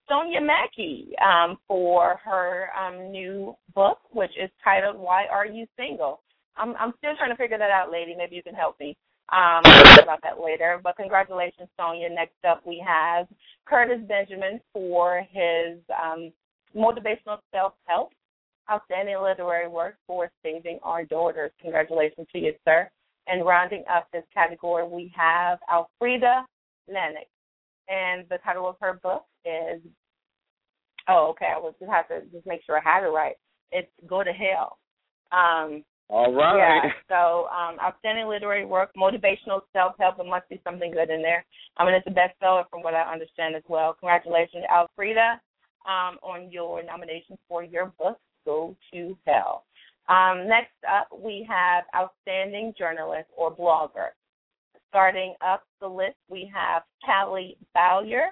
Sonia 0.09 0.41
Mackey 0.41 1.13
um, 1.23 1.57
for 1.67 2.19
her 2.23 2.69
um, 2.77 3.11
new 3.11 3.55
book, 3.73 3.99
which 4.11 4.31
is 4.41 4.49
titled 4.63 4.97
"Why 4.97 5.25
Are 5.27 5.45
You 5.45 5.65
Single." 5.77 6.21
I'm, 6.57 6.75
I'm 6.79 6.93
still 6.97 7.15
trying 7.17 7.29
to 7.29 7.37
figure 7.37 7.57
that 7.57 7.71
out, 7.71 7.91
lady. 7.91 8.13
Maybe 8.17 8.35
you 8.35 8.43
can 8.43 8.55
help 8.55 8.79
me. 8.79 8.97
Um, 9.31 9.61
I'll 9.63 9.83
talk 9.95 10.03
about 10.03 10.19
that 10.23 10.41
later. 10.43 10.79
But 10.83 10.97
congratulations, 10.97 11.69
Sonia. 11.79 12.09
Next 12.09 12.35
up, 12.47 12.61
we 12.65 12.83
have 12.85 13.27
Curtis 13.65 14.01
Benjamin 14.07 14.59
for 14.73 15.25
his 15.31 15.79
um, 16.03 16.33
motivational 16.75 17.39
self-help, 17.53 18.11
outstanding 18.69 19.17
literary 19.21 19.67
work 19.67 19.95
for 20.07 20.29
saving 20.43 20.79
our 20.83 21.05
daughters. 21.05 21.51
Congratulations 21.61 22.27
to 22.31 22.39
you, 22.39 22.53
sir. 22.65 22.89
And 23.27 23.45
rounding 23.45 23.83
up 23.91 24.07
this 24.11 24.23
category, 24.33 24.87
we 24.87 25.11
have 25.15 25.59
Alfreda 25.71 26.43
Lennox 26.87 27.27
and 27.89 28.25
the 28.29 28.37
title 28.43 28.67
of 28.67 28.75
her 28.81 28.99
book 29.03 29.25
is 29.45 29.81
oh 31.07 31.29
okay 31.29 31.51
i 31.55 31.59
was 31.59 31.73
just 31.79 31.91
have 31.91 32.07
to 32.07 32.21
just 32.31 32.45
make 32.45 32.61
sure 32.65 32.77
i 32.77 32.81
had 32.83 33.03
it 33.03 33.09
right 33.09 33.35
it's 33.71 33.89
go 34.07 34.23
to 34.23 34.31
hell 34.31 34.77
um 35.31 35.83
All 36.09 36.33
right. 36.33 36.57
yeah 36.57 36.91
so 37.09 37.47
um 37.47 37.77
outstanding 37.81 38.27
literary 38.27 38.65
work 38.65 38.91
motivational 38.97 39.61
self 39.73 39.93
help 39.99 40.17
there 40.17 40.25
must 40.25 40.47
be 40.49 40.61
something 40.63 40.91
good 40.91 41.09
in 41.09 41.21
there 41.21 41.43
i 41.77 41.85
mean 41.85 41.93
it's 41.93 42.07
a 42.07 42.11
bestseller 42.11 42.63
from 42.69 42.81
what 42.81 42.93
i 42.93 43.01
understand 43.01 43.55
as 43.55 43.63
well 43.67 43.95
congratulations 43.99 44.63
alfreda 44.71 45.33
um 45.85 46.17
on 46.21 46.51
your 46.51 46.83
nomination 46.83 47.37
for 47.47 47.63
your 47.63 47.91
book 47.97 48.17
go 48.45 48.75
to 48.91 49.17
hell 49.25 49.65
um 50.09 50.47
next 50.47 50.71
up 50.89 51.07
we 51.23 51.45
have 51.47 51.83
outstanding 51.95 52.73
journalist 52.77 53.27
or 53.35 53.55
blogger 53.55 54.09
starting 54.91 55.33
up 55.41 55.63
the 55.79 55.87
list, 55.87 56.17
we 56.29 56.51
have 56.53 56.83
Callie 57.03 57.57
Bowyer 57.73 58.27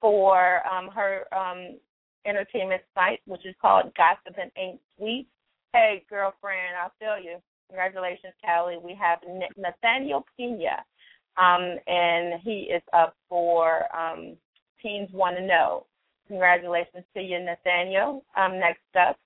for 0.00 0.62
um, 0.66 0.88
her 0.88 1.26
um, 1.34 1.78
entertainment 2.26 2.80
site, 2.94 3.20
which 3.26 3.44
is 3.44 3.54
called 3.60 3.92
Gossip 3.96 4.38
and 4.40 4.50
Ain't 4.56 4.80
Sweet. 4.96 5.26
Hey, 5.72 6.04
girlfriend, 6.08 6.76
I'll 6.80 6.92
feel 6.98 7.22
you. 7.22 7.38
Congratulations, 7.68 8.34
Callie. 8.44 8.78
We 8.82 8.96
have 9.00 9.18
Nathaniel 9.56 10.24
Pena, 10.36 10.84
um, 11.36 11.76
and 11.86 12.40
he 12.42 12.70
is 12.72 12.82
up 12.92 13.16
for 13.28 13.84
um, 13.94 14.36
Teens 14.82 15.10
Want 15.12 15.36
to 15.36 15.46
Know. 15.46 15.86
Congratulations 16.28 17.04
to 17.16 17.20
you, 17.20 17.40
Nathaniel. 17.40 18.24
Um, 18.36 18.58
next 18.58 18.80
up, 18.98 19.16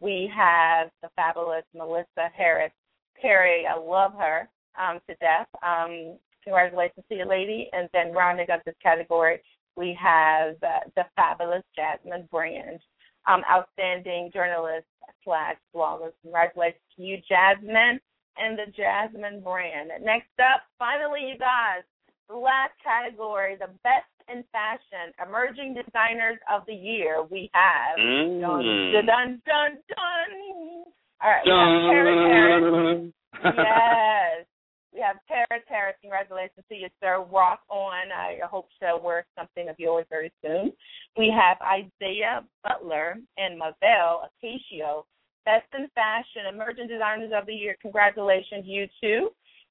we 0.00 0.30
have 0.34 0.90
the 1.02 1.08
fabulous 1.16 1.64
Melissa 1.74 2.30
Harris 2.36 2.72
Perry. 3.20 3.66
I 3.66 3.78
love 3.78 4.12
her 4.18 4.48
um, 4.78 5.00
to 5.08 5.14
death. 5.16 5.48
Um, 5.62 6.18
congratulations 6.42 7.04
to 7.08 7.14
you, 7.16 7.28
lady. 7.28 7.68
And 7.72 7.88
then 7.92 8.12
rounding 8.12 8.50
up 8.50 8.62
this 8.64 8.74
category, 8.82 9.40
we 9.76 9.96
have 10.00 10.54
uh, 10.62 10.80
the 10.96 11.04
fabulous 11.16 11.62
Jasmine 11.74 12.28
Brand, 12.30 12.80
um, 13.26 13.42
outstanding 13.50 14.30
journalist 14.32 14.86
slash 15.24 15.56
blogger. 15.74 16.10
Congratulations 16.22 16.82
to 16.96 17.02
you, 17.02 17.18
Jasmine, 17.28 17.98
and 18.36 18.58
the 18.58 18.70
Jasmine 18.76 19.40
Brand. 19.40 19.90
Next 20.02 20.28
up, 20.38 20.62
finally, 20.78 21.28
you 21.28 21.38
guys, 21.38 21.82
the 22.28 22.36
last 22.36 22.72
category, 22.82 23.56
the 23.56 23.70
best 23.82 24.06
in 24.28 24.44
fashion, 24.52 25.12
emerging 25.24 25.74
designers 25.74 26.38
of 26.50 26.62
the 26.66 26.74
year. 26.74 27.22
We 27.22 27.50
have 27.54 27.98
Mm. 27.98 28.40
dun 28.40 29.06
dun 29.06 29.42
dun 29.46 29.82
dun. 29.88 30.84
All 31.20 31.30
right, 31.30 31.44
we 31.44 31.50
have 31.50 31.82
Tara 31.90 33.10
yes. 33.44 34.46
We 34.92 35.00
have 35.00 35.16
Tara 35.26 35.60
Terrace. 35.66 35.96
Congratulations 36.02 36.64
to 36.68 36.74
you, 36.74 36.88
sir. 37.00 37.20
Rock 37.30 37.60
on. 37.68 38.12
I 38.12 38.38
hope 38.44 38.68
to 38.80 38.96
wear 39.02 39.26
something 39.36 39.68
of 39.68 39.78
yours 39.78 40.06
very 40.08 40.30
soon. 40.40 40.72
We 41.16 41.30
have 41.30 41.58
Isaiah 41.60 42.44
Butler 42.62 43.16
and 43.36 43.58
Mavel 43.58 44.28
Acacio. 44.28 45.04
Best 45.44 45.66
in 45.76 45.88
Fashion, 45.94 46.46
Emerging 46.48 46.86
Designers 46.88 47.32
of 47.34 47.44
the 47.46 47.54
Year. 47.54 47.76
Congratulations, 47.82 48.64
you 48.66 48.86
two. 49.00 49.30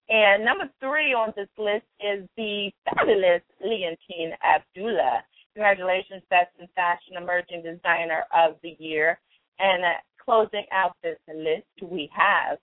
And 0.10 0.44
number 0.44 0.70
three 0.80 1.14
on 1.14 1.34
this 1.36 1.48
list 1.58 1.86
is 2.00 2.28
the 2.36 2.72
fabulous 2.86 3.42
Leontine 3.64 4.36
Abdullah. 4.44 5.24
Congratulations, 5.56 6.24
Best 6.30 6.52
in 6.60 6.68
Fashion 6.76 7.16
Emerging 7.18 7.64
Designer 7.64 8.26
of 8.36 8.56
the 8.64 8.76
Year. 8.80 9.20
And 9.60 9.84
uh, 9.84 9.88
closing 10.24 10.66
out 10.72 10.96
this 11.04 11.18
list, 11.28 11.68
we 11.90 12.10
have 12.12 12.58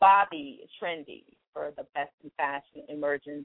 Bobby 0.00 0.60
Trendy 0.80 1.24
for 1.52 1.72
the 1.76 1.84
Best 1.94 2.12
in 2.22 2.30
Fashion 2.36 2.82
Emerging 2.88 3.44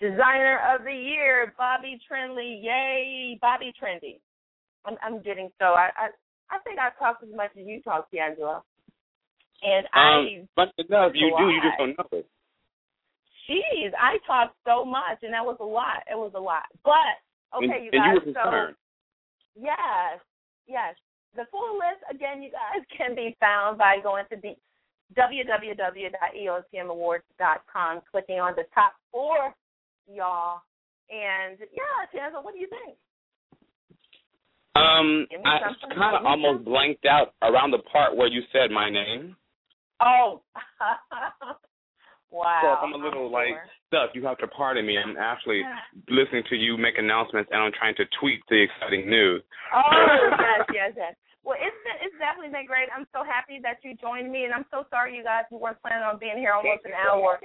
Designer 0.00 0.60
of 0.72 0.84
the 0.84 0.92
Year. 0.94 1.52
Bobby 1.58 2.00
Trendy, 2.10 2.62
yay, 2.62 3.38
Bobby 3.40 3.72
Trendy. 3.82 4.20
I'm, 4.86 4.96
I'm 5.02 5.22
getting 5.22 5.50
so 5.58 5.66
I, 5.66 5.90
I 5.96 6.08
I 6.50 6.58
think 6.64 6.78
I 6.78 6.88
talk 6.98 7.18
as 7.22 7.28
much 7.36 7.50
as 7.58 7.66
you 7.66 7.82
talk, 7.82 8.10
D'Angelo. 8.10 8.64
And 9.62 9.86
I 9.92 10.40
Um, 10.40 10.48
but 10.56 10.68
enough, 10.78 11.12
you 11.14 11.34
do. 11.36 11.44
You 11.44 11.60
just 11.60 11.78
don't 11.78 11.98
know 11.98 12.18
it. 12.18 12.26
Jeez, 13.50 13.90
I 13.98 14.18
talked 14.26 14.56
so 14.64 14.84
much, 14.84 15.18
and 15.22 15.32
that 15.34 15.44
was 15.44 15.56
a 15.58 15.64
lot. 15.64 16.04
It 16.08 16.14
was 16.14 16.30
a 16.36 16.40
lot. 16.40 16.66
But 16.84 17.18
okay, 17.56 17.66
and, 17.66 17.84
you 17.84 17.90
and 17.92 18.00
guys. 18.00 18.14
you 18.24 18.30
were 18.30 18.38
so 18.38 18.74
yes, 19.58 20.20
yes. 20.68 20.94
The 21.34 21.46
full 21.50 21.74
list 21.74 22.04
again, 22.08 22.42
you 22.42 22.50
guys 22.50 22.84
can 22.96 23.16
be 23.16 23.36
found 23.40 23.78
by 23.78 23.98
going 24.02 24.26
to 24.30 24.36
the 24.36 24.54
www.eotmawards.com, 25.18 28.00
clicking 28.10 28.38
on 28.38 28.54
the 28.54 28.62
top 28.72 28.94
four, 29.10 29.52
y'all. 30.06 30.62
And 31.10 31.58
yeah, 31.58 32.06
Tiago, 32.12 32.40
what 32.42 32.54
do 32.54 32.60
you 32.60 32.68
think? 32.68 32.96
Um, 34.76 35.26
I 35.44 35.58
kind 35.96 36.16
of 36.16 36.24
almost 36.24 36.64
blanked 36.64 37.04
out 37.04 37.34
around 37.42 37.72
the 37.72 37.80
part 37.90 38.16
where 38.16 38.28
you 38.28 38.42
said 38.52 38.70
my 38.70 38.88
name. 38.88 39.34
Oh, 40.00 40.42
wow. 42.30 42.60
So 42.62 42.66
if 42.72 42.80
I'm 42.82 42.94
a 42.94 43.02
little 43.02 43.26
I'm 43.26 43.32
like 43.32 43.54
sure. 43.54 43.70
stuck, 43.88 44.08
you 44.14 44.24
have 44.26 44.38
to 44.38 44.48
pardon 44.48 44.86
me. 44.86 44.98
I'm 44.98 45.16
actually 45.18 45.62
listening 46.08 46.42
to 46.50 46.56
you 46.56 46.76
make 46.76 46.98
announcements, 46.98 47.50
and 47.52 47.62
I'm 47.62 47.72
trying 47.72 47.94
to 47.96 48.04
tweet 48.18 48.40
the 48.48 48.62
exciting 48.62 49.08
news. 49.08 49.42
Oh 49.74 50.30
yes, 50.38 50.66
yes, 50.72 50.92
yes. 50.96 51.14
Well, 51.42 51.56
it's 51.56 51.76
been, 51.82 51.96
it's 52.04 52.16
definitely 52.20 52.52
been 52.52 52.68
great. 52.68 52.92
I'm 52.92 53.08
so 53.16 53.24
happy 53.24 53.58
that 53.64 53.80
you 53.80 53.96
joined 53.96 54.28
me, 54.28 54.44
and 54.44 54.52
I'm 54.52 54.68
so 54.70 54.84
sorry 54.92 55.16
you 55.16 55.24
guys 55.24 55.48
we 55.50 55.56
weren't 55.56 55.80
planning 55.80 56.04
on 56.04 56.20
being 56.20 56.36
here 56.36 56.52
almost 56.52 56.84
an 56.84 56.92
hour. 56.92 57.40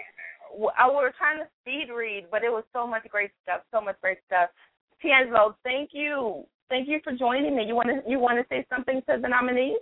I, 0.78 0.88
we 0.88 0.96
were 0.96 1.16
trying 1.18 1.40
to 1.40 1.48
speed 1.64 1.88
read, 1.92 2.28
but 2.30 2.44
it 2.44 2.52
was 2.52 2.64
so 2.74 2.86
much 2.86 3.08
great 3.10 3.32
stuff, 3.44 3.62
so 3.72 3.80
much 3.80 3.96
great 4.02 4.20
stuff. 4.28 4.50
Tiangelo, 5.04 5.56
thank 5.64 5.92
you, 5.94 6.44
thank 6.70 6.88
you 6.88 7.00
for 7.04 7.14
joining 7.14 7.56
me. 7.56 7.64
You 7.64 7.76
want 7.76 7.90
to 7.90 8.04
you 8.10 8.20
want 8.20 8.38
to 8.40 8.46
say 8.50 8.66
something 8.70 9.02
to 9.08 9.18
the 9.22 9.28
nominees? 9.28 9.80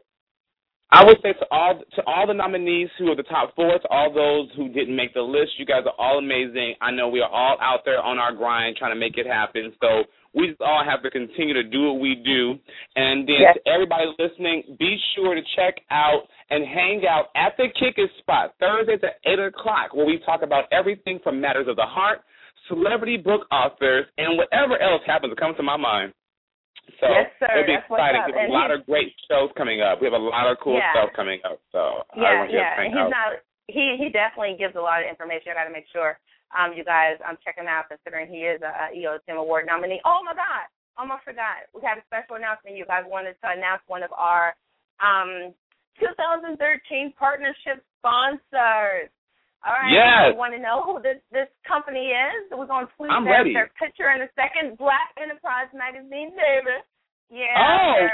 I 0.94 1.04
would 1.04 1.18
say 1.24 1.34
to 1.34 1.46
all 1.50 1.82
to 1.96 2.02
all 2.06 2.28
the 2.28 2.36
nominees 2.36 2.90
who 3.00 3.10
are 3.12 3.16
the 3.16 3.24
top 3.24 3.56
four, 3.56 3.80
to 3.80 3.88
all 3.90 4.14
those 4.14 4.50
who 4.56 4.70
didn't 4.70 4.96
make 4.96 5.14
the 5.16 5.22
list, 5.26 5.58
you 5.58 5.66
guys 5.66 5.82
are 5.90 5.98
all 5.98 6.20
amazing. 6.20 6.76
I 6.82 6.92
know 6.92 7.10
we 7.10 7.20
are 7.20 7.30
all 7.30 7.58
out 7.60 7.82
there 7.84 8.00
on 8.00 8.20
our 8.20 8.32
grind 8.32 8.78
trying 8.78 8.94
to 8.94 9.00
make 9.00 9.18
it 9.18 9.26
happen. 9.26 9.74
So 9.82 10.04
we 10.36 10.50
just 10.50 10.62
all 10.62 10.84
have 10.86 11.02
to 11.02 11.10
continue 11.10 11.54
to 11.56 11.64
do 11.64 11.92
what 11.92 12.00
we 12.00 12.14
do. 12.16 12.60
And 12.96 13.28
then 13.28 13.42
Yes. 13.42 13.56
to 13.58 13.68
everybody 13.68 14.06
listening, 14.20 14.78
be 14.78 14.98
sure 15.16 15.34
to 15.34 15.42
check 15.56 15.82
out 15.90 16.30
and 16.52 16.64
hang 16.66 17.08
out 17.08 17.30
at 17.36 17.58
the 17.58 17.70
Kickers 17.70 18.12
spot 18.20 18.54
Thursdays 18.60 19.04
at 19.04 19.18
eight 19.26 19.40
o'clock, 19.40 19.96
where 19.96 20.06
we 20.06 20.20
talk 20.20 20.44
about 20.44 20.66
everything 20.72 21.18
from 21.24 21.42
matters 21.42 21.68
of 21.68 21.76
the 21.76 21.86
heart, 21.86 22.22
celebrity 22.68 23.18
book 23.18 23.48
authors, 23.52 24.06
and 24.20 24.38
whatever 24.38 24.78
else 24.78 25.02
happens 25.08 25.32
to 25.34 25.36
come 25.42 25.56
to 25.56 25.64
my 25.64 25.78
mind. 25.78 26.14
So 27.00 27.08
Yes, 27.10 27.32
it'll 27.42 27.66
be 27.66 27.74
That's 27.76 27.88
exciting. 27.90 28.22
We 28.28 28.32
have 28.34 28.48
And 28.48 28.52
a 28.52 28.56
lot 28.56 28.72
of 28.72 28.86
great 28.86 29.14
shows 29.28 29.50
coming 29.58 29.82
up. 29.82 30.00
We 30.02 30.06
have 30.08 30.14
a 30.16 30.24
lot 30.24 30.48
of 30.48 30.60
cool 30.60 30.78
Yeah. 30.78 30.92
stuff 30.92 31.14
coming 31.14 31.40
up. 31.44 31.60
So 31.72 32.04
I 32.14 32.20
Yeah, 32.20 32.38
want 32.40 32.52
you 32.52 32.58
to 32.60 32.64
yeah. 32.64 32.76
hang 32.76 32.92
He's 32.92 33.00
out. 33.00 33.10
not. 33.10 33.30
He 33.68 33.96
he 33.98 34.10
definitely 34.10 34.56
gives 34.58 34.76
a 34.76 34.82
lot 34.82 35.02
of 35.02 35.08
information. 35.08 35.52
I 35.52 35.56
got 35.56 35.64
to 35.66 35.70
make 35.72 35.88
sure 35.92 36.20
um 36.56 36.74
you 36.74 36.84
guys 36.84 37.18
um 37.26 37.38
check 37.44 37.58
him 37.58 37.68
out, 37.68 37.88
considering 37.90 38.28
he 38.28 38.44
is 38.46 38.62
a, 38.62 38.68
a 38.68 38.86
EOTM 38.96 39.38
Award 39.38 39.66
nominee. 39.66 40.02
Oh 40.06 40.20
my 40.24 40.34
God, 40.36 40.68
almost 40.98 41.24
forgot. 41.24 41.64
We 41.74 41.82
had 41.82 41.98
a 41.98 42.04
special 42.06 42.36
announcement. 42.36 42.76
You 42.78 42.86
guys 42.86 43.06
wanted 43.08 43.36
to 43.42 43.50
announce 43.50 43.82
one 43.88 44.04
of 44.04 44.12
our 44.14 44.56
um 45.00 45.54
2013 46.00 47.14
partnership 47.18 47.84
sponsors. 48.00 49.10
All 49.64 49.74
right. 49.80 49.92
Yes. 49.96 50.36
You 50.36 50.40
want 50.40 50.54
to 50.54 50.60
know 50.60 50.84
who 50.84 51.00
this 51.02 51.24
this 51.32 51.48
company 51.68 52.12
is? 52.12 52.52
We're 52.52 52.68
gonna 52.68 52.92
tweet 52.98 53.12
I'm 53.12 53.24
their, 53.24 53.40
ready. 53.48 53.54
their 53.54 53.72
picture 53.80 54.12
in 54.12 54.22
a 54.22 54.30
second. 54.36 54.78
Black 54.78 55.16
Enterprise 55.16 55.72
Magazine, 55.72 56.36
baby. 56.36 56.78
Yeah. 57.32 57.56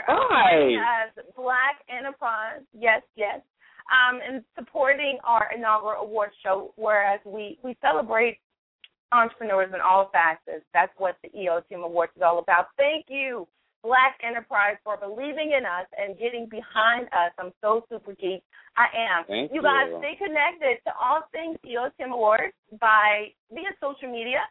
Oh, 0.08 0.30
right. 0.30 1.10
Black 1.36 1.82
Enterprise. 1.90 2.62
Yes, 2.74 3.02
yes. 3.16 3.42
Um, 3.90 4.20
and 4.22 4.44
supporting 4.54 5.18
our 5.24 5.50
inaugural 5.56 6.04
award 6.04 6.30
show, 6.44 6.72
whereas 6.78 7.20
we 7.26 7.58
we 7.64 7.76
celebrate 7.82 8.38
entrepreneurs 9.12 9.72
in 9.74 9.82
all 9.82 10.12
facets. 10.14 10.64
That's 10.74 10.94
what 10.98 11.18
the 11.24 11.30
EOTM 11.30 11.84
Awards 11.84 12.14
is 12.16 12.22
all 12.22 12.38
about. 12.38 12.68
Thank 12.78 13.06
you, 13.10 13.48
Black 13.84 14.18
Enterprise, 14.26 14.78
for 14.84 14.98
believing 14.98 15.52
in 15.58 15.66
us 15.66 15.88
and 15.98 16.20
getting 16.20 16.48
behind 16.50 17.08
us. 17.08 17.32
I'm 17.40 17.54
so 17.62 17.86
super 17.90 18.14
geek. 18.14 18.44
I 18.76 18.88
am. 18.92 19.24
Thank 19.26 19.54
you 19.54 19.62
guys 19.62 19.88
you. 19.90 20.00
stay 20.00 20.16
connected 20.16 20.84
to 20.86 20.92
all 21.00 21.22
things 21.32 21.58
EOTM 21.66 22.12
Awards 22.12 22.54
by 22.80 23.32
via 23.52 23.72
social 23.82 24.12
media. 24.12 24.42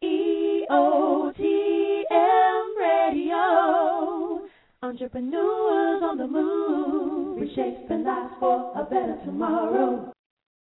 EOTM 0.03 1.45
Radio. 2.77 4.41
Entrepreneurs 4.83 6.03
on 6.03 6.17
the 6.17 6.27
move, 6.27 7.12
reshaping 7.43 8.03
lives 8.05 8.33
for 8.39 8.71
a 8.75 8.83
better 8.85 9.17
tomorrow. 9.25 10.12